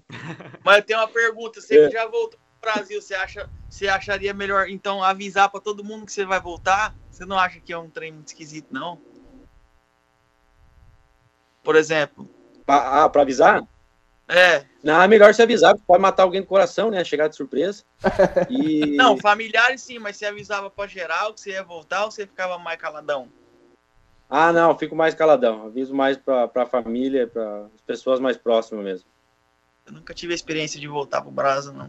[0.64, 1.91] Mas tem uma pergunta, você é.
[1.91, 6.05] já voltou para o Brasil, você acha, você acharia melhor então avisar para todo mundo
[6.05, 6.97] que você vai voltar?
[7.12, 8.99] Você não acha que é um trem muito esquisito não?
[11.62, 12.28] Por exemplo,
[12.66, 13.66] ah, para avisar?
[14.29, 14.64] É.
[14.83, 17.03] Não, é melhor se avisar, pode matar alguém do coração, né?
[17.05, 17.85] Chegar de surpresa.
[18.51, 18.97] E...
[18.99, 22.59] Não, familiares sim, mas você avisava para geral que você ia voltar ou você ficava
[22.59, 23.29] mais caladão?
[24.29, 25.66] Ah, não, fico mais caladão.
[25.66, 29.09] Aviso mais para a família, para as pessoas mais próximas mesmo.
[29.87, 31.89] Eu nunca tive a experiência de voltar pro Brasa, não.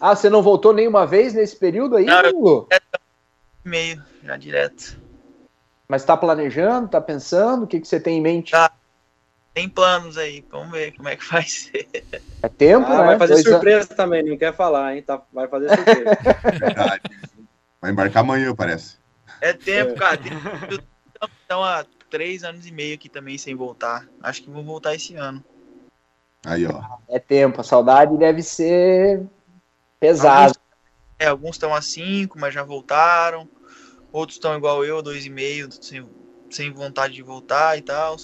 [0.00, 2.68] Ah, você não voltou nenhuma vez nesse período aí, Não, eu- Lulu?
[3.64, 4.96] meio, já direto.
[5.88, 7.64] Mas tá planejando, tá pensando?
[7.64, 8.52] O que, que você tem em mente?
[8.52, 8.72] Tá.
[9.52, 11.88] Tem planos aí, vamos ver como é que vai ser.
[12.42, 13.04] É tempo, Ah, né?
[13.04, 13.60] vai fazer Dois anos.
[13.60, 15.02] surpresa também, não quer falar, hein?
[15.02, 16.10] Tá, vai fazer surpresa.
[16.58, 17.02] Verdade.
[17.80, 18.98] Vai embarcar amanhã, parece.
[19.40, 20.16] É tempo, cara.
[20.18, 20.32] Tem-
[21.44, 24.10] Então há três anos e meio aqui também sem voltar.
[24.20, 25.44] Acho que vou voltar esse ano.
[26.44, 26.82] Aí, ó.
[27.08, 27.60] É tempo.
[27.60, 29.26] A saudade deve ser
[30.00, 30.52] pesada.
[31.18, 33.48] É, alguns estão a cinco, mas já voltaram.
[34.12, 36.08] Outros estão igual eu, dois e meio, sem,
[36.50, 38.16] sem vontade de voltar e tal.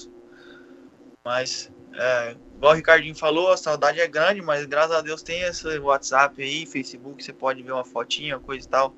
[1.26, 5.42] Mas, é, igual o Ricardinho falou, a saudade é grande, mas graças a Deus tem
[5.42, 8.94] esse WhatsApp aí, Facebook, você pode ver uma fotinha, coisa e tal.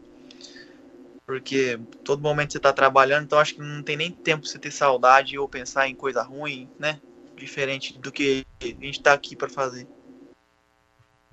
[1.24, 4.70] Porque todo momento você tá trabalhando, então acho que não tem nem tempo você ter
[4.70, 7.00] saudade ou pensar em coisa ruim, né?
[7.34, 9.88] Diferente do que a gente tá aqui pra fazer.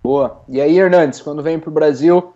[0.02, 0.46] Boa.
[0.48, 2.34] E aí, Hernandes, quando vem pro Brasil?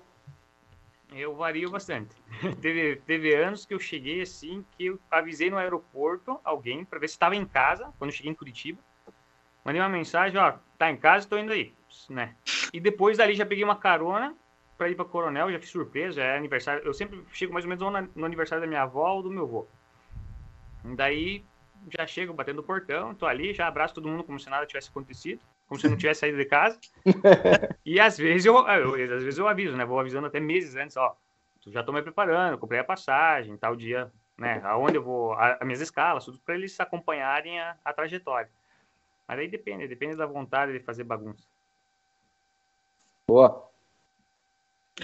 [1.11, 2.15] Eu vario bastante.
[2.61, 7.07] teve, teve anos que eu cheguei assim, que eu avisei no aeroporto alguém para ver
[7.07, 8.79] se estava em casa, quando eu cheguei em Curitiba.
[9.63, 11.73] Mandei uma mensagem, ó, tá em casa, tô indo aí,
[12.09, 12.35] né?
[12.73, 14.35] E depois dali já peguei uma carona
[14.77, 16.81] para ir para Coronel, já fiz surpresa, é aniversário.
[16.85, 19.67] Eu sempre chego mais ou menos no, aniversário da minha avó ou do meu avô.
[20.95, 21.43] Daí
[21.89, 24.89] já chego batendo no portão, tô ali, já abraço todo mundo como se nada tivesse
[24.89, 26.79] acontecido, como se eu não tivesse saído de casa.
[27.85, 29.85] e às vezes eu, eu- às vezes eu aviso, né?
[29.85, 31.15] Vou avisando até meses antes, ó.
[31.67, 34.59] Já tô me preparando, comprei a passagem, tal dia, né?
[34.63, 38.49] Aonde eu vou, a, as minhas escalas, tudo para eles acompanharem a, a trajetória.
[39.27, 41.43] Mas aí depende, depende da vontade de fazer bagunça.
[43.27, 43.69] Boa.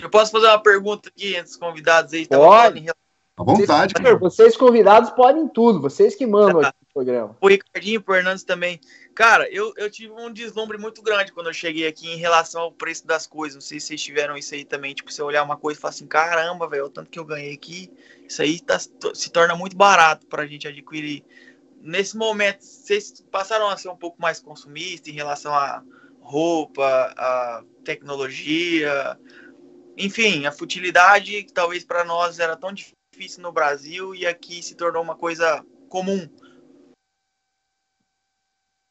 [0.01, 2.25] Eu posso fazer uma pergunta aqui entre os convidados aí?
[2.25, 2.79] Tava Pode.
[2.79, 2.89] em
[3.37, 4.17] À vontade, Vocês, cara.
[4.17, 5.81] vocês convidados podem tudo.
[5.81, 7.37] Vocês que mandam aqui no programa.
[7.41, 8.79] o Ricardinho e o Hernandes também.
[9.13, 12.71] Cara, eu, eu tive um deslumbre muito grande quando eu cheguei aqui em relação ao
[12.71, 13.55] preço das coisas.
[13.55, 14.93] Não sei se vocês tiveram isso aí também.
[14.93, 17.53] Tipo, você olhar uma coisa e falar assim: caramba, velho, o tanto que eu ganhei
[17.53, 17.91] aqui,
[18.25, 21.21] isso aí tá, se torna muito barato pra gente adquirir.
[21.81, 25.83] Nesse momento, vocês passaram a ser um pouco mais consumistas em relação a
[26.21, 29.19] roupa, a tecnologia,
[29.97, 32.94] enfim, a futilidade que talvez para nós era tão difícil
[33.39, 36.27] no Brasil e aqui se tornou uma coisa comum.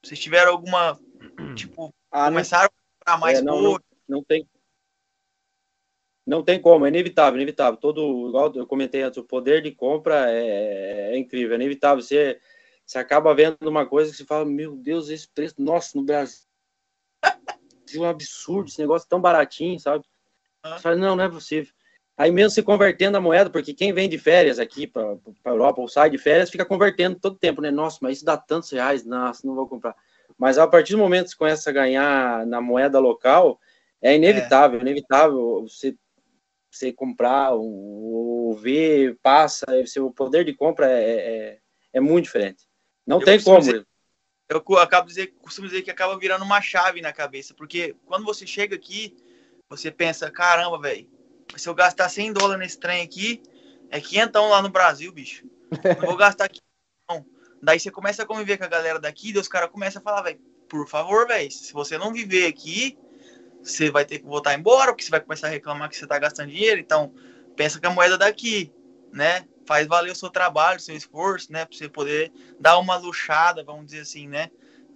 [0.02, 0.98] Vocês tiveram alguma,
[1.56, 3.80] tipo, Ah, não, começaram a comprar mais É, não, coisa?
[4.08, 4.48] não tem.
[6.26, 7.78] Não tem como, é inevitável, inevitável.
[7.78, 12.02] Todo, igual eu comentei antes, o poder de compra é, é incrível, é inevitável.
[12.02, 12.40] Você,
[12.86, 16.46] você acaba vendo uma coisa que você fala, meu Deus, esse preço, nossa, no Brasil
[17.22, 20.04] é um absurdo, esse negócio tão baratinho, sabe?
[20.64, 21.72] Você fala, não, não é possível.
[22.16, 25.80] Aí mesmo se convertendo a moeda, porque quem vem de férias aqui para a Europa
[25.80, 27.70] ou sai de férias, fica convertendo todo tempo, né?
[27.72, 29.96] Nossa, mas isso dá tantos reais, nossa, não vou comprar.
[30.38, 33.60] Mas a partir do momento que você começa a ganhar na moeda local,
[34.00, 35.96] é inevitável, inevitável você,
[36.70, 41.58] você comprar ou, ou ver, passa, o seu poder de compra é, é,
[41.94, 42.64] é muito diferente.
[43.04, 43.60] Não Eu tem como.
[43.60, 43.86] dizer-
[44.48, 48.46] eu acabo dizer, costumo dizer que acaba virando uma chave na cabeça, porque quando você
[48.46, 49.16] chega aqui,
[49.68, 51.08] você pensa, caramba, velho,
[51.56, 53.42] se eu gastar 100 dólares nesse trem aqui,
[53.90, 55.46] é 500 lá no Brasil, bicho.
[55.84, 56.60] Não vou gastar aqui,
[57.08, 57.24] não.
[57.62, 60.22] Daí você começa a conviver com a galera daqui, daí os caras começam a falar,
[60.22, 62.98] velho, por favor, velho, se você não viver aqui,
[63.62, 66.18] você vai ter que voltar embora, porque você vai começar a reclamar que você tá
[66.18, 67.14] gastando dinheiro, então
[67.56, 68.72] pensa que a moeda daqui,
[69.12, 69.46] né?
[69.66, 71.64] Faz valer o seu trabalho, o seu esforço, né?
[71.64, 72.30] Pra você poder
[72.60, 74.50] dar uma luxada, vamos dizer assim, né?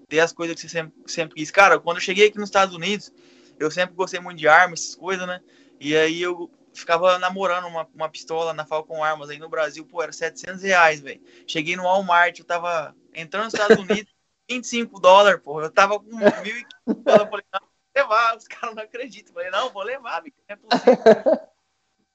[0.08, 1.50] Ter as coisas que você sempre, sempre quis.
[1.50, 3.10] Cara, quando eu cheguei aqui nos Estados Unidos,
[3.58, 5.40] eu sempre gostei muito de armas, essas coisas, né?
[5.80, 10.02] E aí eu ficava namorando uma, uma pistola na Falcon Armas aí no Brasil, pô,
[10.02, 11.20] era 700 reais, velho.
[11.46, 14.12] Cheguei no Walmart, eu tava entrando nos Estados Unidos,
[14.48, 15.60] 25 dólares, pô.
[15.60, 19.34] Eu tava com 1.500 dólares, falei, não, vou levar, os caras não acreditam.
[19.34, 21.48] Falei, não, vou levar, bicho, não é possível.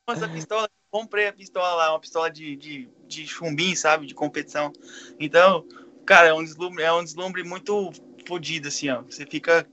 [0.10, 4.72] Essa pistola, comprei a pistola lá, uma pistola de, de, de chumbinho, sabe, de competição.
[5.18, 5.66] Então,
[6.06, 7.92] cara, é um deslumbre, é um deslumbre muito
[8.28, 9.02] fodido, assim, ó.
[9.04, 9.66] Você fica,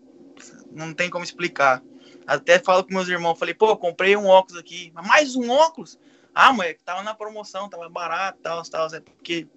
[0.70, 1.82] não tem como explicar.
[2.30, 5.98] Até falo com meus irmãos, falei, pô, comprei um óculos aqui, mas mais um óculos?
[6.32, 9.48] Ah, mãe, tava na promoção, tava barato, tal, tal, é porque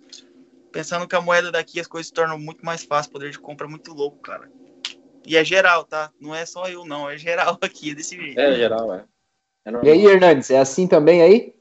[0.72, 3.68] pensando que a moeda daqui as coisas se tornam muito mais fáceis, poder de compra
[3.68, 4.52] é muito louco, cara.
[5.24, 6.12] E é geral, tá?
[6.20, 8.40] Não é só eu, não, é geral aqui, é desse jeito.
[8.40, 9.06] É geral, é.
[9.66, 9.86] É.
[9.86, 11.56] E aí, Hernandes, é assim também aí?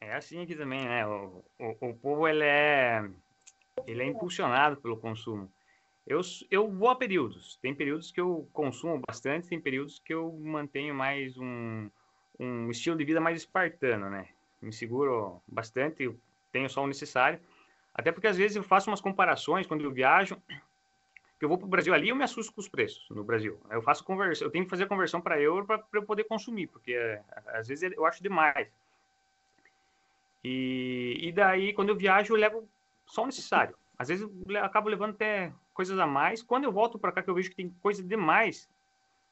[0.00, 1.06] É assim aqui também, né?
[1.06, 3.08] O, o, o povo ele é,
[3.86, 5.48] ele é impulsionado pelo consumo.
[6.10, 7.56] Eu, eu vou a períodos.
[7.62, 11.88] Tem períodos que eu consumo bastante, tem períodos que eu mantenho mais um,
[12.36, 14.26] um estilo de vida mais espartano, né?
[14.60, 16.12] Me seguro bastante,
[16.50, 17.38] tenho só o necessário.
[17.94, 20.34] Até porque às vezes eu faço umas comparações quando eu viajo.
[21.30, 23.60] Porque eu vou para o Brasil ali eu me assusto com os preços no Brasil.
[23.70, 26.92] Eu faço conversão, eu tenho que fazer conversão para euro para eu poder consumir, porque
[26.92, 27.22] é,
[27.54, 28.66] às vezes eu acho demais.
[30.42, 32.68] E, e daí, quando eu viajo, eu levo
[33.06, 33.76] só o necessário.
[33.96, 36.42] Às vezes eu acabo levando até coisas a mais.
[36.42, 38.68] Quando eu volto para cá, que eu vejo que tem coisa demais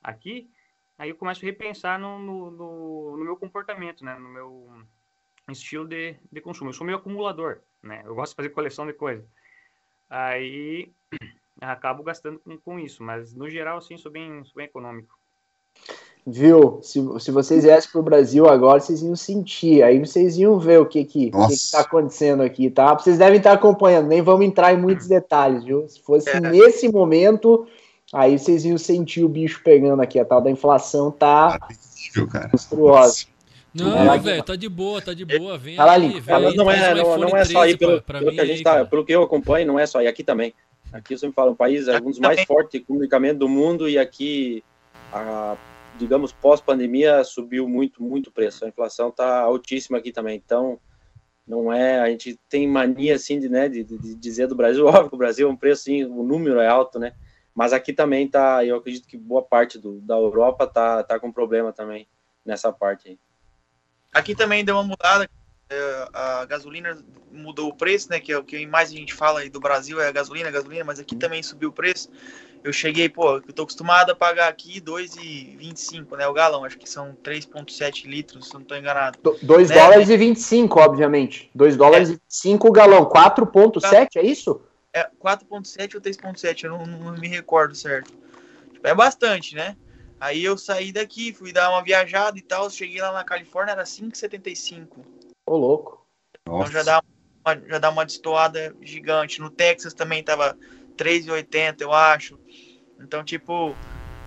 [0.02, 0.50] aqui,
[0.96, 4.18] aí eu começo a repensar no, no, no, no meu comportamento, né?
[4.18, 4.82] No meu
[5.50, 6.70] estilo de, de consumo.
[6.70, 8.00] Eu sou meio acumulador, né?
[8.02, 9.26] Eu gosto de fazer coleção de coisas.
[10.08, 10.90] Aí
[11.60, 15.18] acabo gastando com, com isso, mas no geral, assim, sou bem, sou bem econômico.
[16.26, 16.80] Viu?
[16.82, 19.82] Se, se vocês viessem para o Brasil agora, vocês iam sentir.
[19.82, 22.94] Aí vocês iam ver o que que, que, que tá acontecendo aqui, tá?
[22.94, 25.88] Vocês devem estar acompanhando, nem vamos entrar em muitos detalhes, viu?
[25.88, 26.40] Se fosse é.
[26.40, 27.66] nesse momento,
[28.12, 30.18] aí vocês iam sentir o bicho pegando aqui.
[30.18, 32.50] A tal da inflação tá, tá cara.
[32.52, 33.26] monstruosa.
[33.74, 35.56] Não, é, velho, tá de boa, tá de boa.
[35.56, 38.32] Vem Fala aí, vem Mas não é, não, não é só aí, pelo, pra, pelo
[38.32, 40.54] que a gente aí, tá, pelo que eu acompanho, não é só aí, aqui também.
[40.92, 43.98] Aqui você me fala, um país é um dos mais fortes economicamente do mundo e
[43.98, 44.64] aqui
[45.12, 45.56] a
[45.98, 48.64] digamos, pós-pandemia, subiu muito, muito o preço.
[48.64, 50.36] A inflação está altíssima aqui também.
[50.36, 50.80] Então,
[51.46, 52.00] não é.
[52.00, 55.48] A gente tem mania, assim, de, né, de, de dizer do Brasil, óbvio o Brasil
[55.48, 57.14] é um preço, sim, o número é alto, né?
[57.54, 58.64] Mas aqui também tá.
[58.64, 62.06] Eu acredito que boa parte do, da Europa tá, tá com problema também
[62.46, 63.18] nessa parte aí.
[64.12, 65.28] Aqui também deu uma mudada.
[65.70, 66.96] É, a gasolina
[67.30, 68.20] mudou o preço, né?
[68.20, 70.52] Que é o que mais a gente fala aí do Brasil é a gasolina, a
[70.52, 72.08] gasolina, mas aqui também subiu o preço
[72.64, 76.26] eu cheguei, pô, eu tô acostumado a pagar aqui 2,25, né?
[76.26, 79.18] O galão, acho que são 3,7 litros, se eu não tô enganado.
[79.42, 79.74] 2 né?
[79.76, 81.50] dólares e 25, obviamente.
[81.54, 82.12] 2 dólares é.
[82.12, 83.04] e 25 o galão.
[83.06, 84.60] 4,7 é isso?
[84.92, 88.12] É 4,7 ou 3,7, eu não, não, me recordo certo.
[88.72, 89.76] Tipo, é bastante, né?
[90.20, 93.84] Aí eu saí daqui, fui dar uma viajada e tal, cheguei lá na Califórnia, era
[93.84, 94.88] 5,75.
[95.46, 96.04] Ô, louco.
[96.42, 97.02] Então já dá,
[97.44, 99.40] uma, já dá uma destoada gigante.
[99.40, 100.58] No Texas também tava
[100.98, 102.38] 3,80, eu acho.
[103.00, 103.74] Então, tipo,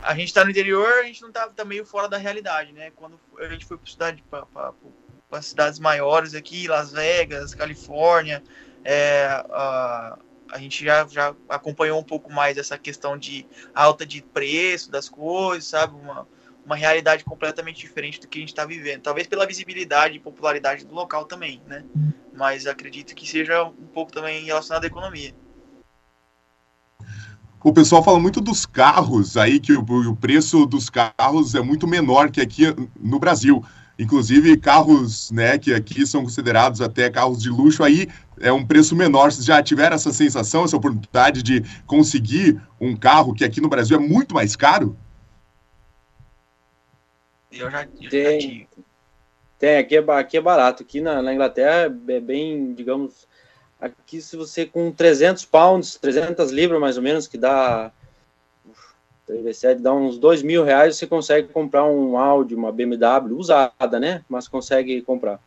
[0.02, 2.92] a gente tá no interior, a gente não tá, tá meio fora da realidade, né?
[2.96, 4.24] Quando a gente foi para cidade,
[5.42, 8.42] cidades maiores aqui, Las Vegas, Califórnia,
[8.84, 10.18] é, a,
[10.52, 13.46] a gente já, já acompanhou um pouco mais essa questão de
[13.76, 15.96] alta de preço das coisas, sabe?
[15.96, 16.28] Uma,
[16.66, 19.02] uma realidade completamente diferente do que a gente está vivendo.
[19.02, 21.84] Talvez pela visibilidade e popularidade do local também, né?
[22.34, 25.34] Mas acredito que seja um pouco também relacionado à economia
[27.64, 31.88] o pessoal fala muito dos carros aí, que o, o, preço dos carros é muito
[31.88, 32.64] menor que aqui
[33.00, 33.64] no Brasil.
[34.00, 38.08] Inclusive, carros né, que aqui são considerados até carros de luxo, aí
[38.40, 39.32] é um preço menor.
[39.32, 43.98] Vocês já tiveram essa sensação, essa oportunidade de conseguir um carro que aqui no Brasil
[43.98, 44.98] é muito mais caro?
[47.52, 48.68] Eu já, eu tem, já tive.
[49.60, 50.82] Tem, aqui é, aqui é barato.
[50.82, 53.28] Aqui na, na Inglaterra é bem, digamos,
[53.82, 57.92] Aqui, se você com 300 pounds, 300 libras mais ou menos, que dá
[59.26, 64.24] 3 dá uns 2 mil reais, você consegue comprar um Audi, uma BMW usada, né?
[64.30, 65.40] Mas consegue comprar.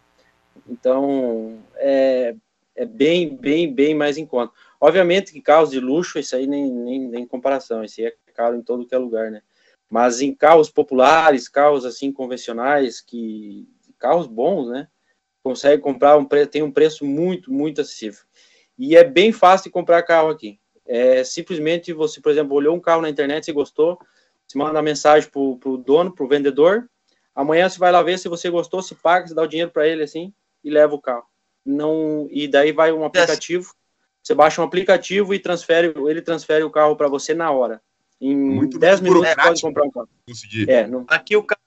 [0.68, 2.34] Então, é,
[2.74, 4.52] é bem, bem, bem mais em conta.
[4.80, 8.62] Obviamente que carros de luxo, isso aí nem, nem, nem comparação, esse é caro em
[8.62, 9.42] todo que é lugar, né?
[9.88, 13.68] Mas em carros populares, carros assim convencionais, que
[13.98, 14.88] carros bons, né?
[15.44, 18.20] Consegue comprar um preço, tem um preço muito, muito acessível.
[18.78, 20.58] E é bem fácil de comprar carro aqui.
[20.86, 23.98] É simplesmente você, por exemplo, olhou um carro na internet, se gostou,
[24.46, 26.88] você manda uma mensagem para o dono, para o vendedor.
[27.34, 29.86] Amanhã você vai lá ver se você gostou, se paga, se dá o dinheiro para
[29.86, 30.32] ele assim
[30.62, 31.24] e leva o carro.
[31.64, 33.72] Não e daí vai um aplicativo.
[34.22, 37.82] Você baixa um aplicativo e transfere, ele transfere o carro para você na hora.
[38.18, 40.08] Em Muito 10 minutos você pode comprar um carro.
[40.66, 41.04] É, não...
[41.08, 41.63] Aqui o carro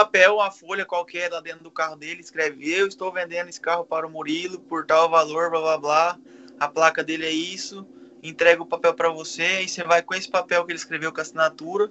[0.00, 3.84] papel, uma folha qualquer lá dentro do carro dele, escreve: Eu estou vendendo esse carro
[3.84, 6.18] para o Murilo por tal valor, blá blá blá.
[6.58, 7.86] A placa dele é isso.
[8.22, 11.20] Entrega o papel para você e você vai com esse papel que ele escreveu com
[11.20, 11.90] a assinatura,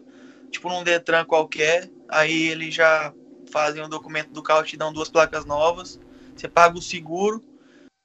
[0.49, 1.89] tipo num Detran qualquer.
[2.07, 3.13] Aí ele já
[3.51, 5.99] fazem um documento do carro, te dão duas placas novas.
[6.35, 7.43] Você paga o seguro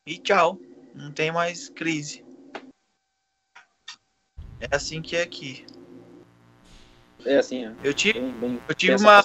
[0.07, 0.59] e tchau.
[0.95, 2.25] Não tem mais crise.
[4.61, 5.67] É assim que é aqui.
[7.25, 7.73] É assim, ó.
[7.83, 9.23] Eu tive, bem, bem, eu tive uma,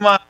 [0.00, 0.20] uma,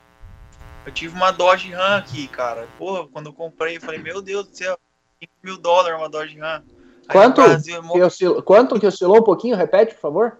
[0.85, 2.67] eu tive uma Dodge Ram aqui, cara.
[2.79, 4.79] Porra, quando eu comprei, eu falei, meu Deus do céu,
[5.21, 6.63] 5 mil dólares uma Dodge Ram.
[7.11, 9.57] quanto, Brasil, é que oscilou, quanto que oscilou um pouquinho?
[9.57, 10.39] Repete, por favor.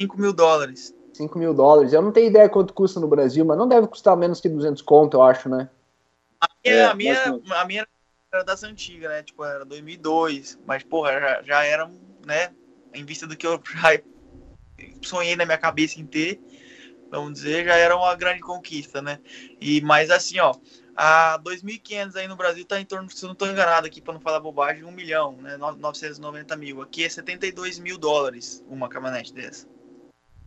[0.00, 0.94] 5 mil dólares.
[1.12, 1.92] 5 mil dólares.
[1.92, 4.82] Eu não tenho ideia quanto custa no Brasil, mas não deve custar menos que 200
[4.82, 5.68] conto, eu acho, né?
[6.40, 7.58] A minha, é, a minha, mas...
[7.58, 7.86] a minha
[8.32, 9.22] era das antigas, né?
[9.22, 10.58] Tipo, era 2002.
[10.64, 11.90] Mas, porra, já, já era,
[12.24, 12.52] né?
[12.94, 14.00] Em vista do que eu já
[15.02, 16.40] sonhei na minha cabeça em ter,
[17.10, 19.18] vamos dizer, já era uma grande conquista, né?
[19.60, 20.54] E mas assim, ó,
[20.96, 24.12] A 2.500 aí no Brasil tá em torno, se eu não tô enganado aqui para
[24.12, 25.56] não falar bobagem, 1 milhão, né?
[25.56, 26.82] 990 mil.
[26.82, 29.66] Aqui é 72 mil dólares uma caminhonete dessa.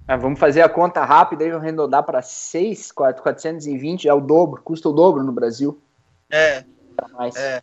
[0.07, 4.89] Ah, vamos fazer a conta rápida e arredondar para 6, 420, é o dobro, custa
[4.89, 5.81] o dobro no Brasil.
[6.29, 6.65] É.
[7.36, 7.61] é.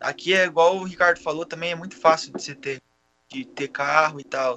[0.00, 2.80] Aqui é igual o Ricardo falou, também é muito fácil de você ter,
[3.28, 4.56] de ter carro e tal.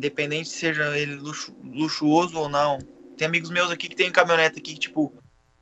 [0.00, 2.78] Independente seja ele luxu, luxuoso ou não.
[3.18, 5.12] Tem amigos meus aqui que tem caminhonete aqui, tipo,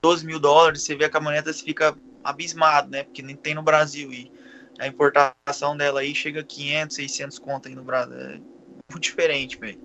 [0.00, 3.02] 12 mil dólares, você vê a caminhonete, você fica abismado, né?
[3.02, 4.12] Porque nem tem no Brasil.
[4.12, 4.30] E
[4.78, 8.16] a importação dela aí chega a 500, 600 conto aí no Brasil.
[8.16, 8.40] É
[8.92, 9.80] muito diferente, velho.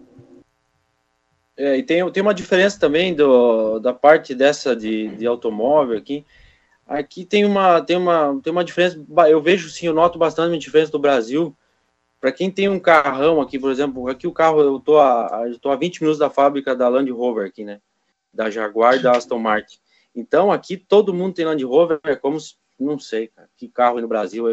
[1.58, 6.24] É, e tem, tem uma diferença também do, da parte dessa de, de automóvel aqui.
[6.86, 10.60] Aqui tem uma, tem, uma, tem uma diferença, eu vejo sim, eu noto bastante uma
[10.60, 11.58] diferença do Brasil.
[12.24, 15.60] Para quem tem um carrão aqui, por exemplo, aqui o carro, eu tô a, eu
[15.60, 17.82] tô a 20 minutos da fábrica da Land Rover aqui, né?
[18.34, 19.78] Da Jaguar da Aston Martin.
[20.16, 22.38] Então aqui todo mundo tem Land Rover, é como,
[22.80, 24.48] não sei, cara, que carro no Brasil,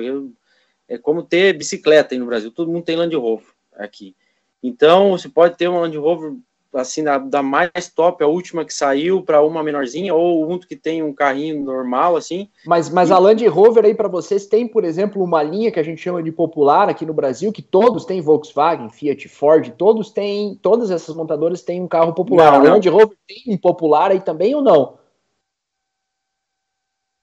[0.88, 4.16] é, é como ter bicicleta aí no Brasil, todo mundo tem Land Rover aqui.
[4.60, 6.34] Então você pode ter uma Land Rover
[6.74, 10.76] assim, da, da, mais top, a última que saiu, para uma menorzinha, ou um que
[10.76, 12.48] tem um carrinho normal, assim.
[12.64, 13.12] Mas, mas e...
[13.12, 16.22] a Land Rover aí para vocês tem, por exemplo, uma linha que a gente chama
[16.22, 21.14] de popular aqui no Brasil, que todos têm Volkswagen, Fiat, Ford, todos têm, todas essas
[21.14, 22.52] montadoras têm um carro popular.
[22.52, 24.98] Não, a Land Rover tem um popular aí também ou não?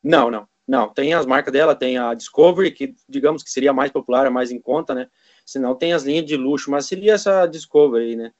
[0.03, 0.47] Não, não.
[0.67, 4.51] Não, tem as marcas dela, tem a Discovery, que digamos que seria mais popular, mais
[4.51, 5.07] em conta, né?
[5.45, 8.33] Senão tem as linhas de luxo, mas seria essa Discovery, né?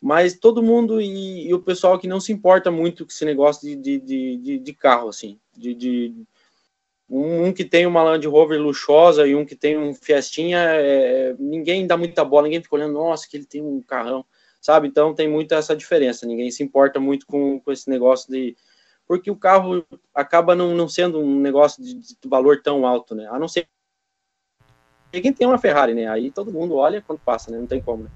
[0.00, 3.68] Mas todo mundo e, e, o pessoal que não se importa muito com esse negócio
[3.68, 6.14] de, de, de, de carro, assim, de, de
[7.08, 11.34] um, um, que tem uma Land Rover luxuosa e um que tem um Fiestinha, é,
[11.38, 14.24] ninguém dá muita bola, ninguém fica olhando, nossa, que ele tem um carrão,
[14.60, 14.86] sabe?
[14.86, 18.56] Então tem muita essa diferença, ninguém se importa muito com, com esse negócio de...
[19.06, 19.84] Porque o carro
[20.14, 23.26] acaba não, não sendo um negócio de, de valor tão alto, né?
[23.30, 23.66] A não ser
[25.10, 26.06] quem tem uma Ferrari, né?
[26.06, 27.58] Aí todo mundo olha quando passa, né?
[27.58, 28.10] Não tem como, né?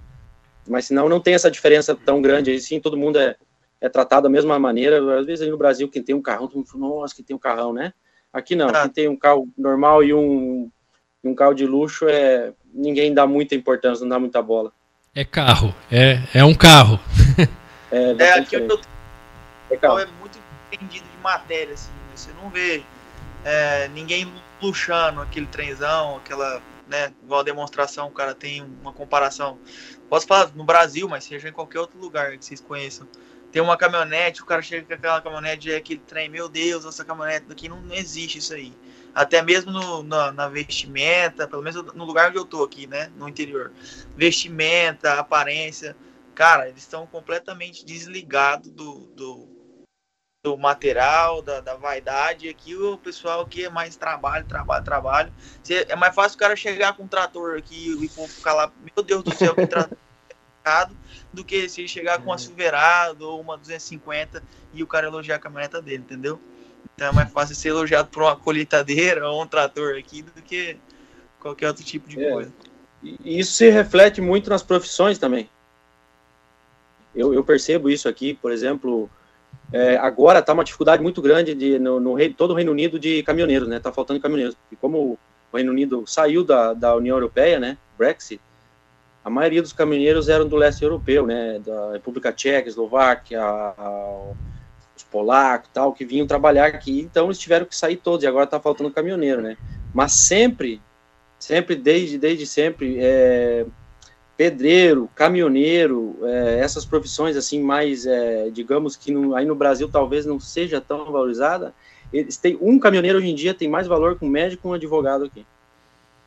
[0.66, 3.36] Mas senão não tem essa diferença tão grande aí, sim, todo mundo é,
[3.80, 5.18] é tratado da mesma maneira.
[5.18, 7.34] Às vezes aí no Brasil, quem tem um carrão, todo mundo fala, nossa, que tem
[7.34, 7.92] um carrão, né?
[8.32, 8.82] Aqui não, ah.
[8.82, 10.70] quem tem um carro normal e um,
[11.22, 14.72] um carro de luxo, é ninguém dá muita importância, não dá muita bola.
[15.14, 16.98] É carro, é, é um carro.
[17.90, 18.80] é, é aqui eu
[19.70, 19.98] é, carro.
[19.98, 20.38] é muito
[20.72, 22.82] entendido de matéria, assim, você não vê
[23.44, 26.62] é, ninguém luxando aquele trenzão, aquela,
[26.92, 29.58] né, igual demonstração, o cara tem uma comparação
[30.12, 33.08] Posso falar no Brasil, mas seja em qualquer outro lugar que vocês conheçam.
[33.50, 37.02] Tem uma caminhonete, o cara chega com aquela caminhonete, é aquele trem, meu Deus, essa
[37.02, 38.74] caminhonete daqui não, não existe isso aí.
[39.14, 43.10] Até mesmo no, na, na, vestimenta, pelo menos no lugar onde eu tô aqui, né?
[43.16, 43.72] No interior.
[44.14, 45.96] Vestimenta, aparência.
[46.34, 49.48] Cara, eles estão completamente desligados do, do,
[50.42, 52.48] do material, da, da vaidade.
[52.48, 55.32] Aqui o pessoal aqui é mais trabalho, trabalho, trabalho.
[55.88, 59.22] É mais fácil o cara chegar com um trator aqui e ficar lá, meu Deus
[59.22, 59.96] do céu, que trator
[61.32, 64.42] do que se chegar com uma Silverado ou uma 250
[64.74, 66.40] e o cara elogiar a caminhoneta dele, entendeu?
[66.92, 70.76] Então é mais fácil ser elogiado por uma colheitadeira ou um trator aqui do que
[71.38, 72.30] qualquer outro tipo de é.
[72.30, 72.52] coisa.
[73.00, 75.48] E isso se reflete muito nas profissões também.
[77.14, 79.08] Eu, eu percebo isso aqui, por exemplo,
[79.72, 82.98] é, agora está uma dificuldade muito grande de, no, no rei, todo o Reino Unido
[82.98, 83.78] de caminhoneiros, né?
[83.78, 84.56] Está faltando caminhoneiros.
[84.70, 85.18] E como
[85.50, 87.78] o Reino Unido saiu da, da União Europeia, né?
[87.96, 88.40] Brexit,
[89.24, 91.58] a maioria dos caminhoneiros eram do leste europeu, né?
[91.64, 94.32] Da República Tcheca, Eslováquia, a,
[94.94, 97.00] os polacos, tal, que vinham trabalhar aqui.
[97.00, 98.24] Então eles tiveram que sair todos.
[98.24, 99.56] E agora está faltando caminhoneiro, né?
[99.94, 100.82] Mas sempre,
[101.38, 103.64] sempre desde desde sempre, é,
[104.36, 110.24] pedreiro, caminhoneiro, é, essas profissões assim mais, é, digamos que no, aí no Brasil talvez
[110.26, 111.74] não seja tão valorizada,
[112.12, 115.24] eles têm um caminhoneiro hoje em dia tem mais valor que um médico, um advogado
[115.24, 115.46] aqui.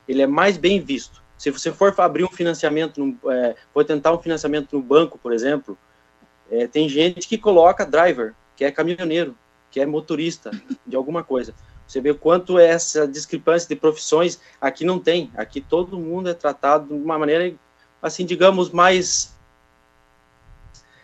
[0.07, 1.23] Ele é mais bem visto.
[1.37, 5.33] Se você for abrir um financiamento, no, é, for tentar um financiamento no banco, por
[5.33, 5.77] exemplo,
[6.49, 9.35] é, tem gente que coloca driver, que é caminhoneiro,
[9.69, 10.51] que é motorista
[10.85, 11.53] de alguma coisa.
[11.87, 15.29] Você vê quanto é essa discrepância de profissões aqui não tem.
[15.35, 17.53] Aqui todo mundo é tratado de uma maneira
[18.07, 19.35] assim, digamos, mais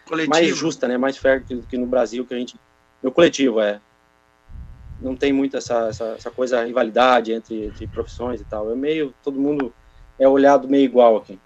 [0.06, 0.30] coletivo.
[0.30, 0.98] mais justa, né?
[0.98, 2.56] Mais fair que, que no Brasil, que a gente.
[3.02, 3.80] No coletivo, é.
[5.00, 8.72] Não tem muito essa, essa, essa coisa, rivalidade entre, entre profissões e tal.
[8.72, 9.14] É meio.
[9.24, 9.74] Todo mundo
[10.20, 11.40] é olhado meio igual aqui.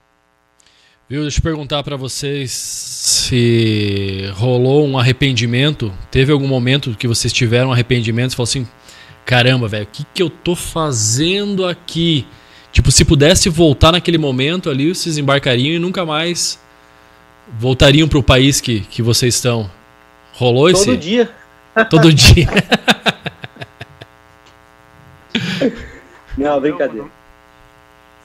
[1.08, 1.22] Viu?
[1.22, 5.94] Deixa eu perguntar para vocês se rolou um arrependimento.
[6.12, 8.68] Teve algum momento que vocês tiveram arrependimento e falou assim:
[9.26, 12.28] caramba, velho, o que, que eu tô fazendo aqui?
[12.76, 16.60] Tipo, se pudesse voltar naquele momento ali, vocês embarcariam e nunca mais
[17.58, 19.72] voltariam para o país que, que vocês estão.
[20.34, 20.86] Rolou Todo esse?
[20.92, 21.30] Todo dia.
[21.90, 22.48] Todo dia.
[26.38, 27.04] Não, brincadeira.
[27.06, 27.12] No,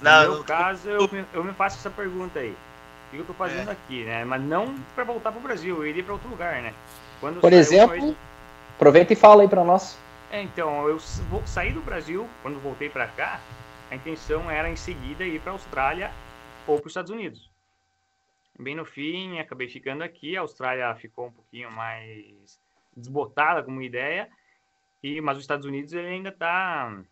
[0.03, 2.51] Não, no meu não- caso, eu me, eu me faço essa pergunta aí.
[2.51, 3.73] O que eu tô fazendo É.
[3.73, 4.25] aqui, né?
[4.25, 6.73] Mas não pra voltar pro Brasil, eu iria pra outro lugar, né?
[7.21, 8.17] Quando Por exemplo,
[8.77, 9.97] aproveita e fala aí pra nós.
[10.33, 13.41] É, então, eu s- vou sair do Brasil, quando voltei pra cá,
[13.91, 16.11] a intenção era em seguida ir pra Austrália
[16.67, 17.51] ou pros Estados Unidos.
[18.59, 22.61] Bem no fim, acabei ficando aqui, a Austrália ficou um pouquinho mais
[22.97, 24.31] desbotada como ideia,
[25.03, 27.03] e mas os Estados Unidos ele ainda tá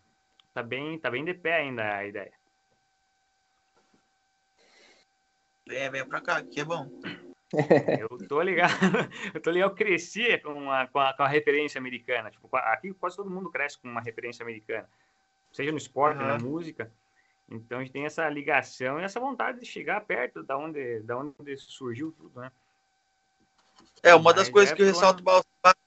[0.55, 2.33] tá bem, tá bem de pé ainda a ideia.
[5.69, 6.89] É, vem pra cá, que é bom.
[7.99, 8.71] Eu tô ligado,
[9.35, 12.31] eu tô ligado, eu cresci com a, com a, com a referência americana.
[12.31, 14.87] Tipo, aqui quase todo mundo cresce com uma referência americana,
[15.59, 16.39] seja no esporte, na Aham.
[16.39, 16.93] música.
[17.51, 21.19] Então a gente tem essa ligação e essa vontade de chegar perto da onde, da
[21.19, 22.53] onde surgiu tudo, né?
[24.05, 25.79] É, uma das Mas coisas é que eu ressalto bastante.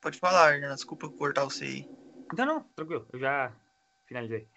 [0.00, 1.88] Pode falar, Hernan, desculpa cortar você aí.
[2.32, 3.52] Então não, tranquilo, eu já
[4.06, 4.48] finalizei.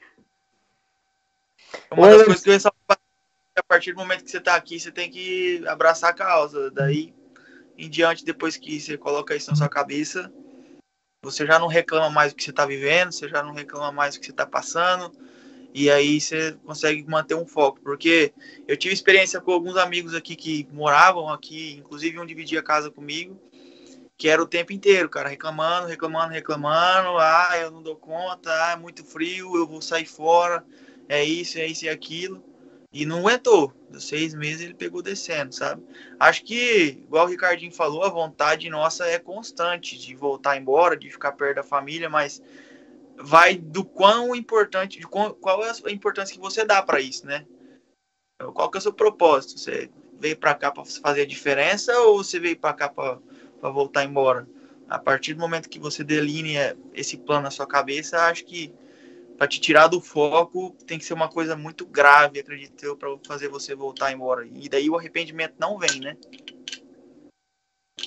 [1.92, 4.56] Uma Oi, das coisas que eu ressalto é a partir do momento que você tá
[4.56, 6.72] aqui, você tem que abraçar a causa.
[6.72, 7.14] Daí
[7.78, 10.32] em diante, depois que você coloca isso na sua cabeça,
[11.22, 14.16] você já não reclama mais do que você tá vivendo, você já não reclama mais
[14.16, 15.12] do que você tá passando.
[15.74, 17.80] E aí você consegue manter um foco.
[17.82, 18.34] Porque
[18.68, 23.40] eu tive experiência com alguns amigos aqui que moravam aqui, inclusive um dividia casa comigo,
[24.18, 27.18] que era o tempo inteiro, cara, reclamando, reclamando, reclamando.
[27.20, 30.66] Ah, eu não dou conta, ah, é muito frio, eu vou sair fora,
[31.08, 32.44] é isso, é isso e aquilo.
[32.92, 33.74] E não aguentou.
[33.90, 35.84] Dos seis meses ele pegou descendo, sabe?
[36.20, 41.10] Acho que, igual o Ricardinho falou, a vontade nossa é constante de voltar embora, de
[41.10, 42.42] ficar perto da família, mas
[43.18, 47.26] vai do quão importante, de qual, qual é a importância que você dá para isso,
[47.26, 47.46] né?
[48.54, 49.60] Qual que é o seu propósito?
[49.60, 49.90] Você
[50.20, 53.20] veio para cá para fazer a diferença ou você veio para cá para
[53.70, 54.48] voltar embora?
[54.90, 58.74] A partir do momento que você delinea esse plano na sua cabeça, acho que
[59.42, 63.10] para te tirar do foco tem que ser uma coisa muito grave, acredito eu, para
[63.28, 64.48] fazer você voltar embora.
[64.54, 66.16] E daí o arrependimento não vem, né?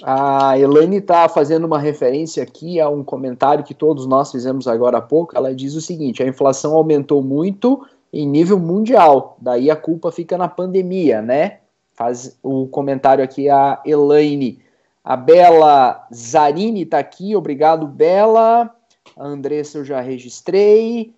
[0.00, 4.98] A Elaine está fazendo uma referência aqui a um comentário que todos nós fizemos agora
[4.98, 5.36] há pouco.
[5.36, 10.38] Ela diz o seguinte: a inflação aumentou muito em nível mundial, daí a culpa fica
[10.38, 11.58] na pandemia, né?
[11.94, 14.62] Faz o comentário aqui a Elaine.
[15.02, 18.72] A Bela Zarini está aqui, obrigado, Bela.
[19.16, 21.12] A Andressa eu já registrei.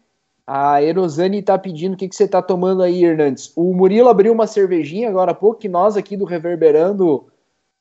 [0.47, 3.53] A Erosane está pedindo o que, que você está tomando aí, Hernandes.
[3.57, 7.27] O Murilo abriu uma cervejinha agora há pouco, que nós aqui do Reverberando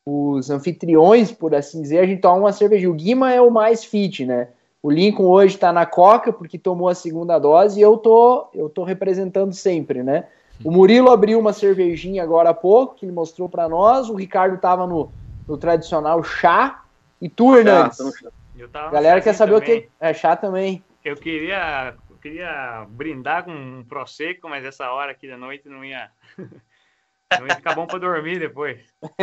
[0.05, 2.89] os anfitriões, por assim dizer, a gente toma uma cervejinha.
[2.89, 4.49] O Guima é o mais fit, né?
[4.81, 8.69] O Lincoln hoje tá na Coca porque tomou a segunda dose e eu tô, eu
[8.69, 10.25] tô representando sempre, né?
[10.63, 14.09] O Murilo abriu uma cervejinha agora há pouco, que ele mostrou para nós.
[14.09, 15.09] O Ricardo tava no,
[15.47, 16.83] no tradicional chá.
[17.21, 17.97] E tu, Hernandes?
[17.97, 18.29] chá.
[18.57, 19.81] Eu tava A galera quer saber o também.
[19.81, 20.83] que é chá também.
[21.03, 21.93] Eu queria,
[22.25, 26.09] queria brindar com um prosecco, mas essa hora aqui da noite não ia,
[27.39, 28.79] não ia ficar bom para dormir depois.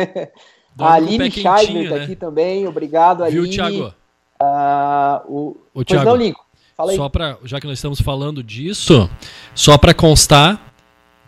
[0.79, 2.03] a o Aline Scheiber tá né?
[2.03, 2.65] aqui também.
[2.65, 3.55] Obrigado, Viu, Aline.
[3.55, 3.93] Thiago?
[4.39, 5.57] Ah, o...
[5.73, 6.43] Pois Thiago, não, Lincoln.
[6.77, 6.97] Fala aí.
[6.97, 9.09] só pra, já que nós estamos falando disso,
[9.53, 10.73] só para constar,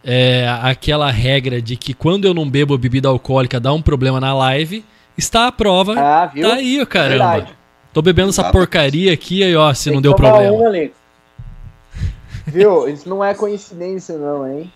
[0.02, 4.34] é, aquela regra de que quando eu não bebo bebida alcoólica dá um problema na
[4.34, 4.84] live,
[5.18, 5.94] está à prova.
[6.00, 6.48] Ah, viu?
[6.48, 7.32] tá aí, caramba.
[7.32, 7.58] Verdade.
[7.94, 8.58] Tô bebendo essa Exato.
[8.58, 10.52] porcaria aqui aí, ó, se Tem não deu problema.
[10.52, 11.05] uma, Lincoln.
[12.46, 12.88] Viu?
[12.88, 14.72] Isso não é coincidência, não, hein?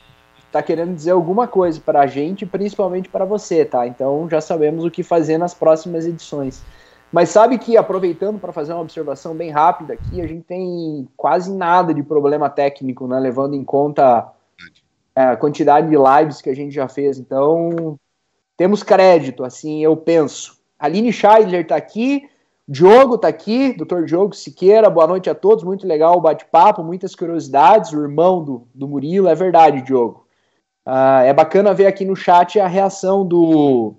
[0.52, 3.86] Tá querendo dizer alguma coisa pra gente, principalmente pra você, tá?
[3.86, 6.64] Então já sabemos o que fazer nas próximas edições.
[7.12, 11.52] Mas sabe que, aproveitando para fazer uma observação bem rápida aqui, a gente tem quase
[11.52, 13.20] nada de problema técnico, né?
[13.20, 14.32] Levando em conta
[15.16, 17.18] é, a quantidade de lives que a gente já fez.
[17.18, 18.00] Então,
[18.56, 20.58] temos crédito, assim, eu penso.
[20.78, 22.30] Aline Scheidler tá aqui,
[22.72, 24.04] Diogo tá aqui, Dr.
[24.06, 28.68] Diogo Siqueira, boa noite a todos, muito legal o bate-papo, muitas curiosidades, o irmão do,
[28.76, 30.28] do Murilo, é verdade, Diogo.
[30.86, 33.96] Ah, é bacana ver aqui no chat a reação do,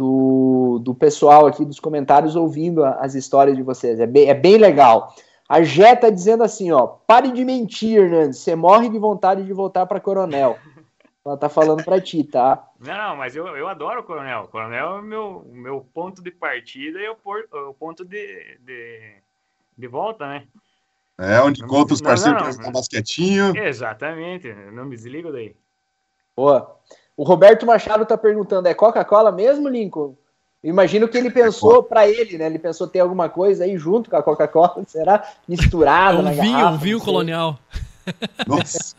[0.00, 4.34] do, do pessoal aqui dos comentários ouvindo a- as histórias de vocês, é bem, é
[4.34, 5.14] bem legal.
[5.46, 9.52] A Jé tá dizendo assim, ó, pare de mentir, Hernandes, você morre de vontade de
[9.52, 10.56] voltar para Coronel.
[11.24, 12.68] Ela tá falando para ti, tá?
[12.78, 14.42] Não, não, mas eu, eu adoro o Coronel.
[14.42, 18.04] O Coronel é o meu, o meu ponto de partida e o, por- o ponto
[18.04, 19.14] de, de,
[19.78, 20.46] de volta, né?
[21.16, 22.52] É, onde encontra os Não, parceiros não, não.
[22.52, 23.56] jogar basquetinho.
[23.56, 25.56] Exatamente, não me desligo daí.
[26.36, 26.76] Boa.
[27.16, 30.16] O Roberto Machado tá perguntando, é Coca-Cola mesmo, Lincoln?
[30.62, 32.46] Imagino que ele pensou para ele, né?
[32.46, 35.16] Ele pensou ter alguma coisa aí junto com a Coca-Cola, será?
[35.26, 37.58] É Misturada na um vinho, garrafa, um vinho não colonial.
[38.46, 38.96] Nossa.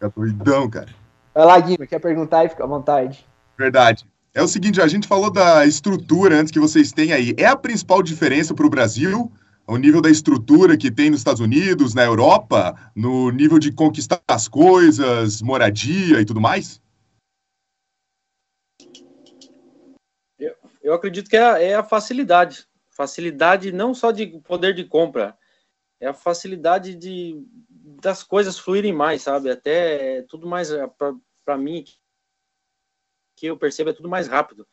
[0.00, 0.88] É doidão, cara.
[1.34, 3.26] Vai lá, Guima, quer perguntar e fica à vontade.
[3.56, 4.06] Verdade.
[4.32, 7.34] É o seguinte, a gente falou da estrutura antes que vocês têm aí.
[7.36, 9.30] É a principal diferença para o Brasil?
[9.70, 14.20] o nível da estrutura que tem nos Estados Unidos, na Europa, no nível de conquistar
[14.26, 16.82] as coisas, moradia e tudo mais?
[20.36, 22.66] Eu, eu acredito que é a, é a facilidade.
[22.88, 25.38] Facilidade não só de poder de compra,
[26.00, 27.40] é a facilidade de
[28.00, 29.50] das coisas fluírem mais, sabe?
[29.50, 30.70] Até tudo mais
[31.44, 31.84] para mim
[33.36, 34.66] que eu percebo é tudo mais rápido.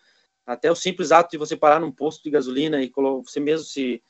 [0.46, 2.92] Até o simples ato de você parar num posto de gasolina e
[3.24, 4.04] você mesmo se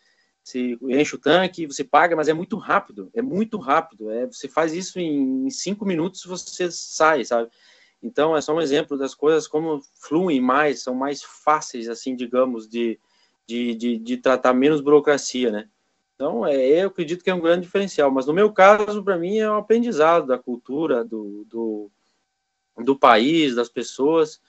[0.47, 4.09] se enche o tanque, você paga, mas é muito rápido, é muito rápido.
[4.09, 7.51] É, você faz isso em cinco minutos, você sai, sabe?
[8.01, 12.65] Então é só um exemplo das coisas como fluem mais, são mais fáceis, assim, digamos,
[12.65, 12.97] de,
[13.45, 15.69] de, de, de tratar menos burocracia, né?
[16.17, 18.09] Então, é, eu acredito que é um grande diferencial.
[18.09, 21.91] Mas no meu caso, para mim, é um aprendizado da cultura, do, do,
[22.75, 24.41] do, país, das pessoas.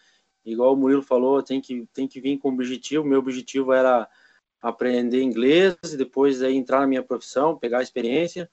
[0.46, 3.04] Igual o Murilo falou, tem que, tem que vir com objetivo.
[3.04, 4.08] Meu objetivo era
[4.62, 8.50] aprender inglês e depois aí, entrar na minha profissão, pegar a experiência.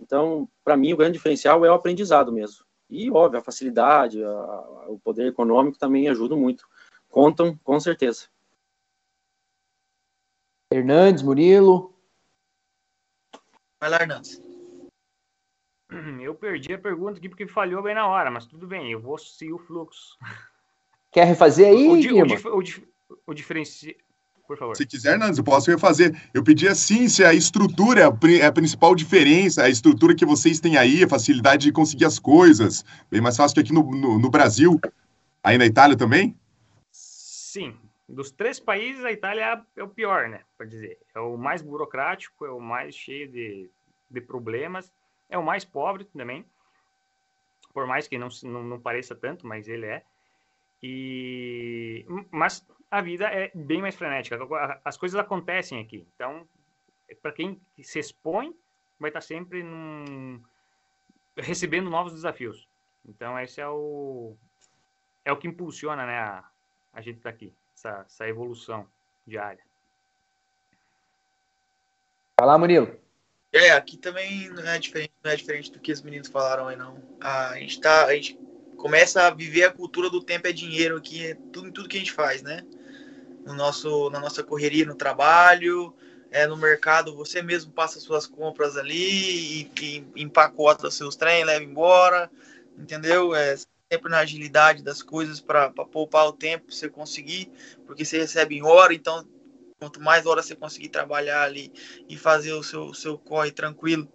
[0.00, 2.64] Então, para mim, o grande diferencial é o aprendizado mesmo.
[2.88, 6.66] E, óbvio, a facilidade, a, o poder econômico também ajudam muito.
[7.10, 8.28] Contam, com certeza.
[10.70, 11.94] Hernandes, Murilo.
[13.80, 14.42] Vai lá, Hernandes.
[16.20, 19.16] Eu perdi a pergunta aqui porque falhou bem na hora, mas tudo bem, eu vou
[19.16, 20.18] seguir o fluxo.
[21.10, 22.88] Quer refazer aí, o, di, o, dif, o, dif,
[23.26, 23.96] o diferenci...
[24.46, 24.74] Por favor.
[24.74, 26.18] Se quiser, Hernandes, eu posso refazer.
[26.32, 30.78] Eu pedi assim se a estrutura é a principal diferença, a estrutura que vocês têm
[30.78, 32.82] aí, a facilidade de conseguir as coisas.
[33.10, 34.80] Bem mais fácil que aqui no, no, no Brasil.
[35.44, 36.34] Aí na Itália também?
[36.90, 37.76] Sim,
[38.08, 40.42] dos três países, a Itália é o pior, né?
[40.56, 40.98] Para dizer.
[41.14, 43.70] É o mais burocrático, é o mais cheio de,
[44.10, 44.90] de problemas,
[45.28, 46.44] é o mais pobre também.
[47.74, 50.02] Por mais que não, não, não pareça tanto, mas ele é.
[50.82, 54.38] E, mas a vida é bem mais frenética.
[54.82, 56.06] As coisas acontecem aqui.
[56.14, 56.48] Então,
[57.20, 58.56] para quem se expõe,
[58.98, 60.42] vai estar sempre num,
[61.36, 62.66] recebendo novos desafios.
[63.04, 64.34] Então, esse é o,
[65.26, 66.44] é o que impulsiona né, a,
[66.94, 68.86] a gente tá aqui essa, essa evolução
[69.26, 69.62] diária.
[72.40, 72.98] Lá, Murilo.
[73.52, 76.76] É, aqui também não é diferente, não é diferente do que os meninos falaram aí,
[76.76, 77.02] não.
[77.20, 78.38] A gente tá, a gente
[78.76, 82.00] começa a viver a cultura do tempo é dinheiro aqui, é tudo, tudo que a
[82.00, 82.64] gente faz, né?
[83.44, 85.94] No nosso, na nossa correria no trabalho,
[86.30, 91.64] é, no mercado, você mesmo passa suas compras ali e, e empacota seus trem, leva
[91.64, 92.30] embora,
[92.76, 93.34] entendeu?
[93.34, 93.56] É,
[93.90, 97.50] sempre na agilidade das coisas para poupar o tempo, você conseguir,
[97.86, 99.26] porque você recebe em hora, então
[99.78, 101.72] quanto mais horas você conseguir trabalhar ali
[102.08, 104.06] e fazer o seu, seu corre tranquilo,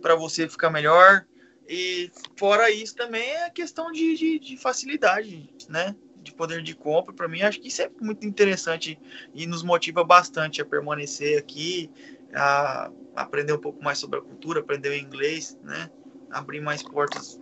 [0.00, 1.24] para você ficar melhor.
[1.68, 5.94] E fora isso também é a questão de, de, de facilidade, né?
[6.16, 8.98] De poder de compra, para mim, acho que isso é muito interessante
[9.34, 11.90] e nos motiva bastante a permanecer aqui,
[12.34, 15.90] a aprender um pouco mais sobre a cultura, aprender o inglês, né?
[16.30, 17.40] Abrir mais portas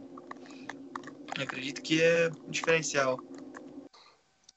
[1.36, 3.18] eu acredito que é um diferencial.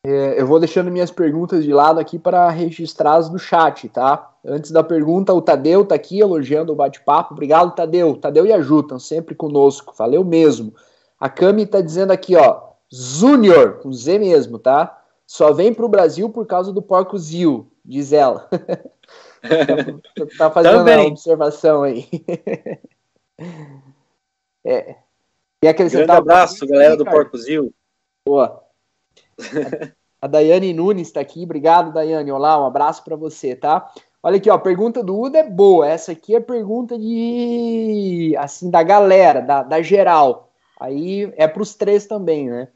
[0.03, 4.33] É, eu vou deixando minhas perguntas de lado aqui para registrar as do chat, tá?
[4.45, 7.33] Antes da pergunta, o Tadeu tá aqui elogiando o bate-papo.
[7.33, 8.15] Obrigado, Tadeu.
[8.15, 9.93] Tadeu e a Ju estão sempre conosco.
[9.97, 10.73] Valeu mesmo.
[11.19, 15.03] A Cami tá dizendo aqui, ó, Júnior, com Z mesmo, tá?
[15.25, 18.47] Só vem pro Brasil por causa do porco Zil, diz ela.
[20.37, 20.99] tá fazendo Também.
[20.99, 22.07] uma observação aí.
[24.63, 24.95] é,
[25.63, 26.07] e acrescentar.
[26.07, 27.73] Grande abraço, galera do Porcozil.
[28.25, 28.63] Boa.
[30.21, 31.43] A Daiane Nunes está aqui.
[31.43, 32.31] Obrigado, Daiane.
[32.31, 33.91] Olá, um abraço para você, tá?
[34.21, 35.87] Olha aqui, ó, a pergunta do Uda é boa.
[35.87, 40.49] Essa aqui é pergunta de assim da galera, da, da geral.
[40.79, 42.67] Aí é para os três também, né?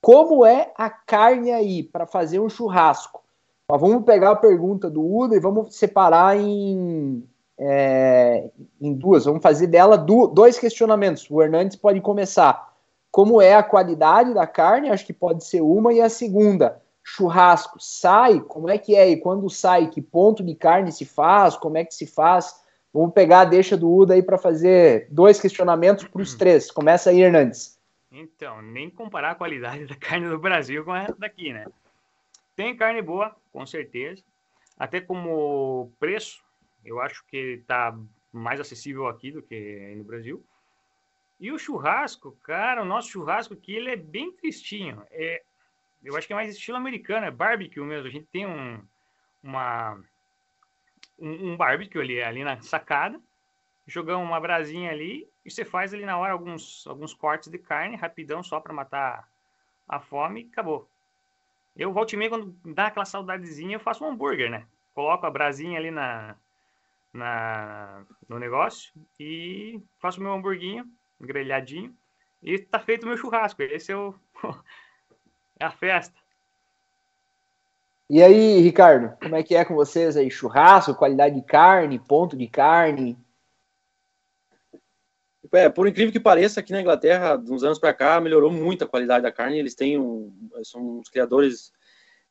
[0.00, 3.22] Como é a carne aí para fazer um churrasco?
[3.70, 7.24] Ó, vamos pegar a pergunta do Uda e vamos separar em
[7.58, 8.50] é,
[8.80, 9.24] em duas.
[9.24, 11.26] Vamos fazer dela do, dois questionamentos.
[11.30, 12.74] O Hernandes pode começar.
[13.10, 14.90] Como é a qualidade da carne?
[14.90, 15.92] Acho que pode ser uma.
[15.92, 18.40] E a segunda, churrasco sai?
[18.40, 19.08] Como é que é?
[19.08, 21.56] E quando sai, que ponto de carne se faz?
[21.56, 22.54] Como é que se faz?
[22.92, 26.70] Vamos pegar a deixa do Uda aí para fazer dois questionamentos para os três.
[26.70, 27.78] Começa aí, Hernandes.
[28.10, 31.66] Então, nem comparar a qualidade da carne do Brasil com a daqui, né?
[32.54, 34.22] Tem carne boa, com certeza.
[34.78, 36.42] Até como preço,
[36.86, 37.98] eu acho que está
[38.32, 40.44] mais acessível aqui do que no Brasil.
[41.38, 45.02] E o churrasco, cara, o nosso churrasco aqui ele é bem tristinho.
[45.10, 45.42] É,
[46.02, 48.06] eu acho que é mais estilo americano, é barbecue mesmo.
[48.06, 48.82] A gente tem um,
[49.42, 50.00] uma,
[51.18, 53.20] um, um barbecue ali, ali na sacada,
[53.86, 57.96] jogamos uma brasinha ali e você faz ali na hora alguns, alguns cortes de carne,
[57.96, 59.28] rapidão, só para matar
[59.88, 60.88] a fome e acabou.
[61.76, 64.66] Eu volto e quando dá aquela saudadezinha, eu faço um hambúrguer, né?
[64.96, 66.34] coloco a brasinha ali na,
[67.16, 70.84] na, no negócio e faço meu hamburguinho
[71.20, 71.94] grelhadinho
[72.42, 73.62] e tá feito o meu churrasco.
[73.62, 74.14] Esse é, o,
[75.58, 76.14] é a festa.
[78.08, 80.30] E aí, Ricardo, como é que é com vocês aí?
[80.30, 83.18] Churrasco, qualidade de carne, ponto de carne?
[85.52, 88.84] É, por incrível que pareça, aqui na Inglaterra, de uns anos para cá, melhorou muito
[88.84, 89.58] a qualidade da carne.
[89.58, 91.72] Eles têm um, são uns criadores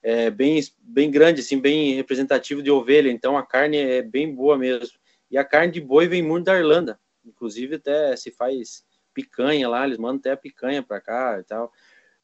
[0.05, 3.09] é, bem, bem grandes, assim, bem representativo de ovelha.
[3.09, 4.99] Então a carne é bem boa mesmo.
[5.31, 6.99] E a carne de boi vem muito da Irlanda.
[7.25, 8.85] Inclusive até se faz
[9.15, 11.71] picanha lá, eles mandam até a picanha para cá e tal.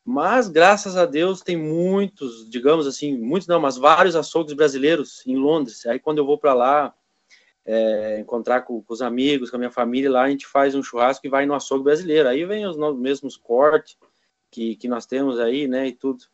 [0.06, 5.36] Mas graças a Deus tem muitos, digamos assim, muitos não, mas vários açougues brasileiros em
[5.36, 5.84] Londres.
[5.88, 6.94] Aí quando eu vou para lá,
[7.66, 10.84] é, encontrar com, com, os amigos, com a minha família lá, a gente faz um
[10.84, 12.30] churrasco e vai no açougue brasileiro.
[12.30, 13.98] Aí vem os mesmos cortes
[14.52, 16.26] que, que nós temos aí, né, e tudo.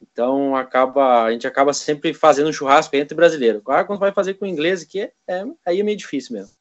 [0.00, 3.60] Então acaba, a gente acaba sempre fazendo churrasco entre brasileiro.
[3.60, 6.54] Claro, quando vai fazer com inglês, que é, é, aí é meio difícil mesmo.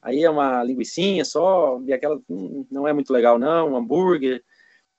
[0.00, 4.44] Aí é uma linguiçinha só, e aquela hum, não é muito legal não, um hambúrguer.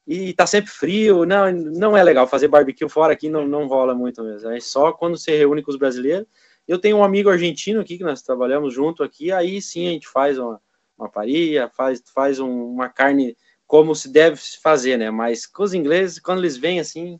[0.07, 3.93] E tá sempre frio, não, não é legal fazer barbecue fora aqui, não, não rola
[3.93, 4.49] muito mesmo.
[4.49, 6.27] É só quando você reúne com os brasileiros
[6.69, 10.07] eu tenho um amigo argentino aqui que nós trabalhamos junto aqui, aí sim a gente
[10.07, 10.61] faz uma,
[10.95, 13.35] uma paria, faz, faz um, uma carne
[13.69, 15.11] como se deve fazer, né?
[15.11, 17.19] Mas com os ingleses, quando eles vêm assim,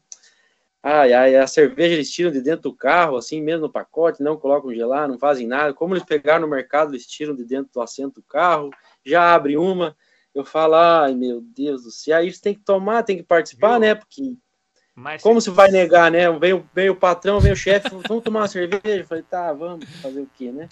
[0.82, 4.36] ai, ai, a cerveja eles tiram de dentro do carro, assim, mesmo no pacote, não
[4.36, 5.76] colocam gelar, não fazem nada.
[5.76, 8.72] Como eles pegaram no mercado, eles tiram de dentro do assento do carro,
[9.06, 9.96] já abre uma.
[10.34, 13.82] Eu falo, ai, meu Deus do céu, aí tem que tomar, tem que participar, Viu?
[13.82, 13.94] né?
[13.94, 14.36] Porque
[14.96, 16.32] mas Como se vai negar, né?
[16.32, 18.82] Vem, vem o patrão, vem o chefe, vamos tomar uma cerveja?
[18.86, 20.68] Eu falei, tá, vamos fazer o quê, né?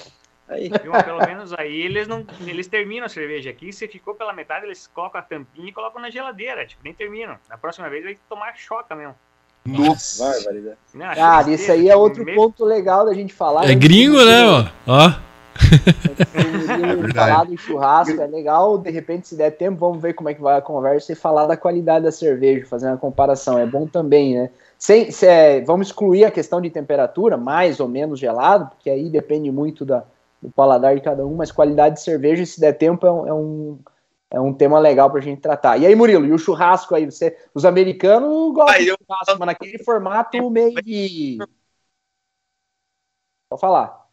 [0.47, 0.69] Aí.
[1.05, 2.25] Pelo menos aí eles não.
[2.45, 3.71] Eles terminam a cerveja aqui.
[3.73, 6.65] Se ficou pela metade, eles colocam a tampinha e colocam na geladeira.
[6.65, 7.37] Tipo, nem terminam.
[7.49, 9.15] Na próxima vez vai tomar choca mesmo.
[9.65, 10.39] Nossa!
[10.93, 13.69] Vai, Cara, isso aí é outro ponto legal da gente falar.
[13.69, 15.11] É gringo, né, ó?
[15.59, 18.77] É falar do churrasco é legal.
[18.77, 21.47] De repente, se der tempo, vamos ver como é que vai a conversa e falar
[21.47, 23.57] da qualidade da cerveja, fazer uma comparação.
[23.57, 24.49] É bom também, né?
[24.77, 29.09] Sem, se, é, vamos excluir a questão de temperatura, mais ou menos gelado, porque aí
[29.09, 30.03] depende muito da,
[30.41, 33.33] do paladar de cada um, mas qualidade de cerveja, se der tempo, é um, é
[33.33, 33.79] um,
[34.31, 35.77] é um tema legal pra gente tratar.
[35.77, 37.05] E aí, Murilo, e o churrasco aí?
[37.05, 41.37] Você, os americanos gostam de churrasco, mas naquele formato meio de.
[43.49, 44.07] Pode falar.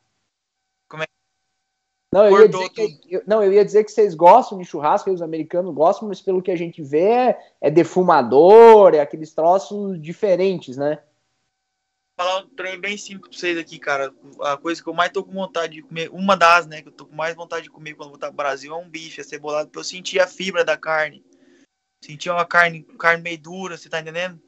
[2.14, 5.10] Não eu, ia dizer que, eu, não, eu ia dizer que vocês gostam de churrasco,
[5.10, 10.00] os americanos gostam, mas pelo que a gente vê é, é defumador, é aqueles troços
[10.00, 11.00] diferentes, né?
[12.16, 14.14] Falar um trem bem simples pra vocês aqui, cara.
[14.42, 16.92] A coisa que eu mais tô com vontade de comer, uma das, né, que eu
[16.92, 19.80] tô com mais vontade de comer quando voltar pro Brasil é um bife acebolado, pra
[19.80, 21.24] eu sentir a fibra da carne.
[22.04, 24.40] Sentir uma carne, carne meio dura, você tá entendendo?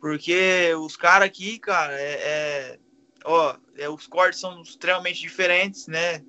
[0.00, 2.78] Porque os caras aqui, cara, é, é
[3.24, 6.24] ó, é, os cortes são extremamente diferentes, né?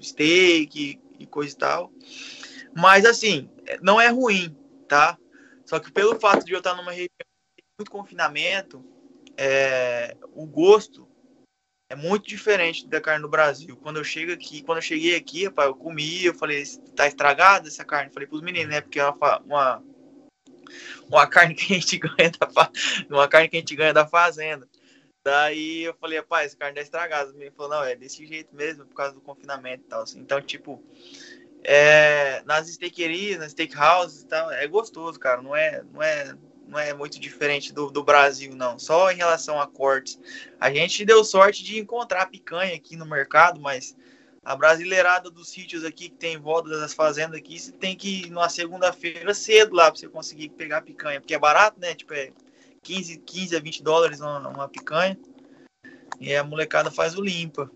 [0.00, 1.92] steak e coisa e tal.
[2.76, 3.48] Mas assim,
[3.80, 4.56] não é ruim,
[4.88, 5.16] tá?
[5.64, 7.08] Só que pelo fato de eu estar numa região
[7.78, 8.84] muito confinamento,
[9.36, 11.08] é, o gosto
[11.88, 13.76] é muito diferente da carne do Brasil.
[13.76, 16.64] Quando eu chego aqui, quando eu cheguei aqui, rapaz, eu comi, eu falei,
[16.96, 18.08] tá estragada essa carne?
[18.08, 18.80] Eu falei pros meninos, né?
[18.80, 19.82] Porque é uma, uma,
[21.06, 22.70] uma carne que a gente ganha da
[23.10, 24.66] uma carne que a gente ganha da fazenda.
[25.24, 27.30] Daí eu falei, rapaz, essa carne tá estragada.
[27.36, 30.02] Ele falou, não, é desse jeito mesmo, por causa do confinamento e tal.
[30.02, 30.18] Assim.
[30.18, 30.82] Então, tipo,
[31.62, 35.42] é, nas steakerias, nas steakhouses e tal, é gostoso, cara.
[35.42, 36.34] Não é, não é,
[36.72, 38.78] não é muito diferente do, do Brasil, não.
[38.78, 40.18] Só em relação a cortes.
[40.58, 43.94] A gente deu sorte de encontrar picanha aqui no mercado, mas
[44.42, 48.22] a brasileirada dos sítios aqui que tem em volta das fazendas aqui, você tem que
[48.22, 51.94] ir numa segunda-feira cedo lá pra você conseguir pegar picanha, porque é barato, né?
[51.94, 52.32] Tipo, é
[52.82, 55.18] 15, 15 a 20 dólares uma, uma picanha.
[56.18, 57.70] E a molecada faz o limpa.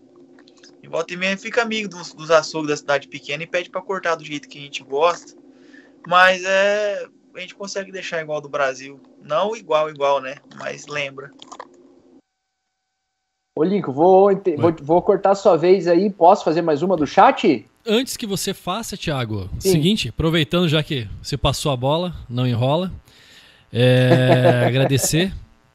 [0.81, 3.81] E volta e meia fica amigo dos, dos açougues da cidade pequena e pede para
[3.81, 5.37] cortar do jeito que a gente gosta.
[6.07, 7.07] Mas é.
[7.37, 8.99] A gente consegue deixar igual do Brasil.
[9.21, 10.37] Não igual, igual, né?
[10.57, 11.31] Mas lembra.
[13.55, 16.09] Ô, vou, vou, vou cortar sua vez aí.
[16.09, 17.63] Posso fazer mais uma do chat?
[17.85, 19.71] Antes que você faça, Thiago, Sim.
[19.71, 22.91] seguinte, aproveitando já que você passou a bola, não enrola.
[23.71, 25.31] É, agradecer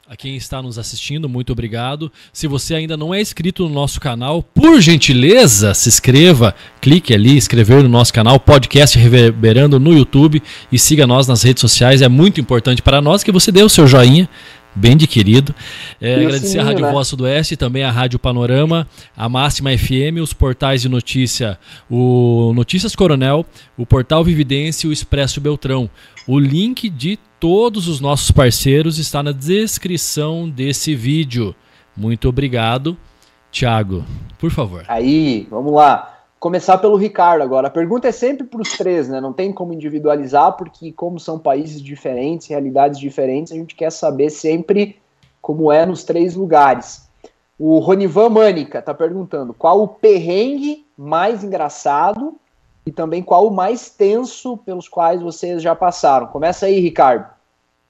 [0.07, 2.11] a quem está nos assistindo, muito obrigado.
[2.33, 7.37] Se você ainda não é inscrito no nosso canal, por gentileza, se inscreva, clique ali,
[7.37, 12.01] inscrever no nosso canal, podcast Reverberando no YouTube e siga nós nas redes sociais.
[12.01, 14.29] É muito importante para nós que você dê o seu joinha,
[14.75, 15.55] bem de querido.
[16.01, 16.91] É, agradecer a Rádio né?
[16.91, 18.85] Voz do Oeste, também a Rádio Panorama,
[19.15, 21.57] a Máxima FM, os portais de notícia,
[21.89, 23.45] o Notícias Coronel,
[23.77, 25.89] o Portal Vividência e o Expresso Beltrão.
[26.27, 31.53] O link de todos os nossos parceiros está na descrição desse vídeo.
[31.93, 32.95] Muito obrigado.
[33.51, 34.05] Tiago,
[34.39, 34.85] por favor.
[34.87, 36.19] Aí, vamos lá.
[36.39, 37.67] Começar pelo Ricardo agora.
[37.67, 39.19] A pergunta é sempre para os três, né?
[39.19, 44.29] Não tem como individualizar, porque como são países diferentes, realidades diferentes, a gente quer saber
[44.29, 44.95] sempre
[45.41, 47.09] como é nos três lugares.
[47.59, 52.35] O Ronivan Mânica está perguntando qual o perrengue mais engraçado
[52.85, 56.27] e também qual o mais tenso pelos quais vocês já passaram.
[56.27, 57.32] Começa aí, Ricardo.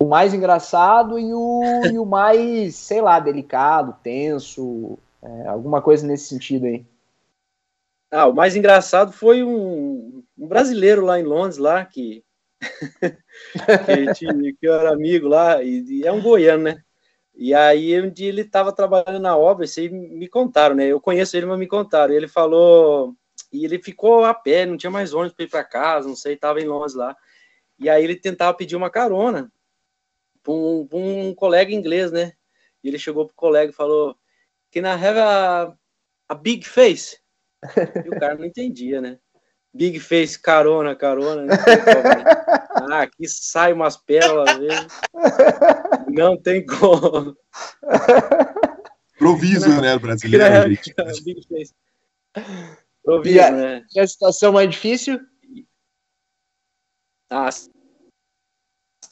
[0.04, 6.06] O mais engraçado e o, e o mais, sei lá, delicado, tenso, é, alguma coisa
[6.06, 6.86] nesse sentido aí.
[8.12, 12.22] Ah, o mais engraçado foi um, um brasileiro lá em Londres, lá, que,
[14.18, 16.84] que, que, eu era amigo lá, e, e, é um goiano, né?
[17.34, 20.86] E aí um dia ele estava trabalhando na obra, isso aí me contaram, né?
[20.86, 22.14] Eu conheço ele, mas me contaram.
[22.14, 23.16] Ele falou,
[23.54, 26.34] e ele ficou a pé, não tinha mais ônibus para ir para casa, não sei,
[26.34, 27.16] estava em Londres lá.
[27.80, 29.50] E aí ele tentava pedir uma carona
[30.44, 32.34] para um, um, colega inglês, né?
[32.84, 34.16] E ele chegou pro colega e falou:
[34.72, 35.74] Can I have a,
[36.30, 37.18] a big face?
[38.06, 39.18] E o cara não entendia, né?
[39.74, 41.44] Big face, carona, carona.
[41.44, 41.56] Né?
[42.92, 44.88] Ah, aqui sai umas pérolas vezes.
[46.08, 47.38] Não tem como.
[49.18, 50.70] Proviso, né, brasileiro?
[51.24, 51.74] Big face.
[53.04, 53.86] Proviso, e a, né?
[53.96, 55.20] E a situação mais difícil?
[57.30, 57.50] Ah,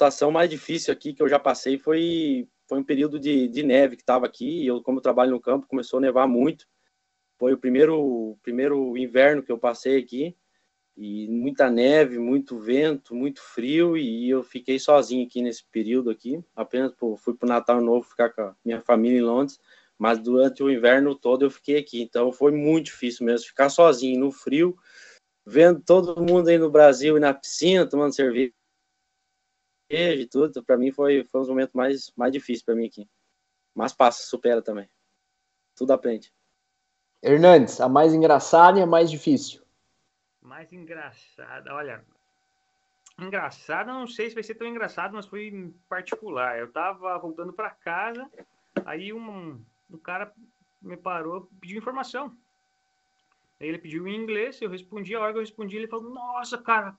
[0.01, 3.95] situação mais difícil aqui que eu já passei foi, foi um período de, de neve
[3.95, 4.65] que estava aqui.
[4.65, 6.65] Eu, como eu trabalho no campo, começou a nevar muito.
[7.37, 10.35] Foi o primeiro, primeiro inverno que eu passei aqui.
[10.97, 13.95] E muita neve, muito vento, muito frio.
[13.95, 16.43] E eu fiquei sozinho aqui nesse período aqui.
[16.55, 19.59] Apenas por, fui para o Natal Novo ficar com a minha família em Londres
[19.99, 24.19] mas durante o inverno todo eu fiquei aqui, então foi muito difícil mesmo ficar sozinho
[24.19, 24.75] no frio,
[25.45, 28.51] vendo todo mundo aí no Brasil e na piscina tomando cerveja
[29.93, 33.07] e tudo, para mim foi, foi um momento mais, mais difícil para mim aqui.
[33.75, 34.89] Mas passa, supera também.
[35.75, 36.33] Tudo aprende.
[37.21, 39.61] Hernandes, a mais engraçada e a mais difícil?
[40.41, 42.03] Mais engraçada, olha,
[43.19, 46.57] engraçada, não sei se vai ser tão engraçado, mas foi particular.
[46.57, 48.29] Eu tava voltando para casa,
[48.85, 50.33] aí um, o cara
[50.81, 52.35] me parou, pediu informação.
[53.59, 56.57] Aí ele pediu em inglês, eu respondi, a hora que eu respondi, ele falou, nossa,
[56.57, 56.97] cara,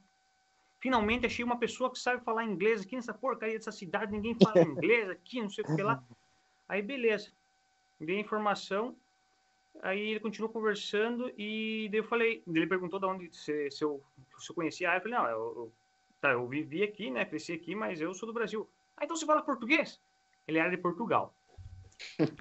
[0.82, 4.59] finalmente achei uma pessoa que sabe falar inglês aqui nessa porcaria dessa cidade, ninguém fala
[4.66, 6.02] inglês aqui, não sei o que lá.
[6.68, 7.30] Aí, beleza.
[8.00, 8.96] Dei a informação,
[9.80, 14.02] aí ele continuou conversando e daí eu falei, ele perguntou de onde, se, se, eu,
[14.36, 15.72] se eu conhecia, aí eu falei, não, eu, eu,
[16.20, 18.68] tá, eu vivi aqui, né, cresci aqui, mas eu sou do Brasil.
[18.96, 20.00] Ah, então você fala português?
[20.48, 21.32] Ele era de Portugal.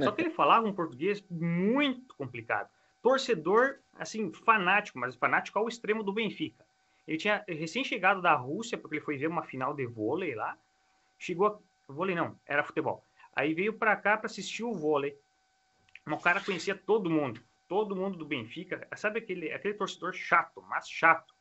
[0.04, 2.72] Só que ele falava um português muito complicado.
[3.04, 6.66] Torcedor, assim, fanático, mas fanático ao extremo do Benfica.
[7.08, 10.58] Ele tinha recém-chegado da Rússia, porque ele foi ver uma final de vôlei lá.
[11.18, 11.48] Chegou.
[11.48, 11.60] A...
[11.92, 13.04] Vôlei não, era futebol.
[13.36, 15.18] Aí veio para cá para assistir o vôlei.
[16.06, 17.42] O cara conhecia todo mundo.
[17.68, 18.88] Todo mundo do Benfica.
[18.96, 21.34] Sabe aquele, aquele torcedor chato, mas chato.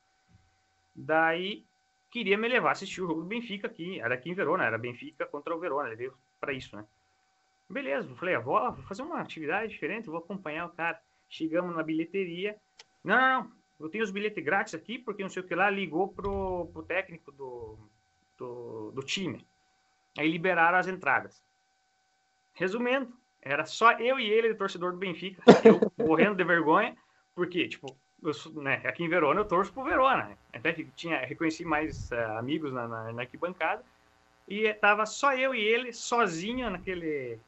[0.95, 1.65] Daí
[2.11, 4.01] queria me levar a assistir o jogo do Benfica aqui.
[4.01, 5.89] Era aqui em Verona, era Benfica contra o Verona.
[5.89, 6.85] Ele veio para isso, né?
[7.69, 11.01] Beleza, eu falei, ah, vou, vou fazer uma atividade diferente, vou acompanhar o cara.
[11.29, 12.57] Chegamos na bilheteria.
[13.05, 15.71] Não, não, não, eu tenho os bilhetes grátis aqui, porque não sei o que lá,
[15.71, 17.79] ligou pro, pro técnico do,
[18.39, 19.45] do, do time.
[20.19, 21.43] Aí liberaram as entradas.
[22.53, 26.95] Resumindo, era só eu e ele, torcedor do Benfica, eu morrendo de vergonha,
[27.35, 30.37] porque, tipo, eu, né, aqui em Verona eu torço pro Verona.
[30.53, 33.83] Até tinha, reconheci mais uh, amigos na, na, na arquibancada.
[34.47, 37.39] E tava só eu e ele, sozinho naquele.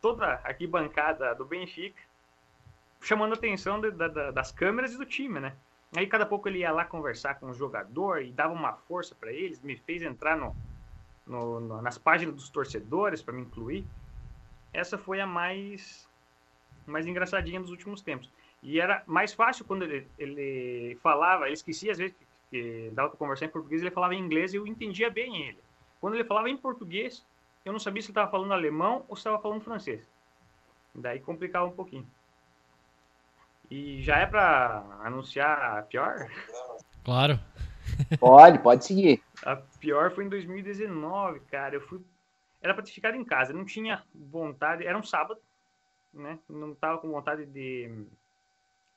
[0.00, 2.02] toda aqui bancada do Benfica,
[3.04, 5.54] chamando a atenção de, de, das câmeras e do time, né?
[5.94, 9.32] Aí cada pouco ele ia lá conversar com o jogador e dava uma força para
[9.32, 10.56] eles, me fez entrar no,
[11.26, 13.86] no, no, nas páginas dos torcedores para me incluir.
[14.72, 16.08] Essa foi a mais
[16.86, 18.28] mais engraçadinha dos últimos tempos.
[18.62, 23.10] E era mais fácil quando ele, ele falava, ele esquecia às vezes que, que dava
[23.10, 25.58] para conversar em português, ele falava em inglês e eu entendia bem ele.
[26.00, 27.24] Quando ele falava em português,
[27.64, 30.06] eu não sabia se ele estava falando alemão ou se estava falando francês.
[30.94, 32.06] Daí complicava um pouquinho.
[33.70, 36.28] E já é para anunciar a pior?
[37.04, 37.38] Claro.
[38.18, 39.22] Pode, pode seguir.
[39.44, 41.74] A pior foi em 2019, cara.
[41.74, 42.00] Eu fui.
[42.62, 43.52] Era para ter ficado em casa.
[43.52, 44.86] Não tinha vontade.
[44.86, 45.40] Era um sábado,
[46.12, 46.38] né?
[46.48, 48.06] Não tava com vontade de,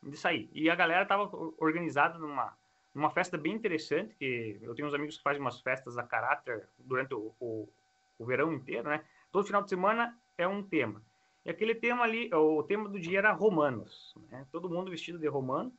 [0.04, 0.50] de sair.
[0.54, 1.30] E a galera tava
[1.60, 2.54] organizada numa
[2.98, 6.68] uma festa bem interessante, que eu tenho uns amigos que fazem umas festas a caráter
[6.80, 7.70] durante o, o,
[8.18, 9.04] o verão inteiro, né?
[9.32, 11.00] Todo final de semana é um tema.
[11.48, 14.46] E aquele tema ali, o tema do dia era romanos, né?
[14.52, 15.72] Todo mundo vestido de romano.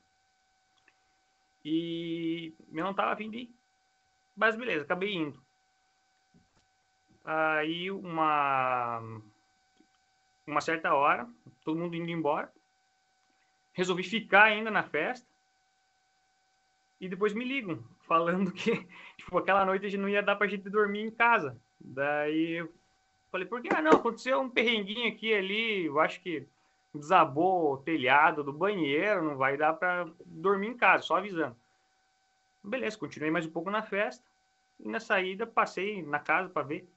[1.63, 3.55] E eu não tava afim de ir.
[4.35, 5.39] Mas beleza, acabei indo.
[7.23, 9.21] Aí uma
[10.47, 11.29] uma certa hora,
[11.63, 12.51] todo mundo indo embora.
[13.75, 15.29] Resolvi ficar ainda na festa.
[16.99, 18.89] E depois me ligam, falando que
[19.19, 21.61] tipo, aquela noite a não ia dar pra gente dormir em casa.
[21.79, 22.67] Daí
[23.31, 23.69] falei, por que?
[23.75, 26.47] Ah, não, aconteceu um perrenguinho aqui ali, eu acho que
[26.95, 31.57] desabou o telhado do banheiro, não vai dar para dormir em casa, só avisando.
[32.63, 34.25] Beleza, continuei mais um pouco na festa.
[34.81, 36.89] E na saída passei na casa para ver.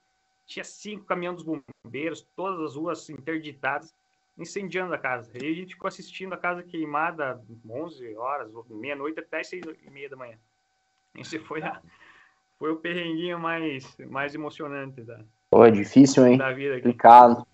[0.46, 3.96] Tinha cinco caminhões dos bombeiros, todas as ruas interditadas,
[4.38, 5.32] incendiando a casa.
[5.34, 10.10] E a gente ficou assistindo a casa queimada 11 horas, meia-noite até seis e meia
[10.10, 10.38] da manhã.
[11.16, 11.82] Esse foi, a,
[12.58, 16.38] foi o perrenguinho mais, mais emocionante da, Pô, é difícil, hein?
[16.38, 17.46] Complicado.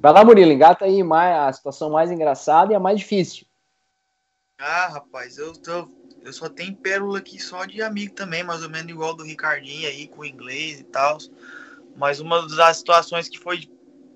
[0.00, 3.46] Vai lá, Murilo, engata aí mais, a situação mais engraçada e a mais difícil.
[4.58, 5.86] Ah, rapaz, eu, tô,
[6.24, 9.86] eu só tenho pérola aqui só de amigo também, mais ou menos igual do Ricardinho
[9.86, 11.18] aí, com o inglês e tal.
[11.94, 13.68] Mas uma das situações que foi,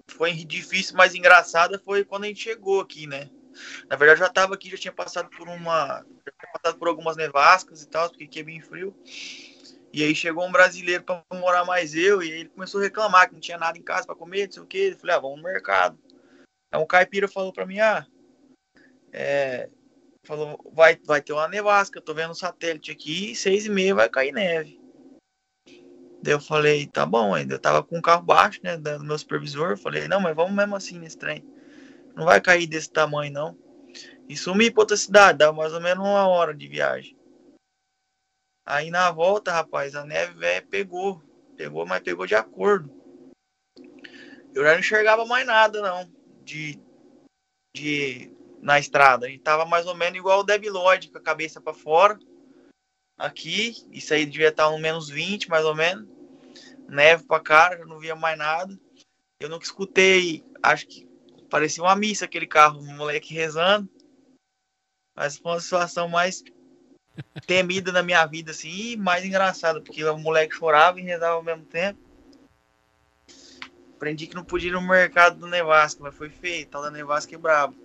[0.09, 3.29] foi difícil, mas engraçada foi quando a gente chegou aqui, né?
[3.91, 6.07] Na verdade, eu já tava aqui, já tinha passado por uma.
[6.25, 8.97] Já tinha passado por algumas nevascas e tal, porque aqui é bem frio.
[9.93, 13.35] E aí chegou um brasileiro para morar mais eu, e ele começou a reclamar que
[13.35, 14.79] não tinha nada em casa para comer, não sei o que.
[14.79, 15.99] Eu falei, ah, vamos no mercado.
[16.73, 18.07] Aí um caipira falou para mim, ah,
[19.13, 19.69] é,
[20.23, 23.95] falou, vai, vai ter uma nevasca, eu tô vendo um satélite aqui, seis e meia
[23.95, 24.81] vai cair neve.
[26.23, 29.19] Daí eu falei, tá bom, ainda eu tava com o carro baixo, né, do meu
[29.19, 31.45] supervisor, eu falei, não, mas vamos mesmo assim nesse trem.
[32.15, 33.59] Não vai cair desse tamanho, não.
[34.29, 37.17] E sumi pra outra cidade, dá mais ou menos uma hora de viagem.
[38.71, 41.21] Aí na volta, rapaz, a neve velho pegou.
[41.57, 42.89] Pegou, mas pegou de acordo.
[44.55, 46.09] Eu já não enxergava mais nada, não.
[46.45, 46.81] De.
[47.75, 48.33] de
[48.63, 49.29] na estrada.
[49.29, 52.17] E tava mais ou menos igual o Debiloid, com a cabeça para fora.
[53.19, 56.09] Aqui, isso aí devia estar no menos 20, mais ou menos.
[56.89, 58.79] Neve pra cara, eu não via mais nada.
[59.41, 61.09] Eu nunca escutei, acho que
[61.51, 63.91] parecia uma missa aquele carro, um moleque rezando.
[65.17, 66.45] Mas foi uma situação mais
[67.47, 71.43] temida na minha vida, assim, e mais engraçada, porque o moleque chorava e rezava ao
[71.43, 71.99] mesmo tempo.
[73.97, 77.35] Aprendi que não podia ir no mercado do Nevasca, mas foi feio, tal da Nevasca
[77.35, 77.77] é brabo.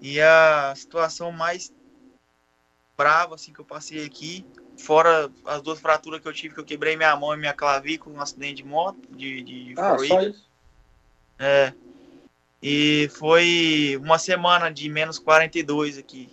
[0.00, 1.72] E a situação mais
[2.96, 4.44] brava, assim, que eu passei aqui,
[4.76, 8.14] fora as duas fraturas que eu tive, que eu quebrei minha mão e minha clavícula
[8.14, 10.48] num acidente de moto, de, de Ah, só isso.
[11.38, 11.72] É.
[12.62, 16.30] E foi uma semana de menos 42 aqui.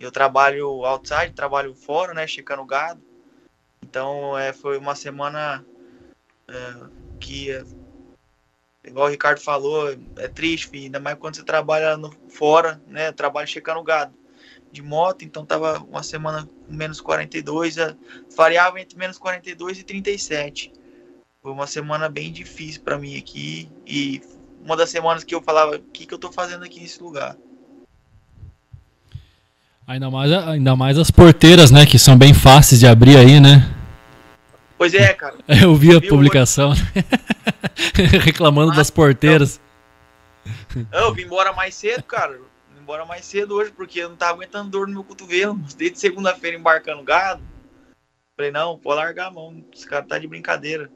[0.00, 2.26] Eu trabalho outside, trabalho fora, né?
[2.26, 3.02] Checando gado.
[3.82, 5.64] Então é, foi uma semana
[6.46, 6.74] é,
[7.18, 7.64] que, é,
[8.84, 13.12] igual o Ricardo falou, é triste, ainda mais quando você trabalha no, fora, né?
[13.12, 14.14] Trabalho checando gado
[14.70, 17.96] de moto, então tava uma semana com menos 42, é,
[18.36, 20.72] variava entre menos 42 e 37.
[21.42, 24.20] Foi uma semana bem difícil para mim aqui e
[24.62, 27.36] uma das semanas que eu falava, o que, que eu tô fazendo aqui nesse lugar?
[29.88, 31.86] Ainda mais, ainda mais as porteiras, né?
[31.86, 33.74] Que são bem fáceis de abrir aí, né?
[34.76, 35.36] Pois é, cara.
[35.48, 36.74] Eu vi a Viu, publicação
[38.22, 39.58] reclamando Ah, das porteiras.
[40.92, 42.34] Eu vim embora mais cedo, cara.
[42.34, 45.58] Vim embora mais cedo hoje, porque eu não tava aguentando dor no meu cotovelo.
[45.78, 47.42] Desde segunda-feira embarcando gado.
[48.36, 49.64] Falei, não, pode largar a mão.
[49.74, 50.90] Esse cara tá de brincadeira.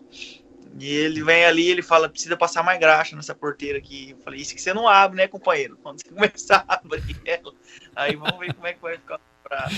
[0.79, 4.11] E ele vem ali ele fala, precisa passar mais graxa nessa porteira aqui.
[4.11, 5.79] Eu falei, isso que você não abre, né, companheiro?
[5.83, 7.53] Quando você começar a abrir ela,
[7.97, 9.19] aí vamos ver como é que vai ficar.
[9.43, 9.71] Pra...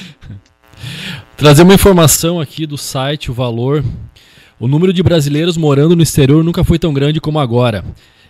[1.36, 3.85] Trazer uma informação aqui do site, o valor.
[4.59, 7.85] O número de brasileiros morando no exterior nunca foi tão grande como agora.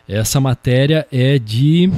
[0.08, 1.90] Essa matéria é de,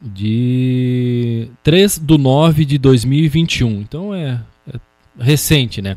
[0.00, 3.80] de 3 de 9 de 2021.
[3.80, 4.40] Então é,
[4.72, 4.78] é
[5.18, 5.96] recente, né?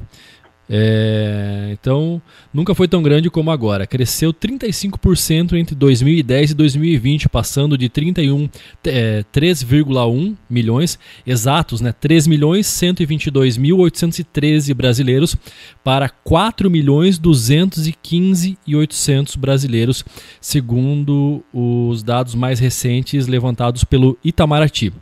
[0.70, 2.22] É, então,
[2.54, 3.86] nunca foi tão grande como agora.
[3.86, 8.48] Cresceu 35% entre 2010 e 2020, passando de 31,
[8.86, 11.92] é, 3,1 milhões exatos, né?
[11.92, 15.36] 3 milhões 122.813 brasileiros
[15.84, 20.06] para 4 milhões 215 e 800 brasileiros,
[20.40, 24.94] segundo os dados mais recentes levantados pelo Itamaraty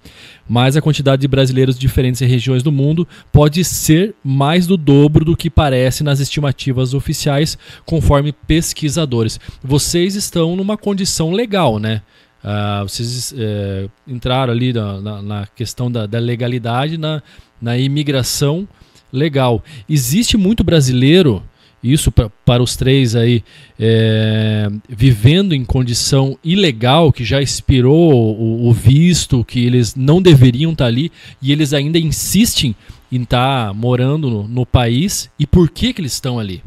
[0.51, 5.23] mas a quantidade de brasileiros de diferentes regiões do mundo pode ser mais do dobro
[5.23, 9.39] do que parece nas estimativas oficiais, conforme pesquisadores.
[9.63, 12.01] Vocês estão numa condição legal, né?
[12.43, 17.23] Uh, vocês uh, entraram ali na, na, na questão da, da legalidade, na,
[17.61, 18.67] na imigração
[19.09, 19.63] legal.
[19.87, 21.41] Existe muito brasileiro
[21.83, 23.43] isso pra, para os três aí,
[23.79, 30.71] é, vivendo em condição ilegal, que já expirou o, o, visto, que eles não deveriam
[30.71, 32.75] estar ali, e eles ainda insistem
[33.11, 36.63] em estar morando no, no país, e por que, que eles estão ali?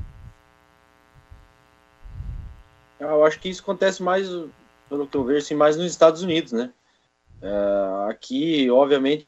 [2.98, 4.28] Eu acho que isso acontece mais
[4.88, 6.70] pelo que eu vejo, sim, mais nos Estados Unidos, né?
[7.42, 9.26] É, aqui, obviamente,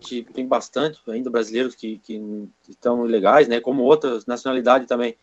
[0.00, 3.60] tem bastante ainda brasileiros que, que estão ilegais, né?
[3.60, 5.16] Como outras nacionalidades também.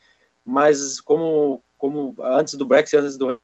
[0.46, 3.40] Mas como, como antes do Brexit, antes do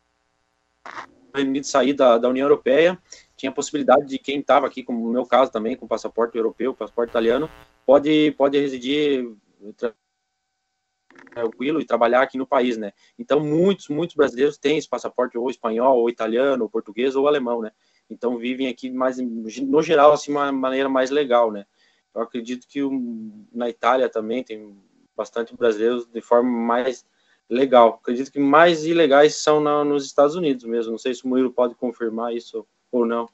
[1.34, 2.98] Reino Unido sair da, da União Europeia,
[3.36, 6.74] tinha a possibilidade de quem estava aqui, como no meu caso também, com passaporte europeu,
[6.74, 7.50] passaporte italiano,
[7.86, 9.30] pode, pode residir
[11.34, 12.94] tranquilo e trabalhar aqui no país, né?
[13.18, 17.62] Então, muitos, muitos brasileiros têm esse passaporte ou espanhol, ou italiano, ou português, ou alemão,
[17.62, 17.72] né?
[18.14, 21.66] Então, vivem aqui mais, no geral, assim, uma maneira mais legal, né?
[22.14, 22.80] Eu acredito que
[23.52, 24.78] na Itália também tem
[25.16, 27.06] bastante brasileiros de forma mais
[27.50, 28.00] legal.
[28.02, 30.92] Acredito que mais ilegais são na, nos Estados Unidos mesmo.
[30.92, 33.30] Não sei se o Murilo pode confirmar isso ou não.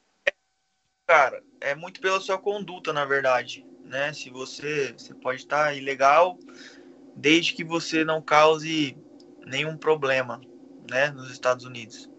[1.06, 4.12] Cara, é muito pela sua conduta, na verdade, né?
[4.12, 6.38] Se você, você pode estar ilegal,
[7.14, 8.96] desde que você não cause
[9.46, 10.40] nenhum problema,
[10.88, 12.09] né, nos Estados Unidos.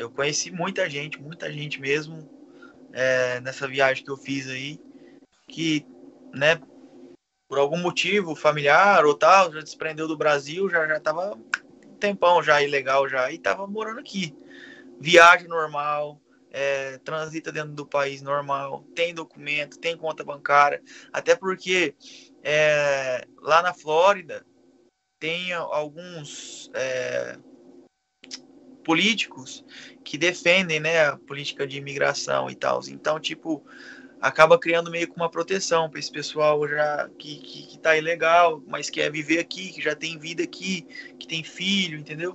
[0.00, 2.26] Eu conheci muita gente, muita gente mesmo,
[2.90, 4.80] é, nessa viagem que eu fiz aí,
[5.46, 5.86] que,
[6.32, 6.58] né,
[7.46, 12.42] por algum motivo familiar ou tal, já desprendeu do Brasil, já já tava um tempão
[12.42, 14.34] já ilegal já e tava morando aqui.
[14.98, 16.18] Viagem normal,
[16.50, 20.82] é, transita dentro do país normal, tem documento, tem conta bancária,
[21.12, 21.94] até porque
[22.42, 24.46] é, lá na Flórida
[25.18, 27.36] tem alguns é,
[28.84, 29.64] políticos
[30.04, 32.80] que defendem né, a política de imigração e tal.
[32.88, 33.62] Então, tipo,
[34.20, 38.62] acaba criando meio que uma proteção para esse pessoal já que, que, que tá ilegal,
[38.66, 40.86] mas quer viver aqui, que já tem vida aqui,
[41.18, 42.34] que tem filho, entendeu?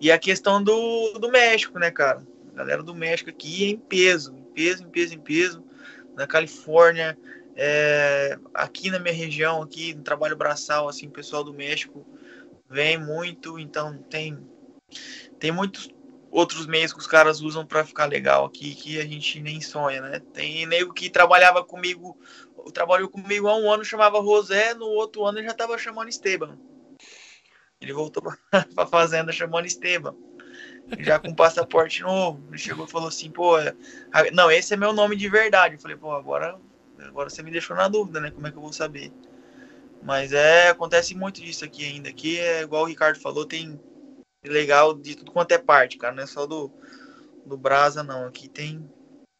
[0.00, 2.26] E a questão do, do México, né, cara?
[2.52, 5.64] A galera do México aqui é em peso, em peso, em peso, em peso.
[6.14, 7.18] Na Califórnia,
[7.56, 12.06] é, aqui na minha região, aqui no trabalho braçal, assim, o pessoal do México
[12.68, 14.38] vem muito, então tem
[15.38, 15.88] tem muitos
[16.34, 20.00] outros meios que os caras usam para ficar legal aqui que a gente nem sonha,
[20.00, 20.20] né?
[20.32, 22.18] Tem nego que trabalhava comigo,
[22.72, 26.58] trabalhou comigo há um ano, chamava José, no outro ano ele já tava chamando Esteban.
[27.80, 30.16] Ele voltou para fazenda chamando Esteban
[30.98, 32.42] já com passaporte novo.
[32.48, 33.72] Ele chegou e falou assim, pô, é,
[34.32, 35.76] não, esse é meu nome de verdade.
[35.76, 36.58] Eu falei, pô, agora,
[36.98, 38.32] agora você me deixou na dúvida, né?
[38.32, 39.12] Como é que eu vou saber?
[40.02, 42.08] Mas é, acontece muito disso aqui ainda.
[42.08, 43.80] Aqui é igual o Ricardo falou, tem
[44.44, 46.14] legal de tudo quanto é parte, cara.
[46.14, 46.70] Não é só do,
[47.44, 48.26] do Brasa, não.
[48.26, 48.88] Aqui tem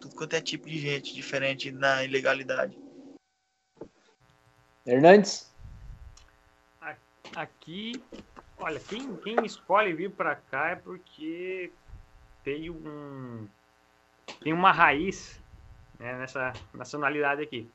[0.01, 2.77] tudo quanto é tipo de gente diferente na ilegalidade.
[4.87, 5.53] Hernandes?
[7.35, 8.01] Aqui
[8.59, 11.71] Olha, quem, quem escolhe vir para cá é porque
[12.43, 13.47] tem um
[14.41, 15.41] tem uma raiz
[15.99, 17.71] né, nessa nacionalidade aqui.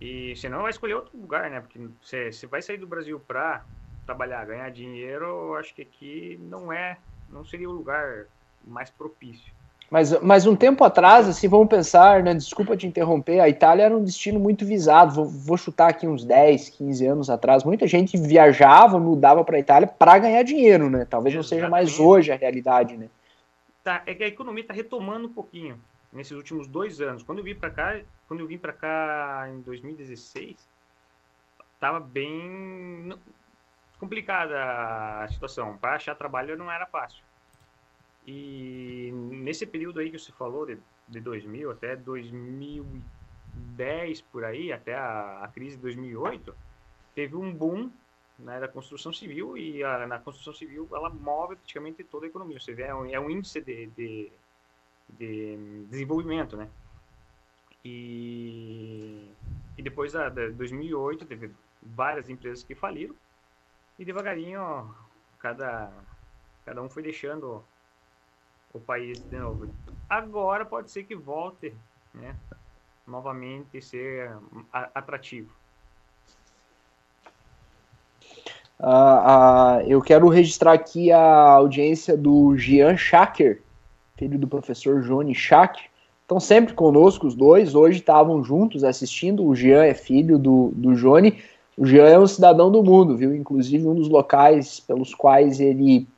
[0.00, 1.60] E senão vai escolher outro lugar, né?
[1.60, 3.64] Porque você, você vai sair do Brasil para
[4.08, 6.96] trabalhar, ganhar dinheiro, eu acho que aqui não é,
[7.28, 8.24] não seria o lugar
[8.66, 9.52] mais propício.
[9.90, 13.96] Mas, mas um tempo atrás, assim, vamos pensar, né, desculpa te interromper, a Itália era
[13.96, 15.14] um destino muito visado.
[15.14, 17.64] Vou, vou chutar aqui uns 10, 15 anos atrás.
[17.64, 21.06] Muita gente viajava, mudava para a Itália para ganhar dinheiro, né?
[21.08, 23.08] Talvez não seja mais hoje a realidade, né?
[23.84, 25.78] Tá, é que a economia está retomando um pouquinho
[26.12, 27.22] nesses últimos dois anos.
[27.22, 30.56] Quando eu vim para cá, quando eu vim para cá em 2016,
[31.74, 33.14] estava bem
[33.98, 35.76] complicada a situação.
[35.76, 37.24] Para achar trabalho não era fácil.
[38.26, 44.94] E nesse período aí que você falou, de, de 2000 até 2010 por aí, até
[44.94, 46.54] a, a crise de 2008,
[47.14, 47.90] teve um boom
[48.38, 52.60] né, da construção civil e a, na construção civil ela move praticamente toda a economia.
[52.60, 54.30] Você vê, é um, é um índice de, de,
[55.08, 55.56] de,
[55.88, 56.68] desenvolvimento, né?
[57.84, 59.30] E,
[59.76, 61.50] e depois da, da 2008 teve
[61.82, 63.14] várias empresas que faliram
[63.98, 64.94] e devagarinho
[65.38, 65.90] cada,
[66.64, 67.62] cada um foi deixando
[68.72, 69.68] o país de novo.
[70.08, 71.74] Agora pode ser que volte,
[72.14, 72.36] né?
[73.06, 74.36] Novamente ser
[74.94, 75.50] atrativo.
[78.78, 83.62] Uh, uh, eu quero registrar aqui a audiência do Jean Schacker,
[84.16, 85.90] filho do professor Johnny Schacker.
[86.22, 89.44] Estão sempre conosco os dois, hoje estavam juntos assistindo.
[89.44, 91.42] O Jean é filho do, do Johnny.
[91.78, 93.32] O Jean é um cidadão do mundo, viu?
[93.32, 96.08] Inclusive, um dos locais pelos quais ele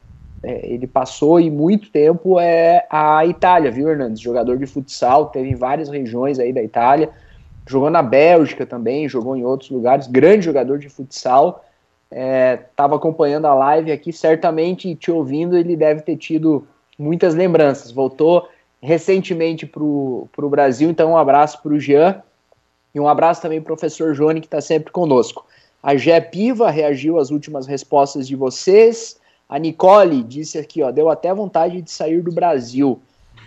[0.42, 4.20] é, ele passou e muito tempo é a Itália, viu, Hernandes?
[4.20, 7.10] Jogador de futsal, teve em várias regiões aí da Itália,
[7.68, 11.62] jogou na Bélgica também, jogou em outros lugares, grande jogador de futsal.
[12.10, 16.66] Estava é, acompanhando a live aqui, certamente te ouvindo, ele deve ter tido
[16.98, 17.92] muitas lembranças.
[17.92, 18.48] Voltou
[18.82, 22.22] recentemente para o Brasil, então um abraço para o Jean
[22.94, 25.44] e um abraço também para professor Johnny, que está sempre conosco.
[25.82, 29.18] A Gé Piva reagiu às últimas respostas de vocês.
[29.48, 33.00] A Nicole disse aqui, ó, deu até vontade de sair do Brasil.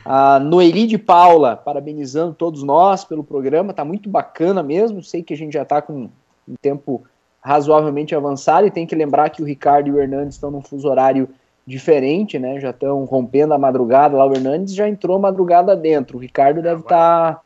[0.06, 5.02] A Noeli de Paula, parabenizando todos nós pelo programa, tá muito bacana mesmo.
[5.02, 6.10] Sei que a gente já tá com
[6.48, 7.04] um tempo
[7.42, 10.90] razoavelmente avançado e tem que lembrar que o Ricardo e o Hernandes estão num fuso
[10.90, 11.30] horário
[11.66, 12.60] diferente, né?
[12.60, 14.26] Já estão rompendo a madrugada lá.
[14.26, 16.18] O Hernandes já entrou madrugada dentro.
[16.18, 17.42] O Ricardo deve estar tá,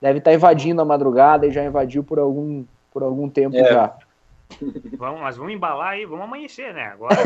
[0.00, 3.64] deve tá invadindo a madrugada e já invadiu por algum por algum tempo é.
[3.64, 3.92] já.
[4.96, 6.92] Vamos, mas vamos embalar aí, vamos amanhecer, né?
[6.92, 7.16] Agora,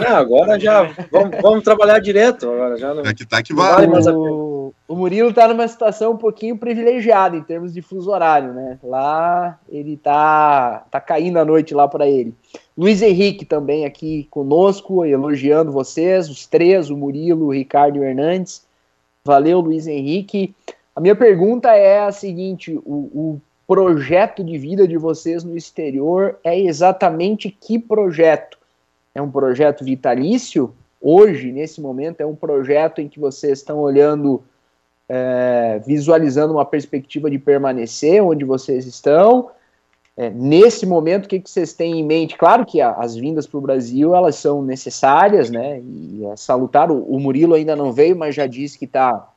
[0.00, 2.50] não, agora já vamos, vamos, trabalhar direto.
[2.50, 3.86] Agora já não, é que tá que vale.
[4.10, 8.78] O, o Murilo tá numa situação um pouquinho privilegiada em termos de fuso horário, né?
[8.82, 12.34] Lá ele tá, tá caindo a noite lá para ele.
[12.76, 18.04] Luiz Henrique também aqui conosco, elogiando vocês, os três, o Murilo, o Ricardo e o
[18.04, 18.66] Hernandes.
[19.24, 20.54] Valeu, Luiz Henrique.
[20.96, 26.36] A minha pergunta é a seguinte: o, o projeto de vida de vocês no exterior
[26.42, 28.58] é exatamente que projeto?
[29.14, 30.74] É um projeto vitalício?
[31.00, 34.42] Hoje, nesse momento, é um projeto em que vocês estão olhando,
[35.08, 39.52] é, visualizando uma perspectiva de permanecer onde vocês estão?
[40.16, 42.36] É, nesse momento, o que, que vocês têm em mente?
[42.36, 45.80] Claro que a, as vindas para o Brasil elas são necessárias, né?
[45.80, 46.90] E é salutar.
[46.90, 49.30] O, o Murilo ainda não veio, mas já disse que está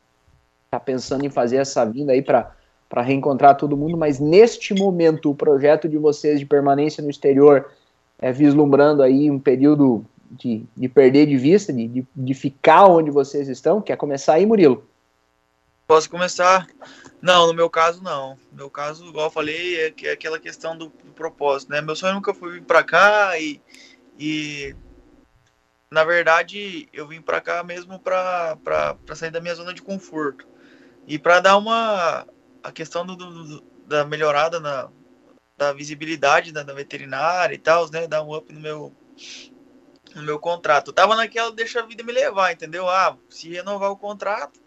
[0.72, 2.63] tá pensando em fazer essa vinda aí para
[2.94, 7.72] para reencontrar todo mundo, mas neste momento o projeto de vocês de permanência no exterior
[8.20, 13.10] é vislumbrando aí um período de, de perder de vista, de, de, de ficar onde
[13.10, 13.82] vocês estão?
[13.82, 14.88] Quer começar aí, Murilo?
[15.88, 16.68] Posso começar?
[17.20, 18.38] Não, no meu caso não.
[18.52, 21.82] No meu caso, igual eu falei, é, que é aquela questão do, do propósito, né?
[21.82, 23.60] Meu sonho nunca foi vir para cá e,
[24.20, 24.76] e
[25.90, 28.56] na verdade eu vim para cá mesmo para
[29.16, 30.48] sair da minha zona de conforto
[31.08, 32.28] e para dar uma
[32.64, 34.90] a questão do, do, da melhorada na
[35.56, 38.08] da visibilidade da, da veterinária e tal, né?
[38.08, 38.94] Dar um up no meu
[40.16, 40.90] no meu contrato.
[40.90, 42.88] Eu tava naquela deixa a vida me levar, entendeu?
[42.88, 44.60] Ah, se renovar o contrato,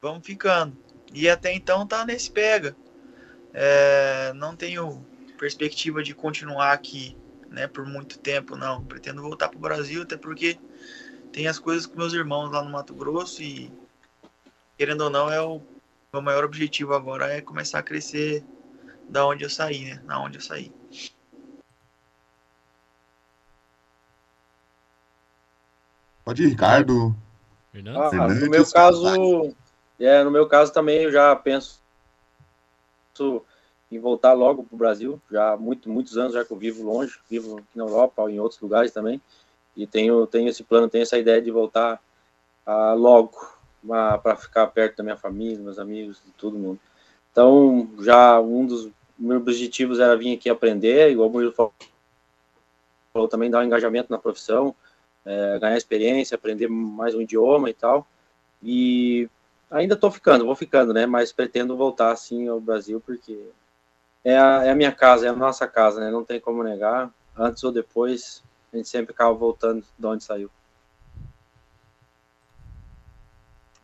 [0.00, 0.76] vamos ficando.
[1.12, 2.76] E até então tá nesse pega.
[3.52, 5.06] É, não tenho
[5.38, 7.16] perspectiva de continuar aqui,
[7.48, 8.84] né, por muito tempo, não.
[8.84, 10.58] Pretendo voltar pro Brasil, até porque
[11.32, 13.72] tem as coisas com meus irmãos lá no Mato Grosso e
[14.76, 15.60] querendo ou não é o
[16.14, 18.44] meu maior objetivo agora é começar a crescer
[19.08, 20.00] da onde eu saí, né?
[20.06, 20.72] Na onde eu saí.
[26.24, 27.14] Pode ir, Ricardo.
[27.96, 29.56] Ah, no meu caso,
[29.98, 31.82] é, no meu caso também eu já penso
[33.90, 35.20] em voltar logo para o Brasil.
[35.30, 38.30] Já há muito, muitos anos já que eu vivo longe, vivo aqui na Europa ou
[38.30, 39.20] em outros lugares também.
[39.76, 42.00] E tenho, tenho esse plano, tenho essa ideia de voltar
[42.66, 43.53] uh, logo
[43.86, 46.80] para ficar perto da minha família, meus amigos, de todo mundo.
[47.30, 51.72] Então, já um dos meus objetivos era vir aqui aprender, igual o Murilo falou,
[53.12, 54.74] falou também dar um engajamento na profissão,
[55.24, 58.06] é, ganhar experiência, aprender mais um idioma e tal.
[58.62, 59.28] E
[59.70, 61.06] ainda estou ficando, vou ficando, né?
[61.06, 63.38] Mas pretendo voltar assim ao Brasil porque
[64.24, 66.10] é a, é a minha casa, é a nossa casa, né?
[66.10, 67.12] Não tem como negar.
[67.36, 68.42] Antes ou depois,
[68.72, 70.50] a gente sempre acaba voltando de onde saiu.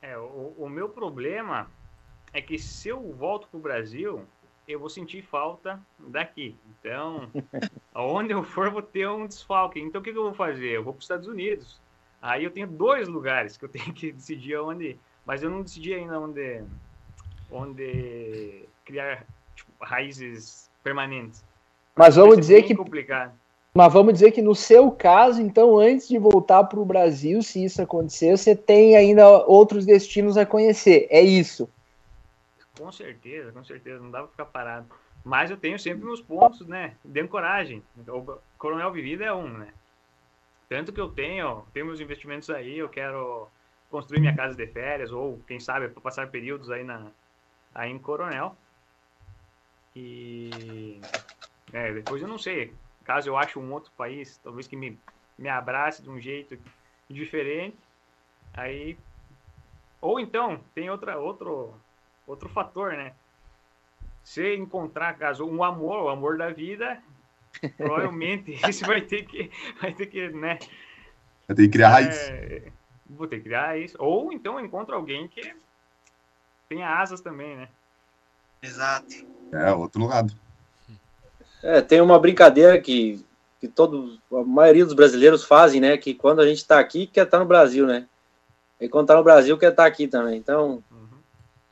[0.02, 1.70] É, o, o meu problema
[2.32, 4.24] é que se eu volto pro Brasil,
[4.66, 6.56] eu vou sentir falta daqui.
[6.68, 7.30] Então,
[7.92, 9.80] aonde eu for, vou ter um desfalque.
[9.80, 10.70] Então, o que, que eu vou fazer?
[10.70, 11.80] Eu vou para os Estados Unidos.
[12.22, 14.98] Aí eu tenho dois lugares que eu tenho que decidir onde.
[15.24, 16.62] Mas eu não decidi ainda onde,
[17.50, 21.44] onde criar tipo, raízes permanentes.
[21.94, 22.74] Mas vamos dizer que.
[22.74, 23.32] Complicado.
[23.72, 27.64] Mas vamos dizer que no seu caso, então, antes de voltar para o Brasil, se
[27.64, 31.06] isso acontecer, você tem ainda outros destinos a conhecer.
[31.08, 31.70] É isso.
[32.76, 34.02] Com certeza, com certeza.
[34.02, 34.86] Não dá para ficar parado.
[35.24, 36.94] Mas eu tenho sempre meus pontos, né?
[37.04, 37.82] De ancoragem.
[38.08, 39.68] O Coronel Vivida é um, né?
[40.68, 43.48] Tanto que eu tenho, tenho meus investimentos aí, eu quero
[43.90, 47.08] construir minha casa de férias, ou quem sabe passar períodos aí, na,
[47.74, 48.56] aí em Coronel.
[49.94, 51.00] E
[51.72, 52.72] é, depois eu não sei
[53.04, 54.98] caso eu ache um outro país, talvez que me,
[55.38, 56.58] me abrace de um jeito
[57.08, 57.78] diferente,
[58.52, 58.96] aí
[60.00, 61.74] ou então tem outra outro
[62.26, 63.12] outro fator, né?
[64.22, 67.02] Se encontrar caso um amor, o amor da vida,
[67.76, 69.50] provavelmente esse vai ter que
[69.80, 70.58] vai ter que, né?
[71.48, 72.16] Vai ter que criar raiz.
[72.30, 72.72] É,
[73.08, 73.94] vou ter que criar raiz.
[73.98, 75.54] Ou então encontro alguém que
[76.68, 77.68] tenha asas também, né?
[78.62, 79.14] Exato.
[79.52, 80.32] É, outro lado.
[81.62, 83.24] É, tem uma brincadeira que,
[83.60, 85.96] que todo, a maioria dos brasileiros fazem, né?
[85.96, 88.06] Que quando a gente está aqui, quer estar tá no Brasil, né?
[88.80, 90.38] E quando está no Brasil, quer estar tá aqui também.
[90.38, 91.18] Então, uhum.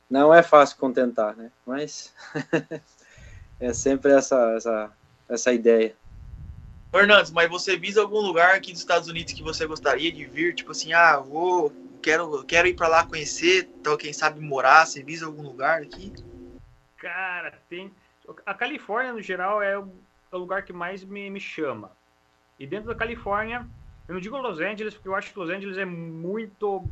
[0.09, 1.51] não é fácil contentar, né?
[1.65, 2.13] Mas
[3.59, 4.91] é sempre essa, essa,
[5.27, 5.95] essa ideia.
[6.91, 10.55] Fernandes, mas você visa algum lugar aqui dos Estados Unidos que você gostaria de vir?
[10.55, 11.71] Tipo assim, ah, vou,
[12.01, 16.11] quero, quero ir para lá conhecer, então quem sabe morar, você visa algum lugar aqui?
[16.97, 17.91] Cara, tem.
[18.45, 19.91] A Califórnia, no geral, é o,
[20.31, 21.91] é o lugar que mais me, me chama.
[22.57, 23.67] E dentro da Califórnia,
[24.07, 26.83] eu não digo Los Angeles, porque eu acho que Los Angeles é muito.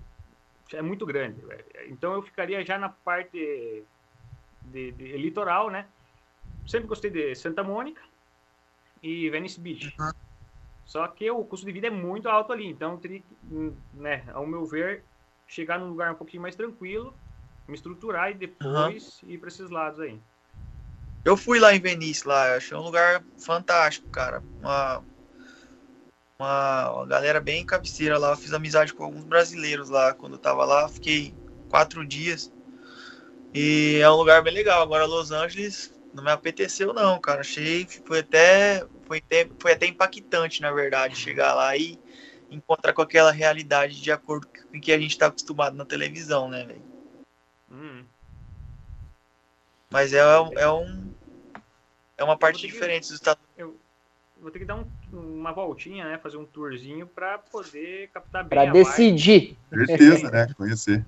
[0.73, 1.41] É muito grande.
[1.87, 3.85] Então eu ficaria já na parte
[4.61, 5.87] de, de litoral, né?
[6.65, 8.01] Sempre gostei de Santa Mônica
[9.01, 9.95] e Venice Beach.
[9.99, 10.11] Uhum.
[10.85, 14.45] Só que o custo de vida é muito alto ali, então teria que, né, ao
[14.45, 15.03] meu ver,
[15.45, 17.13] chegar num lugar um pouquinho mais tranquilo,
[17.67, 19.29] me estruturar e depois uhum.
[19.29, 20.19] ir para esses lados aí.
[21.27, 24.41] Eu fui lá em Venice, lá, eu achei um lugar fantástico, cara.
[24.61, 25.03] Uma,
[26.39, 28.29] uma, uma galera bem cabeceira lá.
[28.29, 30.13] Eu fiz amizade com alguns brasileiros lá.
[30.13, 31.35] Quando eu tava lá, fiquei
[31.67, 32.49] quatro dias.
[33.53, 34.81] E é um lugar bem legal.
[34.81, 37.41] Agora, Los Angeles não me apeteceu, não, cara.
[37.41, 41.99] Achei, foi até, foi até, foi até impactante, na verdade, chegar lá e
[42.49, 46.47] encontrar com aquela realidade de acordo com o que a gente está acostumado na televisão,
[46.47, 46.85] né, velho?
[47.69, 48.05] Hum.
[49.89, 51.16] Mas é, é um.
[52.17, 53.75] É uma parte diferente dos Estados Unidos.
[54.37, 56.17] Eu vou ter que dar um, uma voltinha, né?
[56.17, 58.59] Fazer um tourzinho para poder captar bem.
[58.59, 59.57] Para decidir.
[59.69, 60.47] Certeza, né?
[60.57, 61.05] Conhecer.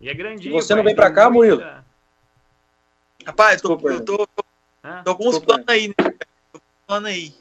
[0.00, 0.52] E é grandinho.
[0.52, 1.62] Você não vem para cá, Murilo?
[3.26, 4.44] Rapaz, tô, Desculpa, eu tô, tô,
[4.82, 5.94] ah, tô com uns planos aí, né?
[6.52, 7.34] Tô com planos aí.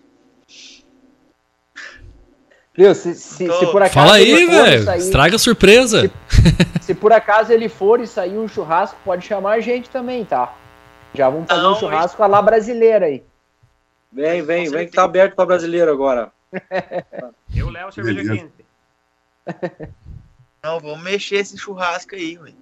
[2.73, 3.93] Viu, se, se, se, por acaso.
[3.93, 4.83] Fala aí, velho.
[4.83, 4.99] Sair...
[4.99, 6.11] Estraga a surpresa.
[6.79, 10.25] Se, se, por acaso ele for e sair um churrasco, pode chamar a gente também,
[10.25, 10.53] tá?
[11.13, 13.23] Já vamos fazer Não, um churrasco a lá brasileira aí.
[14.11, 16.31] Vem, vem, vem que tá aberto pra brasileiro agora.
[17.55, 18.65] Eu levo cerveja quente.
[20.63, 22.55] Não, vamos mexer esse churrasco aí, velho.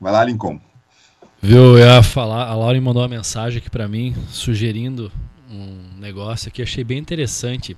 [0.00, 0.60] Vai lá, Lincoln.
[1.40, 5.10] Viu, eu ia falar, a Laura mandou uma mensagem aqui para mim, sugerindo
[5.50, 7.76] um negócio aqui, achei bem interessante,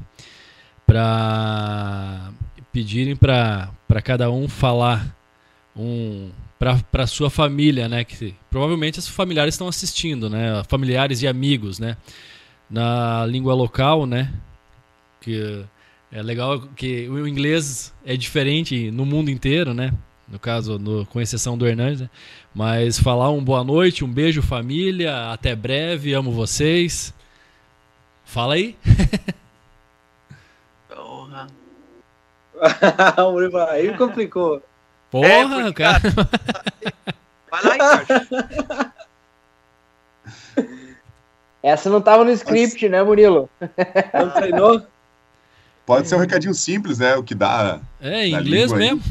[0.86, 2.31] para
[2.73, 3.70] pedirem para
[4.02, 5.15] cada um falar
[5.74, 8.05] um para sua família, né?
[8.05, 10.62] Que provavelmente os familiares estão assistindo, né?
[10.68, 11.97] Familiares e amigos, né?
[12.70, 14.32] Na língua local, né?
[15.20, 15.64] Que
[16.12, 19.93] é legal que o inglês é diferente no mundo inteiro, né?
[20.28, 22.10] no caso, no, com exceção do Hernandes, né?
[22.55, 27.12] mas falar um boa noite, um beijo família, até breve, amo vocês.
[28.24, 28.76] Fala aí.
[30.89, 31.47] Porra.
[33.70, 34.62] aí complicou.
[35.14, 36.00] Porra, é, porque, cara.
[37.48, 38.92] Vai lá, Ricardo.
[41.62, 43.48] Essa não tava no script, né, Murilo?
[44.12, 44.84] Não treinou?
[45.86, 47.14] Pode ser um recadinho simples, né?
[47.14, 47.78] O que dá.
[48.00, 49.04] É, em inglês mesmo.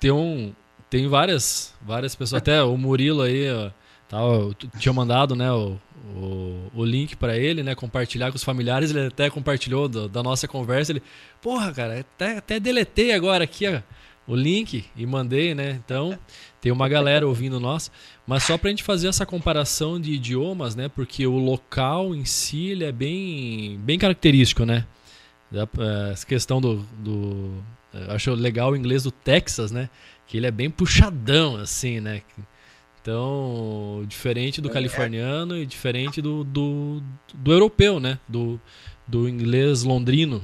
[0.00, 0.54] tem um.
[0.88, 3.70] Tem várias, várias pessoas, até o Murilo aí, ó,
[4.10, 5.78] tal, tinha mandado, né, o,
[6.16, 10.22] o, o link para ele, né, compartilhar com os familiares, ele até compartilhou do, da
[10.22, 11.02] nossa conversa, ele,
[11.40, 13.80] porra, cara, até, até deletei agora aqui, ó,
[14.26, 16.18] o link e mandei, né, então
[16.60, 17.90] tem uma galera ouvindo nós,
[18.26, 22.66] mas só pra gente fazer essa comparação de idiomas, né, porque o local em si,
[22.70, 24.84] ele é bem, bem característico, né,
[26.12, 27.62] essa questão do, do
[27.92, 29.90] eu acho legal o inglês do Texas, né?
[30.26, 32.22] Que ele é bem puxadão, assim, né?
[33.02, 37.02] Então, diferente do é, californiano e diferente do, do,
[37.32, 38.18] do, europeu, né?
[38.28, 38.60] Do,
[39.06, 40.42] do inglês londrino.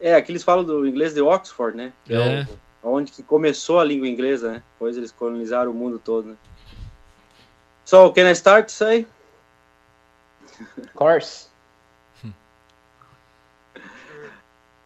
[0.00, 1.92] É, aqui eles falam do inglês de Oxford, né?
[2.06, 2.40] Que é.
[2.40, 2.48] é
[2.82, 4.62] onde que começou a língua inglesa, né?
[4.72, 6.36] Depois eles colonizaram o mundo todo, né?
[7.84, 9.06] So, can I start, say?
[10.78, 11.48] Of course.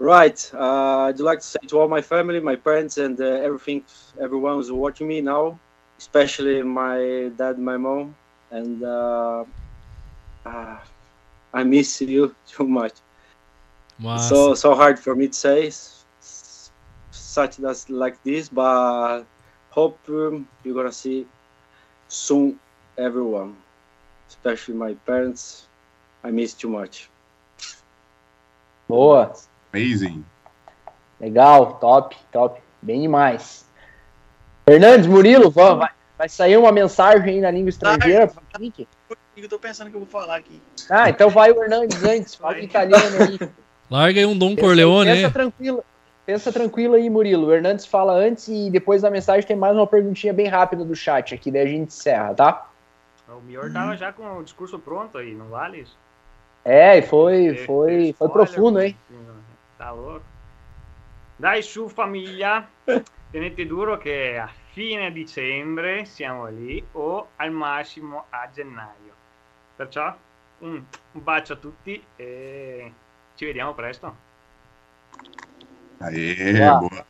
[0.00, 0.48] Right.
[0.54, 3.82] Uh, I'd like to say to all my family, my parents, and uh, everything,
[4.20, 5.58] everyone who's watching me now,
[5.98, 8.14] especially my dad, my mom,
[8.50, 9.44] and uh,
[10.46, 10.76] uh
[11.52, 12.94] I miss you too much.
[14.18, 15.70] So so hard for me to say
[17.10, 19.24] such that like this, but
[19.70, 21.26] hope um, you're gonna see
[22.08, 22.58] soon
[22.96, 23.56] everyone,
[24.28, 25.66] especially my parents.
[26.24, 27.08] I miss too much.
[28.88, 29.32] Boa.
[29.72, 30.24] Amazing.
[31.20, 32.60] Legal, top, top.
[32.82, 33.67] Bem demais.
[34.68, 35.88] Fernandes, Murilo, vai,
[36.18, 38.60] vai sair uma mensagem aí na língua estrangeira ah,
[39.34, 40.60] Eu tô pensando que eu vou falar aqui.
[40.90, 43.50] Ah, então vai o Hernandes antes, fala italiano aí.
[43.90, 45.84] Larga aí um Dom Corleone pensa, pensa tranquilo,
[46.26, 47.46] pensa tranquilo aí, Murilo.
[47.46, 50.94] O Hernandes fala antes e depois da mensagem tem mais uma perguntinha bem rápida do
[50.94, 52.68] chat aqui, daí a gente encerra, tá?
[53.26, 55.96] O Mior tava já com o discurso pronto aí, não vale isso?
[56.62, 58.94] É, e foi, foi, foi profundo, hein?
[59.78, 60.26] Tá louco?
[61.38, 62.66] Dai su famiglia,
[63.30, 69.12] tenete duro che a fine dicembre siamo lì o al massimo a gennaio.
[69.76, 70.14] Perciò
[70.60, 70.82] un,
[71.12, 72.92] un bacio a tutti e
[73.34, 74.14] ci vediamo presto.
[76.00, 76.74] Aê, Ah.
[76.76, 77.06] boa.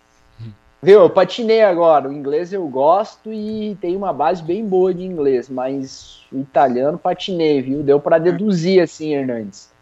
[0.81, 2.09] Viu, eu patinei agora.
[2.09, 6.97] O inglês eu gosto e tem uma base bem boa de inglês, mas o italiano
[6.97, 7.83] patinei, viu?
[7.83, 9.73] Deu pra deduzir assim, Hernandes.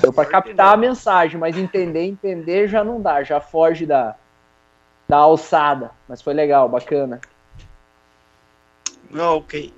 [0.00, 4.16] Deu pra captar a mensagem, mas entender, entender já não dá, já foge da,
[5.12, 5.90] da alçada.
[6.08, 7.20] Mas foi legal, bacana.
[9.12, 9.70] Oh, okay.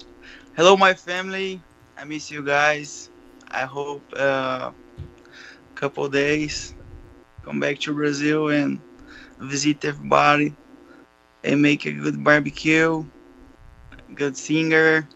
[0.56, 1.61] Hello, my family.
[1.98, 3.11] I miss you guys.
[3.51, 4.70] I hope uh,
[5.74, 6.73] couple days
[7.44, 8.78] come back to Brazil and
[9.40, 10.55] visit everybody
[11.43, 13.05] and make a good barbecue.
[14.15, 15.09] Good singer.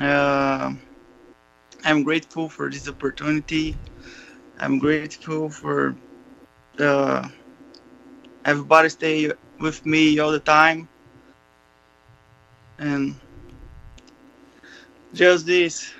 [0.00, 0.74] Uh,
[1.84, 3.76] I'm grateful for this opportunity.
[4.60, 5.96] I'm grateful for
[6.78, 7.28] uh,
[8.48, 10.88] everybody stay with me all the time
[12.78, 13.14] and
[15.12, 15.92] just this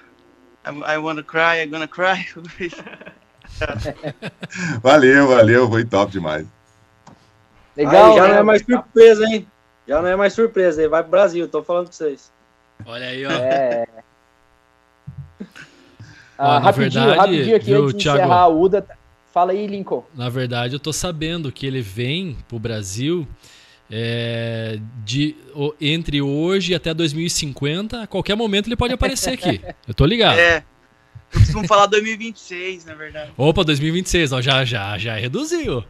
[0.64, 2.26] I, I want to cry I'm gonna cry
[4.82, 6.46] Valeu, valeu, foi top demais.
[7.76, 8.28] Legal, Aí já né?
[8.28, 9.46] não é mais surpresa, hein?
[9.86, 12.32] Já não é mais surpresa, vai pro Brasil, tô falando pra vocês.
[12.84, 13.30] Olha aí, ó.
[13.30, 13.86] É.
[16.36, 18.18] Ah, rapidinho, verdade, rapidinho aqui, viu, antes de Thiago?
[18.18, 18.97] encerrar a UDA.
[19.32, 20.04] Fala aí, Lincoln.
[20.14, 23.26] Na verdade, eu tô sabendo que ele vem pro Brasil
[23.90, 28.02] é, de, o- entre hoje e até 2050.
[28.02, 29.60] A qualquer momento ele pode aparecer aqui.
[29.86, 30.38] Eu tô ligado.
[30.38, 30.64] é
[31.30, 35.84] eu costumo falar 2026 na verdade Opa, 2026, ó, já, já, já reduziu.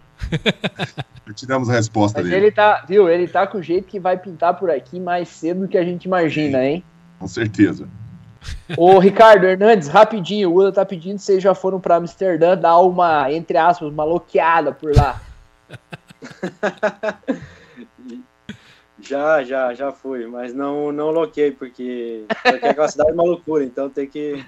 [1.33, 4.01] Te damos a resposta Mas dele, ele tá, viu, ele tá com o jeito que
[4.01, 6.83] vai pintar por aqui mais cedo do que a gente imagina, hein?
[7.21, 7.89] com certeza.
[8.77, 12.79] Ô, Ricardo Hernandes, rapidinho, o Uda tá pedindo se vocês já foram pra Amsterdã dar
[12.79, 15.21] uma, entre aspas, uma loqueada por lá.
[19.01, 23.65] Já, já, já fui, mas não, não loquei, porque, porque aquela cidade é uma loucura,
[23.65, 24.45] então tem que,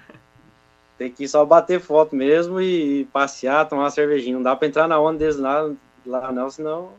[0.99, 4.35] tem que só bater foto mesmo e passear, tomar uma cervejinha.
[4.35, 5.71] Não dá pra entrar na onda deles lá,
[6.05, 6.91] lá não, senão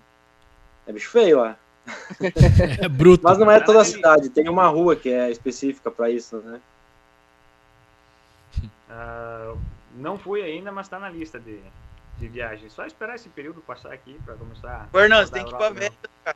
[0.87, 1.57] é bicho feio lá.
[2.81, 3.23] É bruto.
[3.23, 6.61] Mas não é toda a cidade, tem uma rua que é específica pra isso, né?
[8.89, 9.55] Ah,
[9.95, 11.61] não fui ainda, mas tá na lista de,
[12.17, 12.69] de viagem.
[12.69, 14.89] Só esperar esse período passar aqui pra começar.
[14.93, 16.35] Rodar tem que ir pra não.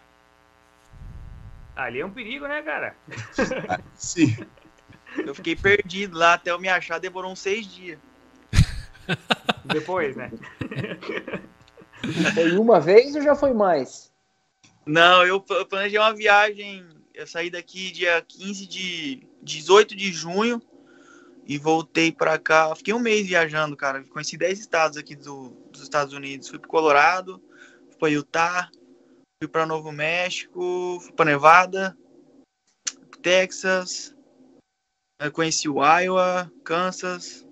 [1.75, 2.95] Ali é um perigo, né, cara?
[3.95, 4.37] Sim.
[5.17, 7.99] eu fiquei perdido lá até eu me achar demorou uns seis dias
[9.65, 10.31] Depois, né?
[12.33, 14.11] Foi uma vez ou já foi mais?
[14.85, 16.87] Não, eu, eu planejei uma viagem.
[17.13, 20.61] Eu saí daqui dia 15 de 18 de junho
[21.45, 22.75] e voltei pra cá.
[22.75, 24.03] Fiquei um mês viajando, cara.
[24.05, 26.47] Conheci 10 estados aqui do- dos Estados Unidos.
[26.49, 27.41] Fui pro Colorado,
[27.89, 28.71] fui pra Utah,
[29.41, 31.97] fui pra Novo México, fui pra Nevada,
[33.21, 34.15] Texas.
[35.33, 37.45] Conheci o Iowa, Kansas.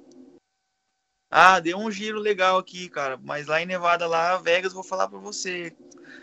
[1.32, 3.18] Ah, deu um giro legal aqui, cara.
[3.18, 5.76] Mas lá em Nevada, lá, Vegas, vou falar pra você.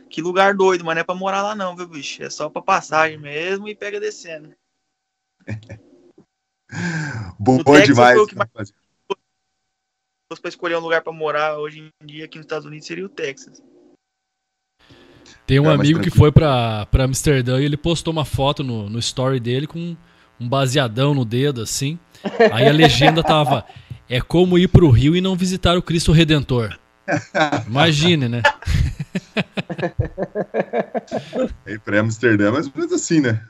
[0.08, 2.22] Que lugar doido, mas não é pra morar lá não, viu, bicho?
[2.22, 4.54] É só pra passagem mesmo e pega descendo.
[7.42, 8.14] Boa No Texas demais.
[8.16, 8.74] foi o que mais- Se
[10.30, 13.06] fosse pra escolher um lugar pra morar hoje em dia aqui nos Estados Unidos, seria
[13.06, 13.62] o Texas.
[15.46, 18.88] Tem um É, amigo que foi pra, pra Amsterdã e ele postou uma foto no,
[18.90, 19.96] no story dele com
[20.38, 21.98] um baseadão no dedo, assim.
[22.52, 23.64] Aí a legenda tava:
[24.08, 26.78] É como ir pro Rio e não visitar o Cristo Redentor.
[27.66, 28.42] Imagine, né?
[31.66, 33.44] Aí pra Amsterdã, mas mas assim, né?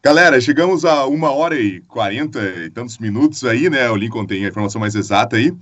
[0.00, 3.90] Galera, chegamos a uma hora e quarenta e tantos minutos aí, né?
[3.90, 5.52] O Lincoln tem a informação mais exata aí.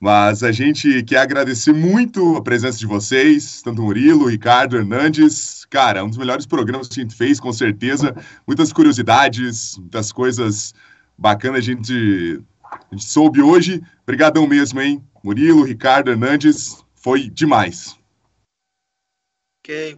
[0.00, 5.64] Mas a gente quer agradecer muito a presença de vocês, tanto Murilo, Ricardo, Hernandes.
[5.70, 8.14] Cara, um dos melhores programas que a gente fez, com certeza.
[8.46, 10.74] Muitas curiosidades, muitas coisas
[11.16, 13.80] bacanas a gente, a gente soube hoje.
[14.02, 15.02] Obrigadão mesmo, hein?
[15.22, 17.96] Murilo, Ricardo, Hernandes, foi demais.
[19.62, 19.96] Que,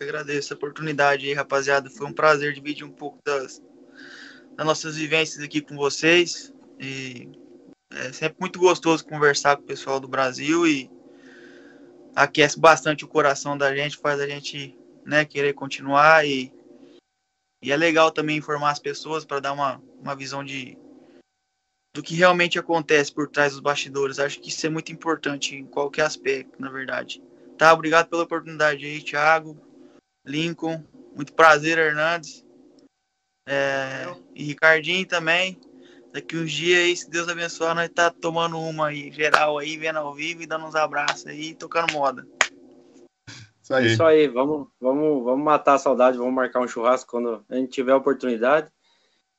[0.00, 1.90] que agradeço a oportunidade aí, rapaziada.
[1.90, 3.62] Foi um prazer dividir um pouco das,
[4.56, 6.54] das nossas vivências aqui com vocês.
[6.78, 7.28] E
[7.90, 10.90] é sempre muito gostoso conversar com o pessoal do Brasil e
[12.16, 14.74] aquece bastante o coração da gente, faz a gente
[15.04, 16.50] né, querer continuar e,
[17.62, 20.78] e é legal também informar as pessoas para dar uma, uma visão de
[21.92, 24.18] do que realmente acontece por trás dos bastidores.
[24.18, 27.22] Acho que isso é muito importante em qualquer aspecto, na verdade.
[27.58, 29.60] Tá, obrigado pela oportunidade aí, Thiago,
[30.24, 30.84] Lincoln,
[31.14, 32.44] muito prazer, Hernandes.
[33.46, 35.58] É, e Ricardinho também.
[36.12, 39.98] Daqui uns dias aí, se Deus abençoar, nós tá tomando uma aí, geral aí, vendo
[39.98, 42.26] ao vivo e dando uns abraços aí, tocando moda.
[43.62, 43.86] Isso aí.
[43.86, 47.70] Isso aí, vamos, vamos, vamos matar a saudade, vamos marcar um churrasco quando a gente
[47.70, 48.68] tiver a oportunidade.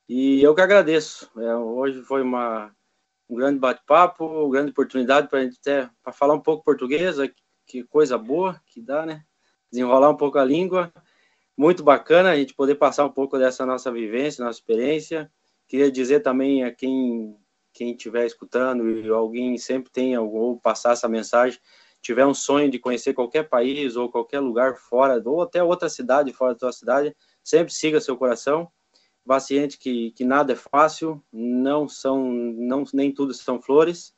[0.08, 1.30] E eu que agradeço.
[1.38, 2.74] É, hoje foi uma,
[3.28, 7.16] um grande bate-papo, uma grande oportunidade para a gente até para falar um pouco português,
[7.66, 9.22] que coisa boa que dá, né?
[9.72, 10.92] Desenrolar um pouco a língua.
[11.56, 15.32] Muito bacana a gente poder passar um pouco dessa nossa vivência, nossa experiência.
[15.66, 17.36] Queria dizer também a quem
[17.72, 21.58] quem estiver escutando e alguém sempre tenha ou passar essa mensagem,
[22.00, 26.32] tiver um sonho de conhecer qualquer país ou qualquer lugar fora, ou até outra cidade
[26.32, 28.70] fora da sua cidade, sempre siga seu coração.
[29.24, 34.14] Vá ciente que, que nada é fácil, não são, não, nem tudo são flores,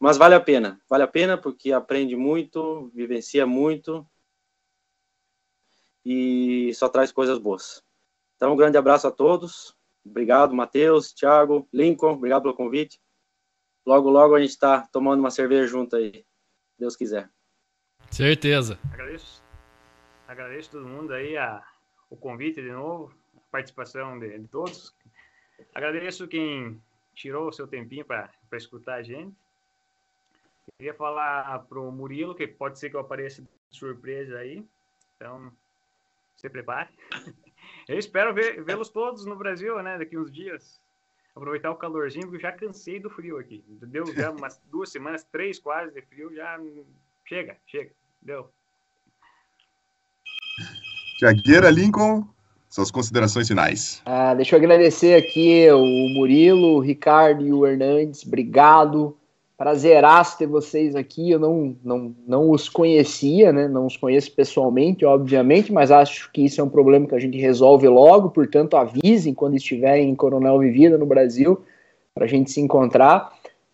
[0.00, 0.80] mas vale a pena.
[0.88, 4.04] Vale a pena porque aprende muito, vivencia muito
[6.04, 7.82] e só traz coisas boas.
[8.36, 9.76] Então, um grande abraço a todos.
[10.04, 13.00] Obrigado, Matheus, Thiago, Lincoln, obrigado pelo convite.
[13.86, 16.24] Logo, logo a gente está tomando uma cerveja junto aí,
[16.78, 17.30] Deus quiser.
[18.10, 18.78] Certeza.
[18.92, 19.42] Agradeço,
[20.26, 21.64] agradeço todo mundo aí a,
[22.10, 24.94] o convite de novo, a participação de, de todos.
[25.74, 26.80] Agradeço quem
[27.14, 29.34] tirou o seu tempinho para escutar a gente.
[30.76, 34.64] Queria falar pro Murilo que pode ser que eu apareça de surpresa aí.
[35.16, 35.52] Então,
[36.42, 36.88] se prepare.
[37.88, 39.98] Eu espero vê-los todos no Brasil, né?
[39.98, 40.80] Daqui uns dias.
[41.34, 43.64] Aproveitar o calorzinho, porque eu já cansei do frio aqui.
[43.66, 46.60] Deu já umas duas semanas, três quase de frio, já
[47.24, 47.90] chega, chega.
[48.20, 48.52] Deu.
[51.18, 52.28] Tiagueira Lincoln,
[52.68, 54.02] suas considerações finais.
[54.04, 58.26] Ah, deixa eu agradecer aqui o Murilo, o Ricardo e o Hernandes.
[58.26, 59.16] Obrigado
[59.62, 61.30] Prazeraço ter vocês aqui.
[61.30, 63.68] Eu não, não, não os conhecia, né?
[63.68, 67.38] Não os conheço pessoalmente, obviamente, mas acho que isso é um problema que a gente
[67.38, 68.30] resolve logo.
[68.30, 71.62] Portanto, avisem quando estiverem em Coronel Vivida no Brasil
[72.12, 73.30] para a gente se encontrar.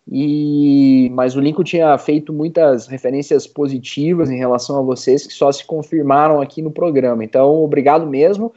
[0.07, 5.51] E mas o Lincoln tinha feito muitas referências positivas em relação a vocês que só
[5.51, 7.23] se confirmaram aqui no programa.
[7.23, 8.53] Então, obrigado mesmo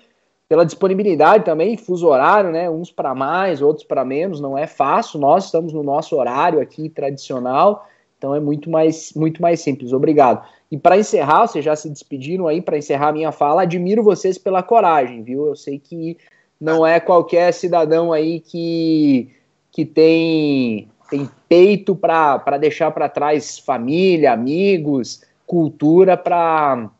[0.53, 2.69] pela disponibilidade também, fuso horário, né?
[2.69, 5.19] Uns para mais, outros para menos, não é fácil.
[5.19, 7.89] Nós estamos no nosso horário aqui tradicional,
[8.19, 9.95] então é muito mais, muito mais simples.
[9.95, 10.47] Obrigado.
[10.71, 14.37] E para encerrar, vocês já se despediram aí, para encerrar a minha fala, admiro vocês
[14.37, 15.47] pela coragem, viu?
[15.47, 16.19] Eu sei que
[16.61, 19.31] não é qualquer cidadão aí que,
[19.71, 26.91] que tem, tem peito para deixar para trás família, amigos, cultura para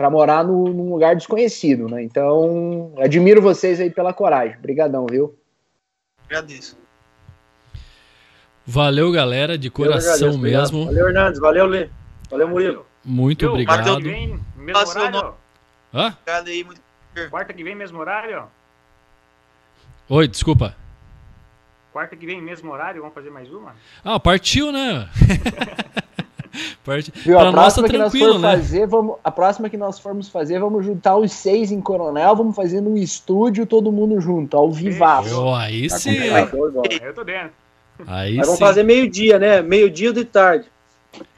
[0.00, 2.02] para morar no, num lugar desconhecido, né?
[2.02, 4.56] Então, admiro vocês aí pela coragem.
[4.56, 5.38] Obrigadão, viu?
[6.24, 6.78] Agradeço.
[8.66, 10.86] Valeu, galera, de coração mesmo.
[10.86, 11.38] Valeu, Hernandes.
[11.38, 11.90] Valeu, Lê.
[12.30, 12.86] Valeu, Murilo.
[13.04, 13.84] Muito Eu, obrigado.
[13.84, 15.34] Quarta que vem, mesmo horário.
[15.92, 16.16] Hã?
[17.28, 18.44] Quarta que vem, mesmo horário.
[20.08, 20.74] Oi, desculpa.
[21.92, 23.76] Quarta que vem, mesmo horário, vamos fazer mais uma?
[24.02, 25.10] Ah, partiu, né?
[26.84, 27.12] Parte...
[27.14, 28.50] Viu, a próxima que nós for né?
[28.50, 32.56] fazer, vamos, a próxima que nós formos fazer, vamos juntar os seis em Coronel, vamos
[32.56, 35.40] fazer no estúdio todo mundo junto, ao vivaço.
[35.40, 36.16] Oh, aí tá sim.
[36.16, 37.50] Eu tô dentro.
[38.06, 39.62] Aí Mas vamos fazer meio-dia, né?
[39.62, 40.66] Meio-dia de tarde.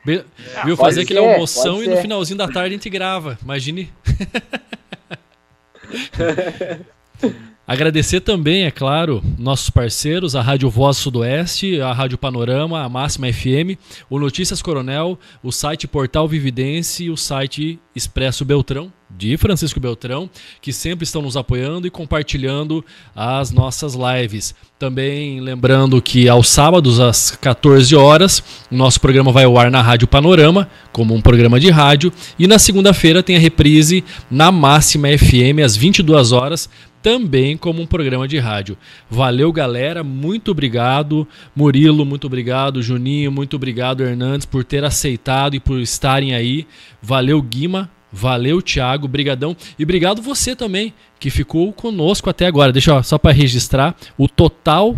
[0.04, 0.24] Be
[0.64, 3.38] Viu, fazer aquele almoção e no finalzinho da tarde a gente grava.
[3.42, 3.92] Imagine.
[7.64, 13.32] Agradecer também, é claro, nossos parceiros, a Rádio Voz Sudoeste, a Rádio Panorama, a Máxima
[13.32, 13.78] FM,
[14.10, 20.28] o Notícias Coronel, o site Portal Vividência e o site Expresso Beltrão, de Francisco Beltrão,
[20.60, 22.84] que sempre estão nos apoiando e compartilhando
[23.14, 24.54] as nossas lives.
[24.78, 29.82] Também lembrando que aos sábados, às 14 horas, o nosso programa vai ao ar na
[29.82, 35.08] Rádio Panorama, como um programa de rádio, e na segunda-feira tem a reprise na Máxima
[35.16, 36.68] FM, às 22 horas,
[37.02, 38.78] também como um programa de rádio.
[39.10, 40.04] Valeu, galera.
[40.04, 41.26] Muito obrigado.
[41.54, 42.82] Murilo, muito obrigado.
[42.82, 44.02] Juninho, muito obrigado.
[44.02, 46.66] Hernandes, por ter aceitado e por estarem aí.
[47.02, 47.90] Valeu, Guima.
[48.12, 49.08] Valeu, Thiago.
[49.08, 49.56] Brigadão.
[49.78, 52.72] E obrigado você também, que ficou conosco até agora.
[52.72, 54.96] Deixa eu, só para registrar o total,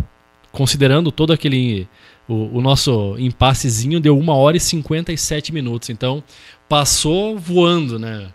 [0.52, 1.89] considerando todo aquele.
[2.26, 5.90] O, o, nosso impassezinho deu 1 hora e 57 minutos.
[5.90, 6.24] Então,
[6.68, 8.28] passou voando, né?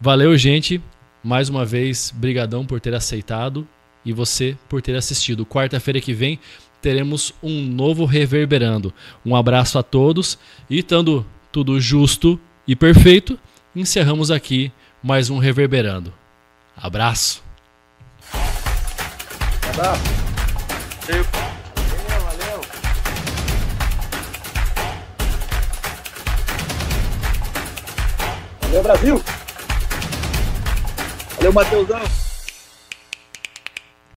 [0.00, 0.80] Valeu, gente.
[1.22, 3.66] Mais uma vez, brigadão por ter aceitado
[4.04, 5.44] e você por ter assistido.
[5.44, 6.38] Quarta-feira que vem
[6.80, 8.92] teremos um novo Reverberando.
[9.24, 10.38] Um abraço a todos
[10.70, 13.38] e estando tudo justo e perfeito,
[13.74, 14.70] encerramos aqui
[15.02, 16.12] mais um Reverberando.
[16.76, 17.42] Abraço.
[19.70, 20.02] Abraço.
[21.06, 21.24] Valeu,
[22.20, 22.60] valeu.
[28.60, 29.47] Valeu, Brasil.
[31.38, 32.27] Valeu, Matheusão.